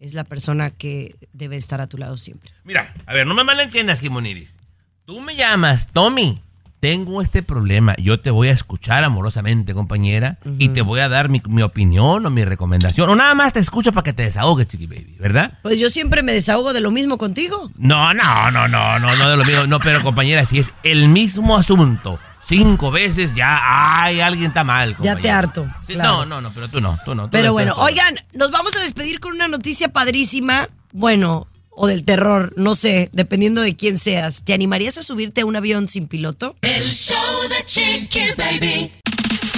es 0.00 0.14
la 0.14 0.24
persona 0.24 0.70
que 0.70 1.16
debe 1.34 1.56
estar 1.56 1.82
a 1.82 1.86
tu 1.86 1.98
lado 1.98 2.16
siempre. 2.16 2.50
Mira, 2.64 2.94
a 3.04 3.12
ver, 3.12 3.26
no 3.26 3.34
me 3.34 3.44
malentiendas, 3.44 4.00
Jimoniris. 4.00 4.56
Tú 5.04 5.20
me 5.20 5.36
llamas, 5.36 5.92
Tommy. 5.92 6.40
Tengo 6.84 7.22
este 7.22 7.42
problema. 7.42 7.94
Yo 7.96 8.20
te 8.20 8.30
voy 8.30 8.48
a 8.48 8.52
escuchar 8.52 9.04
amorosamente, 9.04 9.72
compañera, 9.72 10.36
y 10.58 10.68
te 10.68 10.82
voy 10.82 11.00
a 11.00 11.08
dar 11.08 11.30
mi, 11.30 11.40
mi 11.48 11.62
opinión 11.62 12.26
o 12.26 12.28
mi 12.28 12.44
recomendación. 12.44 13.08
O 13.08 13.16
nada 13.16 13.34
más 13.34 13.54
te 13.54 13.60
escucho 13.60 13.90
para 13.90 14.04
que 14.04 14.12
te 14.12 14.24
desahogues, 14.24 14.66
chiqui 14.66 14.86
baby, 14.86 15.16
¿verdad? 15.18 15.58
Pues 15.62 15.78
yo 15.78 15.88
siempre 15.88 16.22
me 16.22 16.34
desahogo 16.34 16.74
de 16.74 16.82
lo 16.82 16.90
mismo 16.90 17.16
contigo. 17.16 17.70
No, 17.78 18.12
no, 18.12 18.50
no, 18.50 18.68
no, 18.68 18.98
no, 18.98 19.16
no 19.16 19.30
de 19.30 19.36
lo 19.38 19.46
mío. 19.46 19.66
No, 19.66 19.78
pero 19.80 20.02
compañera, 20.02 20.44
si 20.44 20.58
es 20.58 20.74
el 20.82 21.08
mismo 21.08 21.56
asunto 21.56 22.18
cinco 22.46 22.90
veces, 22.90 23.32
ya, 23.32 23.60
ay, 23.62 24.20
alguien 24.20 24.48
está 24.48 24.62
mal. 24.62 24.90
Ya 24.90 24.96
compañera. 24.96 25.22
te 25.22 25.30
harto. 25.30 25.66
Sí, 25.80 25.94
claro. 25.94 26.18
No, 26.18 26.26
no, 26.26 26.40
no, 26.42 26.50
pero 26.50 26.68
tú 26.68 26.82
no, 26.82 26.98
tú 27.02 27.14
no. 27.14 27.24
tú 27.24 27.30
Pero 27.30 27.46
no 27.46 27.52
bueno, 27.54 27.74
oigan, 27.78 28.14
nos 28.34 28.50
vamos 28.50 28.76
a 28.76 28.80
despedir 28.80 29.20
con 29.20 29.32
una 29.32 29.48
noticia 29.48 29.88
padrísima. 29.88 30.68
Bueno, 30.92 31.46
o 31.76 31.86
del 31.86 32.04
terror, 32.04 32.52
no 32.56 32.74
sé, 32.74 33.10
dependiendo 33.12 33.60
de 33.60 33.76
quién 33.76 33.98
seas. 33.98 34.42
¿Te 34.44 34.54
animarías 34.54 34.98
a 34.98 35.02
subirte 35.02 35.42
a 35.42 35.46
un 35.46 35.56
avión 35.56 35.88
sin 35.88 36.06
piloto? 36.06 36.56
El 36.62 36.88
show 36.90 37.48
de 37.48 37.64
Chiqui 37.64 38.20
Baby. 38.36 38.92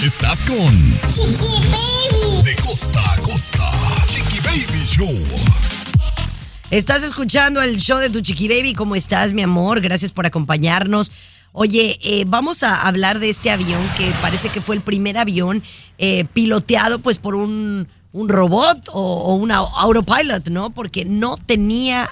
Estás 0.05 0.43
con 0.43 0.91
De 2.45 2.57
costa 2.57 3.12
a 3.12 3.21
costa. 3.21 3.71
Chiqui 4.09 4.41
Baby 4.41 4.85
Show. 4.87 5.19
Estás 6.71 7.05
escuchando 7.05 7.62
el 7.62 7.79
show 7.79 7.99
de 7.99 8.11
tu 8.11 8.21
chiqui 8.21 8.49
baby. 8.49 8.75
¿Cómo 8.75 8.97
estás, 8.97 9.33
mi 9.33 9.43
amor? 9.43 9.81
Gracias 9.81 10.11
por 10.11 10.27
acompañarnos. 10.27 11.12
Oye, 11.53 11.99
eh, 12.03 12.25
vamos 12.27 12.64
a 12.64 12.75
hablar 12.75 13.21
de 13.21 13.31
este 13.31 13.51
avión 13.51 13.81
que 13.97 14.11
parece 14.21 14.49
que 14.49 14.61
fue 14.61 14.75
el 14.75 14.83
primer 14.83 15.17
avión 15.17 15.62
eh, 15.99 16.25
piloteado 16.35 16.99
pues 16.99 17.19
por 17.19 17.37
un, 17.37 17.89
un 18.17 18.31
robot 18.31 18.89
o, 18.93 19.01
o 19.01 19.35
una 19.35 19.57
autopilot, 19.57 20.49
¿no? 20.49 20.71
Porque 20.71 21.05
no 21.05 21.37
tenía 21.37 22.09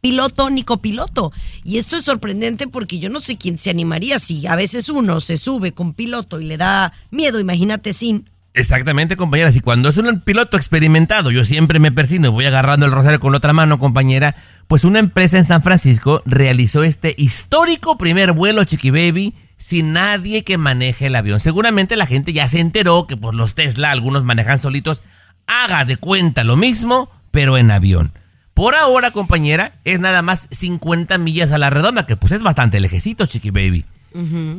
piloto 0.00 0.50
ni 0.50 0.62
copiloto. 0.62 1.32
Y 1.64 1.78
esto 1.78 1.96
es 1.96 2.04
sorprendente 2.04 2.68
porque 2.68 3.00
yo 3.00 3.10
no 3.10 3.20
sé 3.20 3.36
quién 3.36 3.58
se 3.58 3.70
animaría 3.70 4.18
si 4.18 4.46
a 4.46 4.54
veces 4.54 4.88
uno 4.88 5.20
se 5.20 5.36
sube 5.36 5.72
con 5.72 5.94
piloto 5.94 6.40
y 6.40 6.44
le 6.46 6.56
da 6.56 6.92
miedo, 7.10 7.40
imagínate 7.40 7.92
sin. 7.92 8.24
Exactamente, 8.54 9.16
compañera. 9.16 9.50
Si 9.50 9.60
cuando 9.60 9.88
es 9.88 9.96
un 9.96 10.20
piloto 10.20 10.56
experimentado, 10.56 11.32
yo 11.32 11.44
siempre 11.44 11.80
me 11.80 11.92
persino 11.92 12.28
y 12.28 12.30
voy 12.30 12.46
agarrando 12.46 12.86
el 12.86 12.92
rosario 12.92 13.18
con 13.18 13.32
la 13.32 13.38
otra 13.38 13.52
mano, 13.52 13.80
compañera, 13.80 14.36
pues 14.68 14.84
una 14.84 15.00
empresa 15.00 15.38
en 15.38 15.44
San 15.44 15.62
Francisco 15.62 16.22
realizó 16.24 16.84
este 16.84 17.14
histórico 17.18 17.98
primer 17.98 18.32
vuelo 18.32 18.64
Chiqui 18.64 18.90
Baby 18.90 19.34
sin 19.60 19.92
nadie 19.92 20.42
que 20.42 20.56
maneje 20.56 21.06
el 21.06 21.14
avión. 21.14 21.38
Seguramente 21.38 21.94
la 21.94 22.06
gente 22.06 22.32
ya 22.32 22.48
se 22.48 22.60
enteró 22.60 23.06
que 23.06 23.16
por 23.16 23.34
los 23.34 23.54
Tesla, 23.54 23.90
algunos 23.90 24.24
manejan 24.24 24.58
solitos. 24.58 25.04
Haga 25.46 25.84
de 25.84 25.98
cuenta 25.98 26.44
lo 26.44 26.56
mismo, 26.56 27.10
pero 27.30 27.58
en 27.58 27.70
avión. 27.70 28.10
Por 28.54 28.74
ahora, 28.74 29.10
compañera, 29.10 29.72
es 29.84 30.00
nada 30.00 30.22
más 30.22 30.48
50 30.50 31.18
millas 31.18 31.52
a 31.52 31.58
la 31.58 31.68
redonda, 31.68 32.06
que 32.06 32.16
pues 32.16 32.32
es 32.32 32.42
bastante 32.42 32.80
lejecito, 32.80 33.26
Chiqui 33.26 33.50
Baby. 33.50 33.84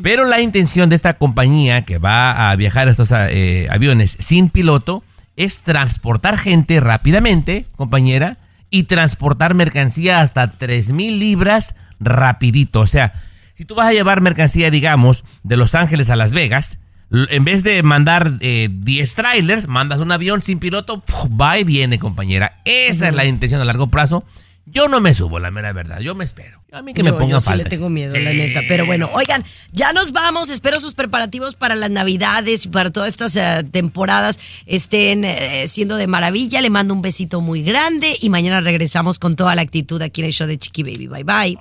Pero 0.01 0.23
la 0.23 0.39
intención 0.39 0.89
de 0.89 0.95
esta 0.95 1.15
compañía 1.15 1.81
que 1.81 1.97
va 1.97 2.49
a 2.49 2.55
viajar 2.55 2.87
a 2.87 2.91
estos 2.91 3.09
eh, 3.11 3.67
aviones 3.69 4.15
sin 4.19 4.49
piloto 4.49 5.03
es 5.35 5.63
transportar 5.63 6.37
gente 6.37 6.79
rápidamente, 6.79 7.65
compañera, 7.75 8.37
y 8.69 8.83
transportar 8.83 9.55
mercancía 9.55 10.21
hasta 10.21 10.53
3.000 10.53 11.17
libras 11.17 11.75
rapidito. 11.99 12.79
O 12.79 12.87
sea, 12.87 13.13
si 13.61 13.65
tú 13.65 13.75
vas 13.75 13.89
a 13.89 13.93
llevar 13.93 14.21
mercancía, 14.21 14.71
digamos, 14.71 15.23
de 15.43 15.55
Los 15.55 15.75
Ángeles 15.75 16.09
a 16.09 16.15
Las 16.15 16.33
Vegas, 16.33 16.79
en 17.11 17.45
vez 17.45 17.61
de 17.61 17.83
mandar 17.83 18.39
eh, 18.39 18.69
10 18.71 19.13
trailers, 19.13 19.67
mandas 19.67 19.99
un 19.99 20.11
avión 20.11 20.41
sin 20.41 20.57
piloto, 20.57 20.99
¡puf! 21.01 21.29
va 21.39 21.59
y 21.59 21.63
viene, 21.63 21.99
compañera. 21.99 22.59
Esa 22.65 23.07
es 23.07 23.13
la 23.13 23.23
intención 23.25 23.61
a 23.61 23.65
largo 23.65 23.85
plazo. 23.85 24.25
Yo 24.65 24.87
no 24.87 24.99
me 24.99 25.13
subo, 25.13 25.37
la 25.37 25.51
mera 25.51 25.73
verdad. 25.73 25.99
Yo 25.99 26.15
me 26.15 26.23
espero. 26.23 26.59
A 26.71 26.81
mí 26.81 26.95
que 26.95 27.03
me 27.03 27.13
pongan 27.13 27.29
yo 27.29 27.41
sí 27.41 27.53
le 27.53 27.65
tengo 27.65 27.87
miedo, 27.89 28.17
la 28.17 28.33
neta. 28.33 28.61
Pero 28.67 28.87
bueno, 28.87 29.11
oigan, 29.13 29.45
ya 29.71 29.93
nos 29.93 30.11
vamos. 30.11 30.49
Espero 30.49 30.79
sus 30.79 30.95
preparativos 30.95 31.53
para 31.53 31.75
las 31.75 31.91
Navidades 31.91 32.65
y 32.65 32.69
para 32.69 32.89
todas 32.89 33.09
estas 33.09 33.35
eh, 33.35 33.63
temporadas 33.69 34.39
estén 34.65 35.23
eh, 35.23 35.67
siendo 35.67 35.97
de 35.97 36.07
maravilla. 36.07 36.61
Le 36.61 36.71
mando 36.71 36.95
un 36.95 37.03
besito 37.03 37.41
muy 37.41 37.61
grande 37.61 38.17
y 38.21 38.31
mañana 38.31 38.59
regresamos 38.59 39.19
con 39.19 39.35
toda 39.35 39.53
la 39.53 39.61
actitud 39.61 40.01
aquí 40.01 40.21
en 40.21 40.27
el 40.27 40.33
show 40.33 40.47
de 40.47 40.57
Chiqui 40.57 40.81
Baby. 40.81 41.05
Bye 41.05 41.23
bye. 41.23 41.57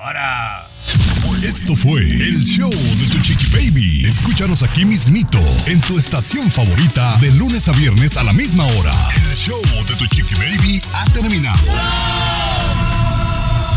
Esto 1.43 1.75
fue 1.75 2.03
el 2.03 2.45
show 2.45 2.71
de 2.71 3.07
tu 3.07 3.19
chiqui 3.21 3.47
baby. 3.47 4.05
Escúchanos 4.05 4.63
aquí 4.63 4.85
mismito 4.85 5.39
en 5.69 5.81
tu 5.81 5.99
estación 5.99 6.51
favorita 6.51 7.17
de 7.17 7.33
lunes 7.33 7.67
a 7.67 7.73
viernes 7.73 8.19
a 8.19 8.25
la 8.25 8.35
misma 8.35 8.67
hora. 8.67 8.93
El 9.17 9.35
show 9.35 9.63
de 9.89 9.95
tu 9.95 10.07
chiqui 10.07 10.35
baby 10.35 10.83
ha 10.93 11.07
terminado. 11.07 11.59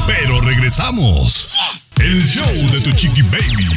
Pero 0.07 0.41
regresamos. 0.41 1.57
El 2.01 2.21
show 2.27 2.69
de 2.71 2.81
tu 2.81 2.91
chiqui 2.91 3.21
baby. 3.21 3.67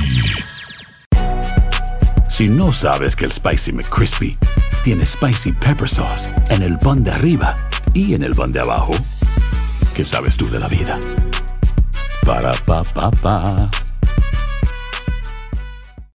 Si 2.29 2.49
no 2.49 2.73
sabes 2.73 3.15
que 3.15 3.27
el 3.27 3.31
Spicy 3.31 3.71
McCrispy 3.71 4.37
tiene 4.83 5.07
Spicy 5.07 5.53
Pepper 5.53 5.89
Sauce 5.89 6.29
en 6.49 6.63
el 6.63 6.77
pan 6.81 7.05
de 7.05 7.13
arriba 7.13 7.55
y 7.95 8.15
en 8.15 8.25
el 8.25 8.35
pan 8.35 8.51
de 8.51 8.59
abajo, 8.61 8.95
¿qué 9.95 10.05
sabes 10.05 10.37
tú 10.37 10.51
de 10.51 10.59
la 10.59 10.67
vida? 10.67 10.99
Ba-da-ba-ba-ba. 12.27 13.71